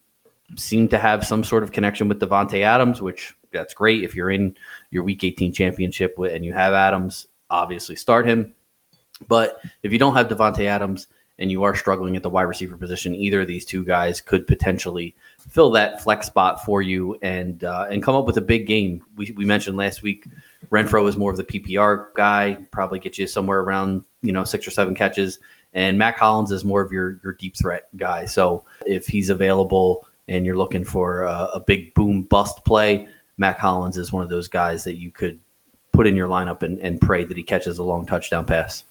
seemed 0.56 0.90
to 0.90 0.98
have 0.98 1.24
some 1.24 1.44
sort 1.44 1.62
of 1.62 1.72
connection 1.72 2.08
with 2.08 2.20
Davante 2.20 2.62
Adams, 2.62 3.00
which 3.00 3.34
that's 3.52 3.74
great. 3.74 4.02
If 4.02 4.14
you're 4.14 4.30
in 4.30 4.56
your 4.90 5.04
Week 5.04 5.22
18 5.22 5.52
championship 5.52 6.16
and 6.18 6.44
you 6.44 6.52
have 6.52 6.74
Adams, 6.74 7.26
obviously 7.48 7.96
start 7.96 8.26
him. 8.26 8.54
But 9.28 9.60
if 9.82 9.92
you 9.92 9.98
don't 9.98 10.14
have 10.14 10.28
Davante 10.28 10.66
Adams 10.66 11.06
and 11.38 11.50
you 11.50 11.62
are 11.62 11.74
struggling 11.74 12.16
at 12.16 12.22
the 12.22 12.30
wide 12.30 12.42
receiver 12.42 12.76
position, 12.76 13.14
either 13.14 13.42
of 13.42 13.48
these 13.48 13.64
two 13.64 13.84
guys 13.84 14.20
could 14.20 14.46
potentially 14.46 15.14
fill 15.48 15.70
that 15.72 16.02
flex 16.02 16.26
spot 16.26 16.64
for 16.64 16.82
you 16.82 17.18
and 17.22 17.64
uh, 17.64 17.86
and 17.90 18.02
come 18.02 18.14
up 18.14 18.26
with 18.26 18.36
a 18.36 18.42
big 18.42 18.66
game. 18.66 19.02
We, 19.16 19.32
we 19.32 19.44
mentioned 19.44 19.76
last 19.76 20.02
week 20.02 20.26
Renfrow 20.70 21.08
is 21.08 21.16
more 21.16 21.30
of 21.30 21.36
the 21.36 21.44
PPR 21.44 22.14
guy, 22.14 22.58
probably 22.70 22.98
get 22.98 23.18
you 23.18 23.26
somewhere 23.26 23.60
around 23.60 24.04
you 24.22 24.32
know 24.32 24.44
six 24.44 24.66
or 24.66 24.70
seven 24.70 24.94
catches, 24.94 25.38
and 25.74 25.98
Mack 25.98 26.18
Hollins 26.18 26.52
is 26.52 26.64
more 26.64 26.80
of 26.80 26.92
your 26.92 27.20
your 27.24 27.32
deep 27.34 27.56
threat 27.56 27.88
guy. 27.96 28.24
So 28.26 28.64
if 28.86 29.06
he's 29.06 29.30
available 29.30 30.06
and 30.28 30.46
you're 30.46 30.56
looking 30.56 30.84
for 30.84 31.24
a, 31.24 31.50
a 31.54 31.60
big 31.60 31.92
boom 31.94 32.22
bust 32.22 32.64
play, 32.64 33.08
Mack 33.38 33.58
Hollins 33.58 33.96
is 33.96 34.12
one 34.12 34.22
of 34.22 34.28
those 34.28 34.48
guys 34.48 34.84
that 34.84 34.96
you 34.96 35.10
could 35.10 35.40
put 35.92 36.06
in 36.06 36.14
your 36.14 36.28
lineup 36.28 36.62
and, 36.62 36.78
and 36.78 37.00
pray 37.00 37.24
that 37.24 37.36
he 37.36 37.42
catches 37.42 37.78
a 37.78 37.82
long 37.82 38.06
touchdown 38.06 38.46
pass 38.46 38.84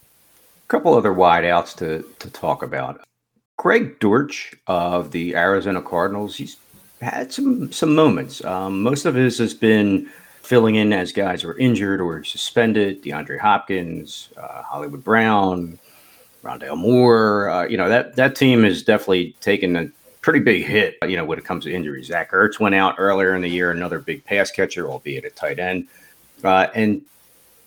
A 0.63 0.67
couple 0.67 0.93
other 0.93 1.13
wideouts 1.13 1.75
to 1.77 2.03
to 2.19 2.29
talk 2.31 2.63
about. 2.63 3.01
Greg 3.59 3.99
Dortch 3.99 4.53
of 4.67 5.11
the 5.11 5.35
Arizona 5.35 5.81
Cardinals, 5.81 6.37
he's 6.37 6.55
had 7.01 7.33
some 7.33 7.69
some 7.73 7.93
moments. 7.93 8.41
Um, 8.45 8.81
most 8.81 9.05
of 9.05 9.15
his 9.15 9.37
has 9.37 9.53
been 9.53 10.09
filling 10.43 10.75
in 10.75 10.93
as 10.93 11.11
guys 11.11 11.43
were 11.43 11.57
injured 11.57 11.99
or 11.99 12.23
suspended. 12.23 13.03
DeAndre 13.03 13.37
Hopkins, 13.37 14.29
uh, 14.37 14.63
Hollywood 14.63 15.03
Brown, 15.03 15.77
Rondale 16.41 16.77
Moore. 16.77 17.49
Uh, 17.49 17.65
you 17.65 17.75
know 17.75 17.89
that 17.89 18.15
that 18.15 18.37
team 18.37 18.63
has 18.63 18.81
definitely 18.81 19.35
taken 19.41 19.75
a 19.75 19.89
pretty 20.21 20.39
big 20.39 20.63
hit. 20.63 20.95
You 21.05 21.17
know 21.17 21.25
when 21.25 21.37
it 21.37 21.43
comes 21.43 21.65
to 21.65 21.73
injuries. 21.73 22.07
Zach 22.07 22.31
Ertz 22.31 22.61
went 22.61 22.75
out 22.75 22.95
earlier 22.97 23.35
in 23.35 23.41
the 23.41 23.49
year, 23.49 23.71
another 23.71 23.99
big 23.99 24.23
pass 24.23 24.51
catcher, 24.51 24.87
albeit 24.89 25.25
a 25.25 25.31
tight 25.31 25.59
end. 25.59 25.89
Uh, 26.45 26.67
and 26.75 27.01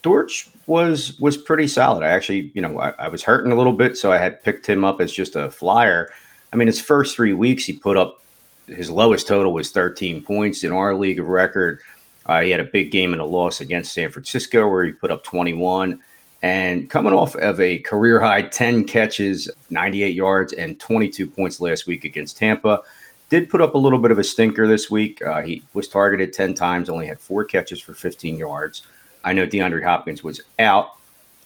Dortch 0.03 0.49
was 0.67 1.19
was 1.19 1.37
pretty 1.37 1.69
solid. 1.69 2.03
I 2.03 2.09
actually, 2.09 2.51
you 2.55 2.61
know, 2.61 2.79
I, 2.79 2.91
I, 2.99 3.09
was 3.09 3.23
hurting 3.23 3.53
a 3.53 3.57
little 3.57 3.73
bit, 3.73 3.97
so 3.97 4.13
I 4.13 4.19
had 4.19 4.43
picked 4.43 4.69
him 4.69 4.85
up 4.85 5.01
as 5.01 5.13
just 5.13 5.37
a 5.37 5.51
flyer. 5.51 6.11
I 6.53 6.57
mean, 6.57 6.67
his 6.67 6.81
first 6.81 7.17
three 7.17 7.33
weeks, 7.33 7.65
he 7.65 7.73
put 7.73 7.97
up 7.97 8.23
his 8.67 8.91
lowest 8.91 9.27
total 9.27 9.53
was 9.53 9.71
13 9.71 10.23
points 10.23 10.65
in 10.65 10.73
our 10.73 10.95
league 10.95 11.19
of 11.19 11.29
record. 11.29 11.81
Uh, 12.27 12.41
he 12.43 12.51
had 12.51 12.61
a 12.61 12.65
big 12.65 12.91
game 12.91 13.13
in 13.13 13.21
a 13.21 13.25
loss 13.25 13.61
against 13.61 13.93
San 13.93 14.11
Francisco 14.11 14.69
where 14.69 14.85
he 14.85 14.93
put 14.93 15.11
up 15.11 15.25
21. 15.25 16.01
And 16.43 16.91
coming 16.91 17.13
off 17.13 17.37
of 17.37 17.61
a 17.61 17.79
career 17.79 18.21
high 18.21 18.43
10 18.43 18.85
catches, 18.85 19.49
98 19.71 20.15
yards, 20.15 20.53
and 20.53 20.79
22 20.81 21.27
points 21.27 21.61
last 21.61 21.87
week 21.87 22.05
against 22.05 22.37
Tampa, 22.37 22.81
did 23.29 23.49
put 23.49 23.61
up 23.61 23.75
a 23.75 23.79
little 23.79 23.99
bit 23.99 24.11
of 24.11 24.19
a 24.19 24.25
stinker 24.25 24.67
this 24.67 24.91
week. 24.91 25.25
Uh, 25.25 25.43
he 25.43 25.63
was 25.73 25.89
targeted 25.89 26.33
10 26.33 26.55
times, 26.55 26.89
only 26.89 27.07
had 27.07 27.21
four 27.21 27.45
catches 27.45 27.81
for 27.81 27.95
15 27.95 28.37
yards. 28.37 28.83
I 29.25 29.33
know 29.33 29.47
DeAndre 29.47 29.83
Hopkins 29.83 30.23
was 30.23 30.41
out, 30.59 30.97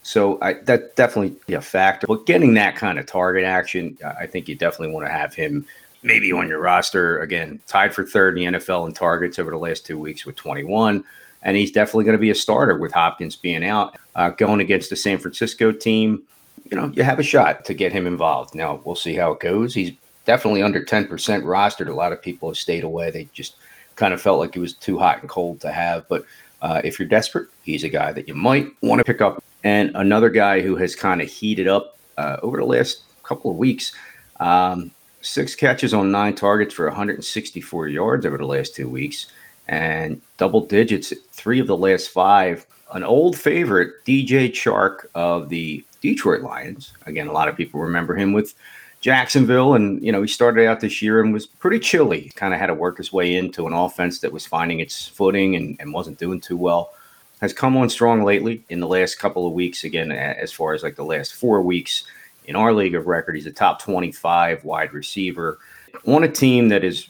so 0.03 0.39
I, 0.41 0.53
that 0.53 0.95
definitely 0.95 1.53
a 1.53 1.61
factor. 1.61 2.07
But 2.07 2.25
getting 2.25 2.53
that 2.55 2.75
kind 2.75 2.97
of 2.97 3.05
target 3.05 3.43
action, 3.43 3.97
I 4.19 4.25
think 4.25 4.47
you 4.47 4.55
definitely 4.55 4.93
want 4.93 5.05
to 5.05 5.11
have 5.11 5.33
him 5.33 5.65
maybe 6.03 6.31
on 6.31 6.47
your 6.47 6.59
roster. 6.59 7.19
Again, 7.19 7.59
tied 7.67 7.93
for 7.93 8.05
third 8.05 8.37
in 8.37 8.53
the 8.53 8.59
NFL 8.59 8.87
in 8.87 8.93
targets 8.93 9.39
over 9.39 9.51
the 9.51 9.57
last 9.57 9.85
two 9.85 9.99
weeks 9.99 10.25
with 10.25 10.35
21. 10.35 11.03
And 11.43 11.57
he's 11.57 11.71
definitely 11.71 12.05
going 12.05 12.17
to 12.17 12.21
be 12.21 12.29
a 12.31 12.35
starter 12.35 12.77
with 12.77 12.91
Hopkins 12.91 13.35
being 13.35 13.63
out. 13.63 13.97
Uh, 14.15 14.29
going 14.29 14.59
against 14.59 14.89
the 14.89 14.95
San 14.95 15.17
Francisco 15.19 15.71
team, 15.71 16.23
you 16.71 16.77
know, 16.77 16.91
you 16.95 17.03
have 17.03 17.19
a 17.19 17.23
shot 17.23 17.65
to 17.65 17.73
get 17.73 17.91
him 17.91 18.07
involved. 18.07 18.55
Now, 18.55 18.81
we'll 18.83 18.95
see 18.95 19.13
how 19.13 19.33
it 19.33 19.39
goes. 19.39 19.73
He's 19.73 19.91
definitely 20.25 20.63
under 20.63 20.81
10% 20.81 21.07
rostered. 21.09 21.87
A 21.87 21.93
lot 21.93 22.11
of 22.11 22.21
people 22.21 22.49
have 22.49 22.57
stayed 22.57 22.83
away. 22.83 23.11
They 23.11 23.29
just 23.33 23.55
kind 23.95 24.13
of 24.13 24.21
felt 24.21 24.39
like 24.39 24.53
he 24.53 24.59
was 24.59 24.73
too 24.73 24.97
hot 24.97 25.21
and 25.21 25.29
cold 25.29 25.61
to 25.61 25.71
have. 25.71 26.07
But 26.09 26.25
uh, 26.61 26.81
if 26.83 26.99
you're 26.99 27.07
desperate, 27.07 27.49
he's 27.63 27.83
a 27.83 27.89
guy 27.89 28.11
that 28.11 28.27
you 28.27 28.33
might 28.33 28.67
want 28.81 28.99
to 28.99 29.03
pick 29.03 29.21
up. 29.21 29.43
And 29.63 29.91
another 29.95 30.29
guy 30.29 30.61
who 30.61 30.75
has 30.75 30.95
kind 30.95 31.21
of 31.21 31.29
heated 31.29 31.67
up 31.67 31.97
uh, 32.17 32.37
over 32.41 32.57
the 32.57 32.65
last 32.65 33.03
couple 33.23 33.51
of 33.51 33.57
weeks. 33.57 33.93
Um, 34.39 34.91
six 35.21 35.55
catches 35.55 35.93
on 35.93 36.11
nine 36.11 36.35
targets 36.35 36.73
for 36.73 36.85
164 36.87 37.87
yards 37.87 38.25
over 38.25 38.37
the 38.37 38.45
last 38.45 38.75
two 38.75 38.89
weeks, 38.89 39.27
and 39.67 40.21
double 40.37 40.65
digits 40.65 41.13
three 41.31 41.59
of 41.59 41.67
the 41.67 41.77
last 41.77 42.09
five. 42.09 42.65
An 42.93 43.03
old 43.03 43.37
favorite, 43.37 44.05
DJ 44.05 44.49
Chark 44.49 45.07
of 45.13 45.49
the 45.49 45.83
Detroit 46.01 46.41
Lions. 46.41 46.93
Again, 47.05 47.27
a 47.27 47.33
lot 47.33 47.49
of 47.49 47.57
people 47.57 47.81
remember 47.81 48.15
him 48.15 48.31
with 48.31 48.55
Jacksonville, 48.99 49.75
and 49.75 50.03
you 50.03 50.11
know 50.11 50.21
he 50.21 50.27
started 50.27 50.65
out 50.65 50.79
this 50.79 51.01
year 51.01 51.21
and 51.21 51.31
was 51.31 51.45
pretty 51.45 51.79
chilly. 51.79 52.31
Kind 52.35 52.53
of 52.53 52.59
had 52.59 52.67
to 52.67 52.73
work 52.73 52.97
his 52.97 53.13
way 53.13 53.35
into 53.35 53.67
an 53.67 53.73
offense 53.73 54.19
that 54.19 54.33
was 54.33 54.45
finding 54.45 54.79
its 54.79 55.07
footing 55.07 55.55
and, 55.55 55.77
and 55.79 55.93
wasn't 55.93 56.17
doing 56.19 56.41
too 56.41 56.57
well. 56.57 56.93
Has 57.39 57.53
come 57.53 57.77
on 57.77 57.89
strong 57.89 58.23
lately 58.23 58.63
in 58.69 58.79
the 58.79 58.87
last 58.87 59.19
couple 59.19 59.45
of 59.45 59.53
weeks. 59.53 59.83
Again, 59.83 60.11
as 60.11 60.51
far 60.51 60.73
as 60.73 60.81
like 60.81 60.95
the 60.95 61.05
last 61.05 61.35
four 61.35 61.61
weeks 61.61 62.05
in 62.45 62.55
our 62.55 62.73
league 62.73 62.95
of 62.95 63.05
record, 63.05 63.35
he's 63.35 63.45
a 63.45 63.51
top 63.51 63.79
twenty-five 63.79 64.63
wide 64.63 64.91
receiver 64.93 65.59
on 66.07 66.23
a 66.23 66.27
team 66.27 66.69
that 66.69 66.83
is, 66.83 67.07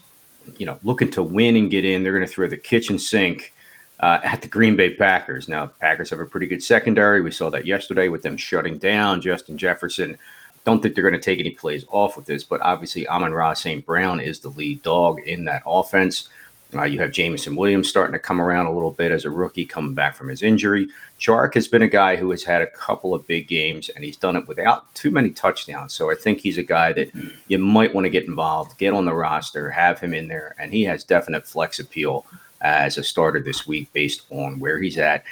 you 0.58 0.66
know, 0.66 0.78
looking 0.82 1.10
to 1.12 1.22
win 1.22 1.56
and 1.56 1.70
get 1.70 1.86
in. 1.86 2.02
They're 2.02 2.12
going 2.12 2.26
to 2.26 2.30
throw 2.30 2.46
the 2.46 2.58
kitchen 2.58 2.98
sink 2.98 3.54
uh, 4.00 4.20
at 4.22 4.42
the 4.42 4.48
Green 4.48 4.76
Bay 4.76 4.94
Packers. 4.94 5.48
Now, 5.48 5.68
Packers 5.80 6.10
have 6.10 6.20
a 6.20 6.26
pretty 6.26 6.46
good 6.46 6.62
secondary. 6.62 7.22
We 7.22 7.30
saw 7.30 7.48
that 7.48 7.66
yesterday 7.66 8.08
with 8.08 8.22
them 8.22 8.36
shutting 8.36 8.76
down 8.76 9.22
Justin 9.22 9.56
Jefferson 9.56 10.18
don't 10.64 10.82
think 10.82 10.94
they're 10.94 11.02
going 11.02 11.14
to 11.14 11.20
take 11.20 11.40
any 11.40 11.50
plays 11.50 11.84
off 11.90 12.16
with 12.16 12.26
this, 12.26 12.44
but 12.44 12.60
obviously 12.60 13.08
Amon-Ra 13.08 13.54
St. 13.54 13.84
Brown 13.84 14.20
is 14.20 14.40
the 14.40 14.50
lead 14.50 14.82
dog 14.82 15.20
in 15.20 15.44
that 15.44 15.62
offense. 15.66 16.28
Uh, 16.74 16.82
you 16.82 16.98
have 17.00 17.10
Jameson 17.10 17.56
Williams 17.56 17.88
starting 17.88 18.12
to 18.12 18.18
come 18.18 18.42
around 18.42 18.66
a 18.66 18.72
little 18.72 18.90
bit 18.90 19.10
as 19.10 19.24
a 19.24 19.30
rookie 19.30 19.64
coming 19.64 19.94
back 19.94 20.14
from 20.14 20.28
his 20.28 20.42
injury. 20.42 20.88
Chark 21.18 21.54
has 21.54 21.66
been 21.66 21.82
a 21.82 21.88
guy 21.88 22.14
who 22.14 22.30
has 22.30 22.44
had 22.44 22.60
a 22.60 22.66
couple 22.66 23.14
of 23.14 23.26
big 23.26 23.48
games 23.48 23.88
and 23.88 24.04
he's 24.04 24.18
done 24.18 24.36
it 24.36 24.46
without 24.46 24.92
too 24.94 25.10
many 25.10 25.30
touchdowns. 25.30 25.94
So 25.94 26.10
I 26.10 26.14
think 26.14 26.40
he's 26.40 26.58
a 26.58 26.62
guy 26.62 26.92
that 26.92 27.10
you 27.48 27.58
might 27.58 27.94
want 27.94 28.04
to 28.04 28.10
get 28.10 28.26
involved, 28.26 28.76
get 28.76 28.92
on 28.92 29.06
the 29.06 29.14
roster, 29.14 29.70
have 29.70 29.98
him 29.98 30.12
in 30.12 30.28
there, 30.28 30.54
and 30.58 30.70
he 30.70 30.84
has 30.84 31.04
definite 31.04 31.46
flex 31.46 31.78
appeal 31.78 32.26
as 32.60 32.98
a 32.98 33.04
starter 33.04 33.40
this 33.40 33.66
week 33.66 33.90
based 33.94 34.22
on 34.30 34.58
where 34.58 34.78
he's 34.78 34.98
at 34.98 35.24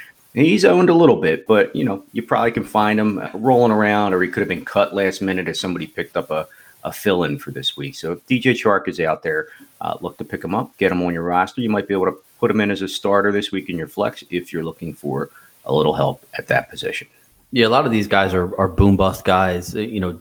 he's 0.45 0.65
owned 0.65 0.91
a 0.91 0.95
little 0.95 1.21
bit, 1.21 1.47
but 1.47 1.75
you 1.75 1.85
know, 1.85 2.05
you 2.13 2.23
probably 2.23 2.53
can 2.53 2.65
find 2.65 3.01
him 3.01 3.19
uh, 3.19 3.31
rolling 3.35 3.73
around, 3.73 4.13
or 4.13 4.23
he 4.23 4.29
could 4.29 4.41
have 4.41 4.49
been 4.49 4.65
cut 4.65 4.95
last 4.95 5.23
minute 5.23 5.49
if 5.49 5.57
somebody 5.57 5.87
picked 5.87 6.17
up 6.17 6.31
a, 6.31 6.47
a 6.85 6.93
fill 6.93 7.25
in 7.25 7.39
for 7.39 7.51
this 7.51 7.77
week. 7.77 7.95
So 7.95 8.13
if 8.13 8.27
DJ 8.27 8.53
Chark 8.53 8.89
is 8.89 9.01
out 9.01 9.23
there, 9.23 9.49
uh, 9.81 9.97
look 10.01 10.19
to 10.19 10.25
pick 10.25 10.45
him 10.45 10.55
up, 10.55 10.77
get 10.79 10.93
him 10.93 11.03
on 11.03 11.15
your 11.15 11.23
roster. 11.23 11.61
You 11.61 11.71
might 11.71 11.89
be 11.89 11.95
able 11.95 12.07
to 12.07 12.19
put 12.39 12.51
him 12.51 12.61
in 12.61 12.71
as 12.71 12.83
a 12.83 12.89
starter 12.89 13.33
this 13.33 13.51
week 13.51 13.69
in 13.69 13.79
your 13.79 13.89
flex 13.89 14.23
if 14.31 14.53
you're 14.53 14.65
looking 14.65 14.93
for 14.93 15.31
a 15.65 15.75
little 15.75 15.95
help 15.95 16.25
at 16.35 16.49
that 16.49 16.71
position. 16.71 17.09
Yeah, 17.53 17.67
a 17.67 17.69
lot 17.69 17.87
of 17.87 17.93
these 17.93 18.07
guys 18.07 18.35
are, 18.35 18.55
are 18.59 18.69
boom 18.69 18.97
bust 18.97 19.25
guys. 19.25 19.75
Uh, 19.75 19.81
you 19.81 20.01
know, 20.01 20.21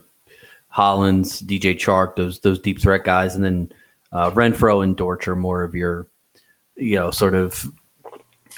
Hollins, 0.68 1.42
DJ 1.42 1.74
Chark, 1.74 2.16
those 2.16 2.40
those 2.40 2.58
deep 2.58 2.80
threat 2.80 3.04
guys, 3.04 3.34
and 3.34 3.44
then 3.44 3.72
uh, 4.12 4.30
Renfrow 4.30 4.84
and 4.84 4.96
Dortch 4.96 5.26
are 5.26 5.36
more 5.36 5.62
of 5.62 5.74
your, 5.74 6.06
you 6.76 6.96
know, 6.96 7.10
sort 7.10 7.34
of 7.34 7.70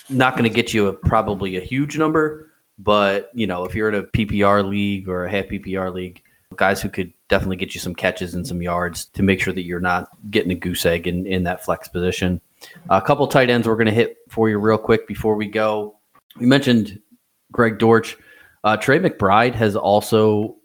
not 0.08 0.34
going 0.34 0.44
to 0.44 0.54
get 0.54 0.72
you 0.72 0.88
a, 0.88 0.92
probably 0.92 1.56
a 1.56 1.60
huge 1.60 1.98
number, 1.98 2.50
But 2.78 3.30
you 3.34 3.46
know, 3.46 3.64
if 3.64 3.74
you're 3.74 3.88
in 3.88 3.94
a 3.94 4.02
PPR 4.04 4.68
league 4.68 5.08
or 5.08 5.24
a 5.24 5.30
half 5.30 5.46
PPR 5.46 5.92
league, 5.92 6.22
guys 6.56 6.80
who 6.80 6.88
could 6.88 7.12
definitely 7.28 7.56
get 7.56 7.74
you 7.74 7.80
some 7.80 7.94
catches 7.94 8.34
and 8.34 8.46
some 8.46 8.62
yards 8.62 9.06
to 9.06 9.22
make 9.22 9.40
sure 9.40 9.52
that 9.52 9.64
you're 9.64 9.80
not 9.80 10.08
getting 10.30 10.50
a 10.50 10.54
goose 10.54 10.86
egg 10.86 11.06
in, 11.06 11.26
in 11.26 11.44
that 11.44 11.64
flex 11.64 11.88
position. 11.88 12.40
A 12.90 13.00
couple 13.00 13.26
tight 13.26 13.50
ends 13.50 13.68
we're 13.68 13.74
going 13.74 13.86
to 13.86 13.92
hit 13.92 14.16
for 14.28 14.48
you 14.48 14.58
real 14.58 14.78
quick 14.78 15.06
before 15.06 15.36
we 15.36 15.46
go. 15.46 15.96
We 16.38 16.46
mentioned 16.46 17.00
Greg 17.52 17.78
Dortch. 17.78 18.16
Uh, 18.64 18.76
Trey 18.76 18.98
McBride 18.98 19.54
has 19.54 19.76
also 19.76 20.56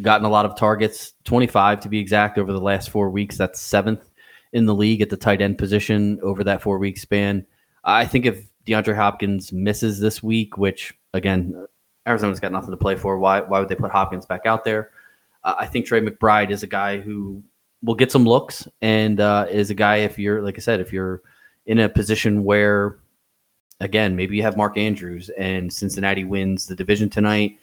gotten 0.00 0.24
a 0.24 0.30
lot 0.30 0.46
of 0.46 0.56
targets, 0.56 1.12
25 1.24 1.80
to 1.80 1.88
be 1.88 1.98
exact, 1.98 2.38
over 2.38 2.52
the 2.52 2.60
last 2.60 2.90
four 2.90 3.10
weeks. 3.10 3.36
That's 3.36 3.60
seventh 3.60 4.08
in 4.52 4.66
the 4.66 4.74
league 4.74 5.00
at 5.00 5.10
the 5.10 5.16
tight 5.16 5.40
end 5.40 5.58
position 5.58 6.18
over 6.22 6.44
that 6.44 6.62
four 6.62 6.78
week 6.78 6.98
span. 6.98 7.46
I 7.84 8.06
think 8.06 8.26
if 8.26 8.44
DeAndre 8.70 8.94
Hopkins 8.94 9.52
misses 9.52 9.98
this 9.98 10.22
week, 10.22 10.56
which 10.56 10.94
again, 11.12 11.66
Arizona's 12.06 12.40
got 12.40 12.52
nothing 12.52 12.70
to 12.70 12.76
play 12.76 12.94
for, 12.94 13.18
why 13.18 13.40
why 13.40 13.58
would 13.58 13.68
they 13.68 13.74
put 13.74 13.90
Hopkins 13.90 14.26
back 14.26 14.46
out 14.46 14.64
there? 14.64 14.90
Uh, 15.42 15.54
I 15.58 15.66
think 15.66 15.86
Trey 15.86 16.00
McBride 16.00 16.50
is 16.50 16.62
a 16.62 16.66
guy 16.66 17.00
who 17.00 17.42
will 17.82 17.94
get 17.94 18.12
some 18.12 18.24
looks 18.24 18.68
and 18.80 19.20
uh, 19.20 19.46
is 19.50 19.70
a 19.70 19.74
guy 19.74 19.96
if 19.96 20.18
you're 20.18 20.42
like 20.42 20.56
I 20.56 20.60
said, 20.60 20.80
if 20.80 20.92
you're 20.92 21.22
in 21.66 21.80
a 21.80 21.88
position 21.88 22.44
where 22.44 22.98
again, 23.80 24.14
maybe 24.14 24.36
you 24.36 24.42
have 24.42 24.56
Mark 24.56 24.76
Andrews 24.76 25.30
and 25.30 25.72
Cincinnati 25.72 26.24
wins 26.24 26.66
the 26.66 26.76
division 26.76 27.08
tonight. 27.08 27.58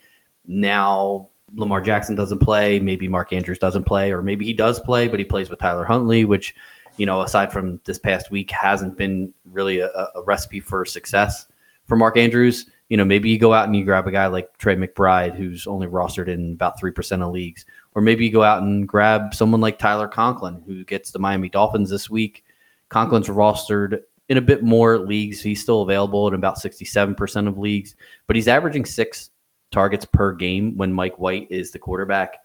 Now 0.45 1.29
Lamar 1.55 1.81
Jackson 1.81 2.15
doesn't 2.15 2.39
play, 2.39 2.79
maybe 2.79 3.07
Mark 3.07 3.31
Andrews 3.31 3.59
doesn't 3.59 3.85
play, 3.85 4.11
or 4.11 4.21
maybe 4.21 4.45
he 4.45 4.53
does 4.53 4.79
play, 4.79 5.07
but 5.07 5.19
he 5.19 5.25
plays 5.25 5.49
with 5.49 5.59
Tyler 5.59 5.85
Huntley, 5.85 6.25
which, 6.25 6.55
you 6.97 7.05
know, 7.05 7.21
aside 7.21 7.51
from 7.51 7.79
this 7.85 7.99
past 7.99 8.31
week, 8.31 8.51
hasn't 8.51 8.97
been 8.97 9.33
really 9.45 9.79
a, 9.79 9.89
a 9.89 10.23
recipe 10.25 10.59
for 10.59 10.85
success 10.85 11.47
for 11.85 11.95
Mark 11.95 12.17
Andrews. 12.17 12.65
You 12.89 12.97
know, 12.97 13.05
maybe 13.05 13.29
you 13.29 13.37
go 13.37 13.53
out 13.53 13.65
and 13.67 13.75
you 13.75 13.83
grab 13.83 14.07
a 14.07 14.11
guy 14.11 14.27
like 14.27 14.57
Trey 14.57 14.75
McBride, 14.75 15.35
who's 15.35 15.67
only 15.67 15.87
rostered 15.87 16.27
in 16.27 16.53
about 16.53 16.79
3% 16.79 17.21
of 17.21 17.33
leagues. 17.33 17.65
Or 17.95 18.01
maybe 18.01 18.25
you 18.25 18.31
go 18.31 18.43
out 18.43 18.63
and 18.63 18.87
grab 18.87 19.33
someone 19.33 19.61
like 19.61 19.77
Tyler 19.77 20.07
Conklin, 20.07 20.61
who 20.65 20.83
gets 20.85 21.11
the 21.11 21.19
Miami 21.19 21.49
Dolphins 21.49 21.89
this 21.89 22.09
week. 22.09 22.45
Conklin's 22.89 23.27
rostered 23.27 24.01
in 24.29 24.37
a 24.37 24.41
bit 24.41 24.63
more 24.63 24.99
leagues. 24.99 25.41
He's 25.41 25.61
still 25.61 25.81
available 25.81 26.27
in 26.27 26.33
about 26.33 26.57
67% 26.57 27.47
of 27.47 27.57
leagues, 27.57 27.95
but 28.25 28.35
he's 28.35 28.47
averaging 28.47 28.85
six 28.85 29.31
targets 29.71 30.05
per 30.05 30.33
game 30.33 30.75
when 30.77 30.93
Mike 30.93 31.19
White 31.19 31.47
is 31.49 31.71
the 31.71 31.79
quarterback. 31.79 32.37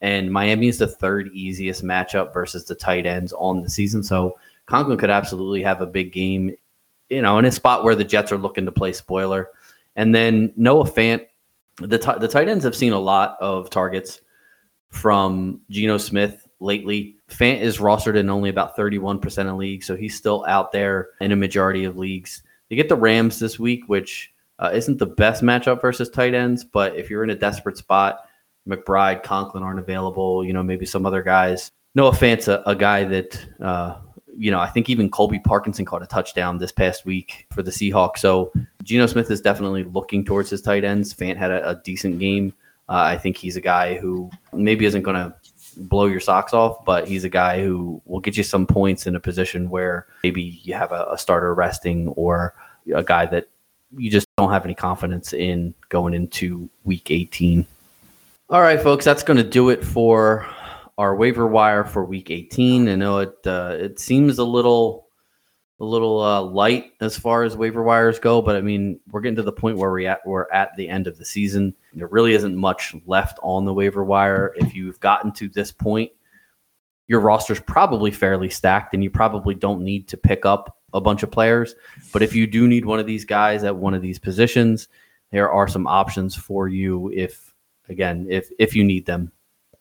And 0.00 0.32
Miami 0.32 0.68
is 0.68 0.78
the 0.78 0.86
third 0.86 1.28
easiest 1.32 1.82
matchup 1.82 2.32
versus 2.32 2.64
the 2.64 2.74
tight 2.74 3.06
ends 3.06 3.32
on 3.32 3.62
the 3.62 3.70
season. 3.70 4.02
So 4.02 4.38
Conklin 4.66 4.98
could 4.98 5.10
absolutely 5.10 5.62
have 5.62 5.80
a 5.80 5.86
big 5.86 6.12
game, 6.12 6.54
you 7.08 7.22
know, 7.22 7.38
in 7.38 7.44
a 7.44 7.52
spot 7.52 7.84
where 7.84 7.94
the 7.94 8.04
Jets 8.04 8.30
are 8.30 8.38
looking 8.38 8.64
to 8.66 8.72
play 8.72 8.92
spoiler. 8.92 9.48
And 9.96 10.14
then 10.14 10.52
Noah 10.56 10.88
Fant, 10.88 11.26
the, 11.78 11.98
t- 11.98 12.18
the 12.20 12.28
tight 12.28 12.48
ends 12.48 12.64
have 12.64 12.76
seen 12.76 12.92
a 12.92 12.98
lot 12.98 13.36
of 13.40 13.70
targets 13.70 14.20
from 14.90 15.60
Geno 15.70 15.98
Smith 15.98 16.46
lately. 16.60 17.16
Fant 17.28 17.60
is 17.60 17.78
rostered 17.78 18.16
in 18.16 18.30
only 18.30 18.50
about 18.50 18.76
31% 18.76 19.50
of 19.50 19.56
leagues, 19.56 19.86
so 19.86 19.96
he's 19.96 20.16
still 20.16 20.44
out 20.46 20.72
there 20.72 21.08
in 21.20 21.32
a 21.32 21.36
majority 21.36 21.84
of 21.84 21.98
leagues. 21.98 22.42
They 22.68 22.76
get 22.76 22.88
the 22.88 22.96
Rams 22.96 23.38
this 23.38 23.58
week, 23.58 23.84
which 23.86 24.32
uh, 24.58 24.70
isn't 24.72 24.98
the 24.98 25.06
best 25.06 25.42
matchup 25.42 25.80
versus 25.80 26.08
tight 26.10 26.34
ends, 26.34 26.64
but 26.64 26.96
if 26.96 27.10
you're 27.10 27.24
in 27.24 27.30
a 27.30 27.34
desperate 27.34 27.76
spot, 27.76 28.27
McBride, 28.68 29.22
Conklin 29.22 29.62
aren't 29.62 29.78
available. 29.78 30.44
You 30.44 30.52
know, 30.52 30.62
maybe 30.62 30.86
some 30.86 31.06
other 31.06 31.22
guys. 31.22 31.70
Noah 31.94 32.12
Fant's 32.12 32.48
a, 32.48 32.62
a 32.66 32.76
guy 32.76 33.04
that, 33.04 33.44
uh, 33.60 33.96
you 34.36 34.50
know, 34.50 34.60
I 34.60 34.68
think 34.68 34.88
even 34.88 35.10
Colby 35.10 35.38
Parkinson 35.40 35.84
caught 35.84 36.02
a 36.02 36.06
touchdown 36.06 36.58
this 36.58 36.70
past 36.70 37.04
week 37.04 37.46
for 37.52 37.62
the 37.62 37.70
Seahawks. 37.70 38.18
So 38.18 38.52
Geno 38.82 39.06
Smith 39.06 39.30
is 39.30 39.40
definitely 39.40 39.84
looking 39.84 40.24
towards 40.24 40.50
his 40.50 40.62
tight 40.62 40.84
ends. 40.84 41.12
Fant 41.12 41.36
had 41.36 41.50
a, 41.50 41.70
a 41.70 41.74
decent 41.82 42.18
game. 42.18 42.52
Uh, 42.88 43.02
I 43.02 43.18
think 43.18 43.36
he's 43.36 43.56
a 43.56 43.60
guy 43.60 43.96
who 43.96 44.30
maybe 44.52 44.86
isn't 44.86 45.02
going 45.02 45.16
to 45.16 45.34
blow 45.76 46.06
your 46.06 46.20
socks 46.20 46.52
off, 46.52 46.84
but 46.84 47.06
he's 47.06 47.24
a 47.24 47.28
guy 47.28 47.62
who 47.62 48.00
will 48.04 48.20
get 48.20 48.36
you 48.36 48.42
some 48.42 48.66
points 48.66 49.06
in 49.06 49.14
a 49.14 49.20
position 49.20 49.70
where 49.70 50.06
maybe 50.22 50.60
you 50.62 50.74
have 50.74 50.92
a, 50.92 51.06
a 51.10 51.18
starter 51.18 51.54
resting 51.54 52.08
or 52.08 52.54
a 52.94 53.02
guy 53.02 53.26
that 53.26 53.48
you 53.96 54.10
just 54.10 54.26
don't 54.36 54.50
have 54.50 54.64
any 54.64 54.74
confidence 54.74 55.32
in 55.32 55.74
going 55.88 56.14
into 56.14 56.68
week 56.84 57.10
18. 57.10 57.66
All 58.50 58.62
right, 58.62 58.80
folks, 58.80 59.04
that's 59.04 59.22
going 59.22 59.36
to 59.36 59.44
do 59.44 59.68
it 59.68 59.84
for 59.84 60.46
our 60.96 61.14
waiver 61.14 61.46
wire 61.46 61.84
for 61.84 62.02
week 62.02 62.30
18. 62.30 62.88
I 62.88 62.94
know 62.94 63.18
it 63.18 63.36
uh, 63.44 63.76
it 63.78 63.98
seems 63.98 64.38
a 64.38 64.44
little 64.44 65.08
a 65.80 65.84
little 65.84 66.22
uh, 66.22 66.40
light 66.40 66.92
as 67.02 67.18
far 67.18 67.44
as 67.44 67.58
waiver 67.58 67.82
wires 67.82 68.18
go, 68.18 68.40
but 68.40 68.56
I 68.56 68.62
mean 68.62 69.00
we're 69.10 69.20
getting 69.20 69.36
to 69.36 69.42
the 69.42 69.52
point 69.52 69.76
where 69.76 69.92
we 69.92 70.06
at 70.06 70.20
we're 70.24 70.50
at 70.50 70.74
the 70.78 70.88
end 70.88 71.06
of 71.06 71.18
the 71.18 71.26
season. 71.26 71.74
There 71.92 72.06
really 72.06 72.32
isn't 72.32 72.56
much 72.56 72.94
left 73.04 73.38
on 73.42 73.66
the 73.66 73.74
waiver 73.74 74.02
wire. 74.02 74.54
If 74.56 74.74
you've 74.74 74.98
gotten 74.98 75.30
to 75.32 75.50
this 75.50 75.70
point, 75.70 76.10
your 77.06 77.20
roster's 77.20 77.60
probably 77.60 78.10
fairly 78.10 78.48
stacked, 78.48 78.94
and 78.94 79.04
you 79.04 79.10
probably 79.10 79.56
don't 79.56 79.82
need 79.82 80.08
to 80.08 80.16
pick 80.16 80.46
up 80.46 80.78
a 80.94 81.02
bunch 81.02 81.22
of 81.22 81.30
players. 81.30 81.74
But 82.14 82.22
if 82.22 82.34
you 82.34 82.46
do 82.46 82.66
need 82.66 82.86
one 82.86 82.98
of 82.98 83.06
these 83.06 83.26
guys 83.26 83.62
at 83.62 83.76
one 83.76 83.92
of 83.92 84.00
these 84.00 84.18
positions, 84.18 84.88
there 85.32 85.52
are 85.52 85.68
some 85.68 85.86
options 85.86 86.34
for 86.34 86.66
you 86.66 87.12
if 87.14 87.47
again 87.88 88.26
if 88.28 88.50
if 88.58 88.74
you 88.74 88.84
need 88.84 89.06
them. 89.06 89.32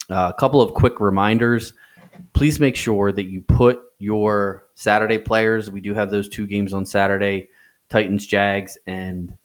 Uh, 0.10 0.32
a 0.36 0.40
couple 0.40 0.62
of 0.62 0.74
quick 0.74 1.00
reminders. 1.00 1.74
Please 2.34 2.60
make 2.60 2.76
sure 2.76 3.12
that 3.12 3.26
you 3.26 3.42
put 3.42 3.82
your 4.00 4.68
Saturday 4.76 5.18
players. 5.18 5.70
We 5.70 5.82
do 5.82 5.94
have 5.94 6.10
those 6.10 6.30
two 6.30 6.48
games 6.48 6.74
on 6.74 6.86
Saturday, 6.86 7.50
Titans, 7.90 8.26
Jags, 8.26 8.78
and 8.88 9.36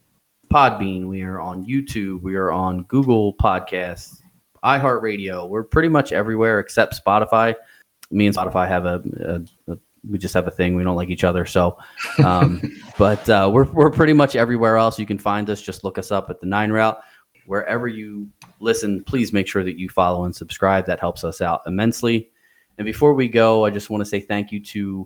Podbean. 0.56 1.10
We 1.10 1.22
are 1.24 1.42
on 1.42 1.66
YouTube. 1.66 2.22
We 2.22 2.36
are 2.36 2.50
on 2.50 2.84
Google 2.84 3.34
Podcasts, 3.34 4.22
iHeartRadio. 4.64 5.50
We're 5.50 5.66
pretty 5.66 5.90
much 5.90 6.14
everywhere 6.14 6.62
except 6.62 6.98
Spotify. 7.06 7.56
Me 8.10 8.26
and 8.26 8.34
Spotify 8.34 8.66
have 8.66 8.86
a, 8.86 9.04
a, 9.20 9.74
a 9.74 9.78
we 10.10 10.18
just 10.18 10.34
have 10.34 10.48
a 10.48 10.52
thing. 10.52 10.78
We 10.78 10.86
don't 10.86 10.96
like 10.96 11.10
each 11.10 11.26
other. 11.26 11.46
So, 11.46 11.78
um, 12.24 12.62
but 12.98 13.28
uh, 13.30 13.50
we're, 13.52 13.66
we're 13.66 13.92
pretty 13.92 14.14
much 14.14 14.38
everywhere 14.38 14.78
else. 14.78 14.98
You 14.98 15.06
can 15.06 15.18
find 15.18 15.50
us. 15.50 15.62
Just 15.62 15.84
look 15.84 15.98
us 15.98 16.10
up 16.10 16.30
at 16.30 16.40
the 16.40 16.48
Nine 16.48 16.72
Route. 16.72 17.02
Wherever 17.48 17.90
you 17.90 18.30
listen, 18.62 19.04
please 19.04 19.34
make 19.34 19.50
sure 19.50 19.66
that 19.66 19.78
you 19.78 19.90
follow 19.90 20.24
and 20.24 20.34
subscribe. 20.34 20.86
That 20.86 21.02
helps 21.02 21.26
us 21.26 21.42
out 21.42 21.64
immensely. 21.68 22.30
And 22.78 22.86
before 22.86 23.14
we 23.14 23.28
go, 23.28 23.66
I 23.66 23.72
just 23.72 23.90
want 23.90 24.00
to 24.00 24.06
say 24.06 24.22
thank 24.22 24.54
you 24.54 24.62
to 24.62 25.06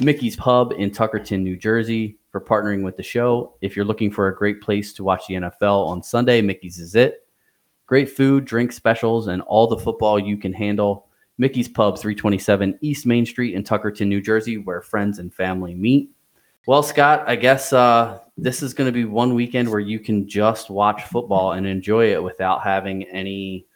Mickey's 0.00 0.36
Pub 0.36 0.72
in 0.78 0.90
Tuckerton, 0.90 1.42
New 1.42 1.58
Jersey 1.58 2.16
for 2.30 2.40
partnering 2.40 2.82
with 2.82 2.96
the 2.96 3.02
show. 3.02 3.54
If 3.60 3.74
you're 3.76 3.84
looking 3.84 4.10
for 4.10 4.28
a 4.28 4.36
great 4.36 4.60
place 4.60 4.92
to 4.94 5.04
watch 5.04 5.26
the 5.26 5.34
NFL 5.34 5.86
on 5.86 6.02
Sunday, 6.02 6.40
Mickey's 6.40 6.78
is 6.78 6.94
it. 6.94 7.26
Great 7.86 8.10
food, 8.10 8.44
drink 8.44 8.72
specials, 8.72 9.28
and 9.28 9.40
all 9.42 9.66
the 9.66 9.78
football 9.78 10.18
you 10.18 10.36
can 10.36 10.52
handle. 10.52 11.06
Mickey's 11.38 11.68
Pub, 11.68 11.98
327 11.98 12.78
East 12.82 13.06
Main 13.06 13.24
Street 13.24 13.54
in 13.54 13.62
Tuckerton, 13.62 14.08
New 14.08 14.20
Jersey, 14.20 14.58
where 14.58 14.82
friends 14.82 15.18
and 15.20 15.32
family 15.32 15.74
meet. 15.74 16.10
Well, 16.66 16.82
Scott, 16.82 17.24
I 17.26 17.36
guess 17.36 17.72
uh, 17.72 18.18
this 18.36 18.62
is 18.62 18.74
going 18.74 18.88
to 18.88 18.92
be 18.92 19.06
one 19.06 19.34
weekend 19.34 19.70
where 19.70 19.80
you 19.80 19.98
can 19.98 20.28
just 20.28 20.68
watch 20.68 21.04
football 21.04 21.52
and 21.52 21.66
enjoy 21.66 22.12
it 22.12 22.22
without 22.22 22.62
having 22.62 23.04
any, 23.04 23.66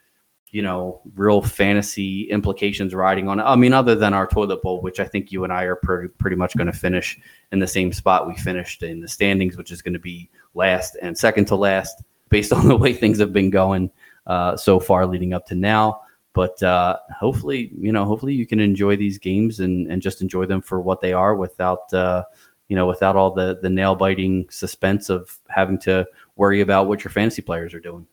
you 0.52 0.60
know, 0.60 1.00
real 1.14 1.40
fantasy 1.40 2.24
implications 2.30 2.94
riding 2.94 3.26
on 3.26 3.40
it. 3.40 3.42
I 3.42 3.56
mean, 3.56 3.72
other 3.72 3.94
than 3.94 4.12
our 4.12 4.26
toilet 4.26 4.62
bowl, 4.62 4.82
which 4.82 5.00
I 5.00 5.04
think 5.04 5.32
you 5.32 5.44
and 5.44 5.52
I 5.52 5.64
are 5.64 5.76
pretty, 5.76 6.08
pretty 6.18 6.36
much 6.36 6.54
going 6.54 6.66
to 6.70 6.78
finish 6.78 7.18
in 7.52 7.58
the 7.58 7.66
same 7.66 7.90
spot 7.90 8.28
we 8.28 8.36
finished 8.36 8.82
in 8.82 9.00
the 9.00 9.08
standings, 9.08 9.56
which 9.56 9.72
is 9.72 9.80
going 9.80 9.94
to 9.94 9.98
be 9.98 10.28
last 10.52 10.98
and 11.00 11.16
second 11.16 11.46
to 11.46 11.56
last, 11.56 12.02
based 12.28 12.52
on 12.52 12.68
the 12.68 12.76
way 12.76 12.92
things 12.92 13.18
have 13.18 13.32
been 13.32 13.48
going 13.48 13.90
uh, 14.26 14.54
so 14.54 14.78
far 14.78 15.06
leading 15.06 15.32
up 15.32 15.46
to 15.46 15.54
now. 15.54 16.02
But 16.34 16.62
uh, 16.62 16.98
hopefully, 17.18 17.72
you 17.76 17.90
know, 17.90 18.04
hopefully 18.04 18.34
you 18.34 18.46
can 18.46 18.60
enjoy 18.60 18.96
these 18.96 19.18
games 19.18 19.60
and, 19.60 19.90
and 19.90 20.02
just 20.02 20.20
enjoy 20.20 20.44
them 20.44 20.60
for 20.60 20.80
what 20.80 21.00
they 21.00 21.14
are 21.14 21.34
without. 21.34 21.92
Uh, 21.92 22.24
you 22.68 22.76
know, 22.76 22.86
without 22.86 23.16
all 23.16 23.34
the 23.34 23.58
the 23.60 23.68
nail 23.68 23.94
biting 23.94 24.46
suspense 24.48 25.10
of 25.10 25.38
having 25.50 25.78
to 25.80 26.06
worry 26.36 26.62
about 26.62 26.88
what 26.88 27.04
your 27.04 27.10
fantasy 27.10 27.42
players 27.42 27.74
are 27.74 27.80
doing. 27.80 28.06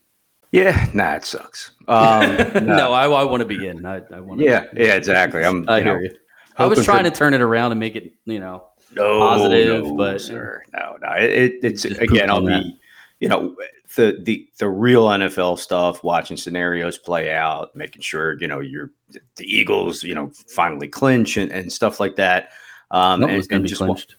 Yeah, 0.52 0.88
nah, 0.94 1.14
it 1.14 1.24
sucks. 1.24 1.72
Um, 1.90 2.36
no, 2.36 2.60
no 2.60 2.92
I, 2.92 3.08
I 3.08 3.24
want 3.24 3.40
to 3.40 3.44
be 3.44 3.66
in. 3.66 3.84
I, 3.84 4.00
I 4.12 4.20
want. 4.20 4.40
Yeah, 4.40 4.66
yeah, 4.76 4.94
exactly. 4.94 5.42
I'm. 5.44 5.68
I 5.68 5.80
hear 5.80 5.96
know, 5.96 6.02
you. 6.04 6.16
I 6.56 6.66
was 6.66 6.84
trying 6.84 7.02
to, 7.02 7.10
to 7.10 7.16
turn 7.16 7.34
it 7.34 7.40
around 7.40 7.72
and 7.72 7.80
make 7.80 7.96
it, 7.96 8.12
you 8.26 8.38
know, 8.38 8.68
no, 8.94 9.18
positive, 9.18 9.82
no, 9.82 9.96
but 9.96 10.20
sir, 10.20 10.62
no, 10.72 10.98
no. 11.02 11.12
It, 11.14 11.54
it's 11.64 11.84
again. 11.84 12.30
I'll 12.30 12.46
be, 12.46 12.78
you 13.18 13.28
know, 13.28 13.56
the 13.96 14.20
the 14.22 14.48
the 14.58 14.68
real 14.68 15.06
NFL 15.06 15.58
stuff, 15.58 16.04
watching 16.04 16.36
scenarios 16.36 16.96
play 16.96 17.32
out, 17.32 17.74
making 17.74 18.02
sure 18.02 18.38
you 18.40 18.46
know 18.46 18.60
you're 18.60 18.92
the 19.08 19.44
Eagles, 19.44 20.04
you 20.04 20.14
know, 20.14 20.30
finally 20.54 20.86
clinch 20.86 21.36
and, 21.36 21.50
and 21.50 21.72
stuff 21.72 21.98
like 21.98 22.14
that. 22.16 22.50
Um, 22.92 23.24
and, 23.24 23.46
and 23.50 23.66
just 23.66 23.80
clinched. 23.80 24.14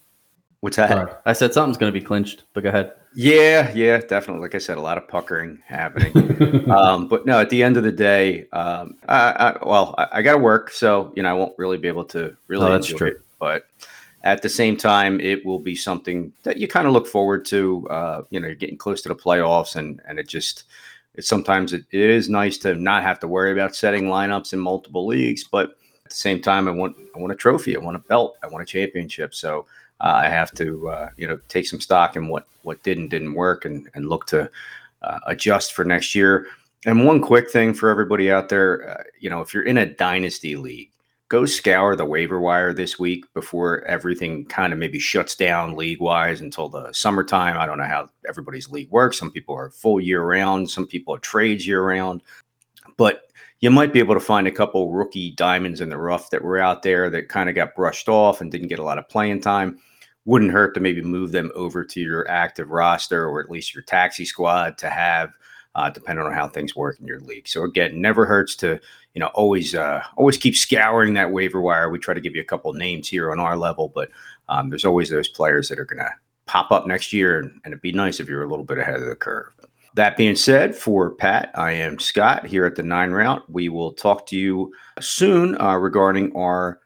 What's 0.61 0.77
that? 0.77 0.89
Sorry. 0.89 1.11
I 1.25 1.33
said 1.33 1.53
something's 1.53 1.77
going 1.77 1.91
to 1.91 1.99
be 1.99 2.05
clinched, 2.05 2.43
but 2.53 2.61
go 2.61 2.69
ahead. 2.69 2.93
Yeah, 3.15 3.71
yeah, 3.73 3.97
definitely. 3.97 4.41
Like 4.41 4.55
I 4.55 4.59
said, 4.59 4.77
a 4.77 4.81
lot 4.81 4.97
of 4.97 5.07
puckering 5.07 5.59
happening. 5.65 6.69
um, 6.71 7.07
but 7.07 7.25
no, 7.25 7.39
at 7.39 7.49
the 7.49 7.63
end 7.63 7.77
of 7.77 7.83
the 7.83 7.91
day, 7.91 8.47
um, 8.53 8.95
I, 9.09 9.31
I, 9.31 9.65
well, 9.65 9.95
I, 9.97 10.07
I 10.13 10.21
got 10.21 10.33
to 10.33 10.37
work, 10.37 10.71
so 10.71 11.11
you 11.15 11.23
know 11.23 11.29
I 11.29 11.33
won't 11.33 11.57
really 11.57 11.77
be 11.77 11.87
able 11.87 12.05
to 12.05 12.37
really 12.47 12.71
oh, 12.71 12.75
enjoy 12.75 12.97
true. 12.97 13.07
it. 13.07 13.21
But 13.39 13.65
at 14.23 14.43
the 14.43 14.49
same 14.49 14.77
time, 14.77 15.19
it 15.19 15.43
will 15.43 15.59
be 15.59 15.75
something 15.75 16.31
that 16.43 16.57
you 16.57 16.67
kind 16.67 16.85
of 16.85 16.93
look 16.93 17.07
forward 17.07 17.43
to. 17.45 17.87
Uh, 17.89 18.21
you 18.29 18.39
know, 18.39 18.47
you're 18.47 18.55
getting 18.55 18.77
close 18.77 19.01
to 19.01 19.09
the 19.09 19.15
playoffs, 19.15 19.75
and 19.75 19.99
and 20.07 20.19
it 20.19 20.27
just 20.27 20.65
it's 21.15 21.27
sometimes 21.27 21.73
it, 21.73 21.85
it 21.91 22.09
is 22.09 22.29
nice 22.29 22.57
to 22.59 22.75
not 22.75 23.03
have 23.03 23.19
to 23.21 23.27
worry 23.27 23.51
about 23.51 23.75
setting 23.75 24.03
lineups 24.03 24.53
in 24.53 24.59
multiple 24.59 25.07
leagues, 25.07 25.43
but 25.43 25.71
at 25.71 25.77
the 26.11 26.17
same 26.17 26.41
time, 26.41 26.67
I 26.67 26.71
want 26.71 26.95
I 27.15 27.19
want 27.19 27.33
a 27.33 27.35
trophy, 27.35 27.75
I 27.75 27.79
want 27.79 27.95
a 27.95 27.99
belt, 27.99 28.37
I 28.43 28.47
want 28.47 28.63
a 28.63 28.65
championship. 28.65 29.33
So 29.33 29.65
uh, 29.99 30.13
I 30.15 30.29
have 30.29 30.51
to 30.53 30.89
uh, 30.89 31.09
you 31.17 31.27
know 31.27 31.39
take 31.47 31.67
some 31.67 31.81
stock 31.81 32.15
in 32.15 32.27
what 32.27 32.47
what 32.63 32.83
did 32.83 32.97
and 32.97 33.09
didn't 33.09 33.33
work 33.33 33.65
and 33.65 33.89
and 33.95 34.07
look 34.07 34.27
to 34.27 34.49
uh, 35.01 35.19
adjust 35.27 35.73
for 35.73 35.83
next 35.83 36.13
year. 36.13 36.47
And 36.85 37.05
one 37.05 37.21
quick 37.21 37.51
thing 37.51 37.73
for 37.73 37.89
everybody 37.89 38.31
out 38.31 38.49
there, 38.49 38.89
uh, 38.89 39.03
you 39.19 39.29
know, 39.29 39.41
if 39.41 39.53
you're 39.53 39.63
in 39.63 39.77
a 39.77 39.85
dynasty 39.85 40.55
league, 40.55 40.91
go 41.29 41.45
scour 41.45 41.95
the 41.95 42.03
waiver 42.03 42.41
wire 42.41 42.73
this 42.73 42.99
week 42.99 43.31
before 43.33 43.83
everything 43.85 44.43
kind 44.45 44.73
of 44.73 44.79
maybe 44.79 44.99
shuts 44.99 45.35
down 45.35 45.75
league 45.75 46.01
wise 46.01 46.41
until 46.41 46.67
the 46.67 46.91
summertime. 46.91 47.57
I 47.57 47.65
don't 47.65 47.77
know 47.77 47.85
how 47.85 48.09
everybody's 48.27 48.69
league 48.69 48.89
works. 48.89 49.17
Some 49.17 49.31
people 49.31 49.55
are 49.55 49.69
full 49.69 50.01
year 50.01 50.23
round, 50.23 50.69
some 50.69 50.87
people 50.87 51.15
are 51.15 51.19
trades 51.19 51.65
year 51.65 51.83
round, 51.85 52.21
but 52.97 53.30
you 53.61 53.71
might 53.71 53.93
be 53.93 53.99
able 53.99 54.15
to 54.15 54.19
find 54.19 54.47
a 54.47 54.51
couple 54.51 54.91
rookie 54.91 55.31
diamonds 55.31 55.81
in 55.81 55.89
the 55.89 55.97
rough 55.97 56.29
that 56.31 56.43
were 56.43 56.57
out 56.57 56.83
there 56.83 57.09
that 57.09 57.29
kind 57.29 57.47
of 57.47 57.55
got 57.55 57.75
brushed 57.75 58.09
off 58.09 58.41
and 58.41 58.51
didn't 58.51 58.67
get 58.67 58.79
a 58.79 58.83
lot 58.83 58.97
of 58.97 59.07
playing 59.07 59.39
time 59.41 59.79
wouldn't 60.25 60.51
hurt 60.51 60.73
to 60.73 60.79
maybe 60.79 61.01
move 61.01 61.31
them 61.31 61.51
over 61.55 61.83
to 61.83 61.99
your 61.99 62.29
active 62.29 62.69
roster 62.69 63.27
or 63.27 63.39
at 63.39 63.49
least 63.49 63.73
your 63.73 63.83
taxi 63.83 64.25
squad 64.25 64.77
to 64.77 64.89
have, 64.89 65.31
uh, 65.75 65.89
depending 65.89 66.25
on 66.25 66.33
how 66.33 66.47
things 66.47 66.75
work 66.75 66.99
in 66.99 67.07
your 67.07 67.19
league. 67.21 67.47
So 67.47 67.63
again, 67.63 68.01
never 68.01 68.25
hurts 68.25 68.55
to 68.57 68.79
you 69.13 69.19
know 69.19 69.27
always 69.27 69.75
uh, 69.75 70.03
always 70.17 70.37
keep 70.37 70.55
scouring 70.55 71.13
that 71.15 71.31
waiver 71.31 71.61
wire. 71.61 71.89
We 71.89 71.99
try 71.99 72.13
to 72.13 72.21
give 72.21 72.35
you 72.35 72.41
a 72.41 72.45
couple 72.45 72.71
names 72.73 73.09
here 73.09 73.31
on 73.31 73.39
our 73.39 73.57
level, 73.57 73.89
but 73.93 74.09
um, 74.47 74.69
there's 74.69 74.85
always 74.85 75.09
those 75.09 75.27
players 75.27 75.69
that 75.69 75.79
are 75.79 75.85
going 75.85 75.99
to 75.99 76.11
pop 76.45 76.71
up 76.71 76.85
next 76.85 77.13
year, 77.13 77.39
and, 77.39 77.51
and 77.63 77.73
it'd 77.73 77.81
be 77.81 77.91
nice 77.91 78.19
if 78.19 78.27
you're 78.27 78.43
a 78.43 78.49
little 78.49 78.65
bit 78.65 78.77
ahead 78.77 79.01
of 79.01 79.07
the 79.07 79.15
curve. 79.15 79.51
That 79.95 80.15
being 80.15 80.35
said, 80.35 80.75
for 80.75 81.11
Pat, 81.11 81.51
I 81.55 81.71
am 81.71 81.99
Scott 81.99 82.45
here 82.45 82.65
at 82.65 82.75
the 82.75 82.83
Nine 82.83 83.11
Route. 83.11 83.43
We 83.49 83.67
will 83.69 83.91
talk 83.91 84.25
to 84.27 84.37
you 84.37 84.73
soon 85.01 85.59
uh, 85.59 85.75
regarding 85.75 86.33
our 86.35 86.79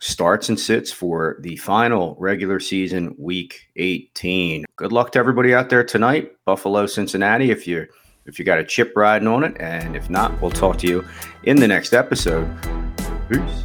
starts 0.00 0.48
and 0.48 0.58
sits 0.58 0.92
for 0.92 1.36
the 1.40 1.56
final 1.56 2.16
regular 2.18 2.60
season 2.60 3.14
week 3.18 3.68
18. 3.76 4.64
Good 4.76 4.92
luck 4.92 5.12
to 5.12 5.18
everybody 5.18 5.54
out 5.54 5.70
there 5.70 5.84
tonight. 5.84 6.32
Buffalo, 6.44 6.86
Cincinnati, 6.86 7.50
if 7.50 7.66
you 7.66 7.86
if 8.26 8.38
you 8.38 8.44
got 8.44 8.58
a 8.58 8.64
chip 8.64 8.92
riding 8.96 9.28
on 9.28 9.44
it. 9.44 9.56
And 9.58 9.96
if 9.96 10.10
not, 10.10 10.40
we'll 10.40 10.50
talk 10.50 10.78
to 10.78 10.86
you 10.86 11.04
in 11.44 11.56
the 11.56 11.68
next 11.68 11.92
episode. 11.92 12.48
Peace. 13.28 13.64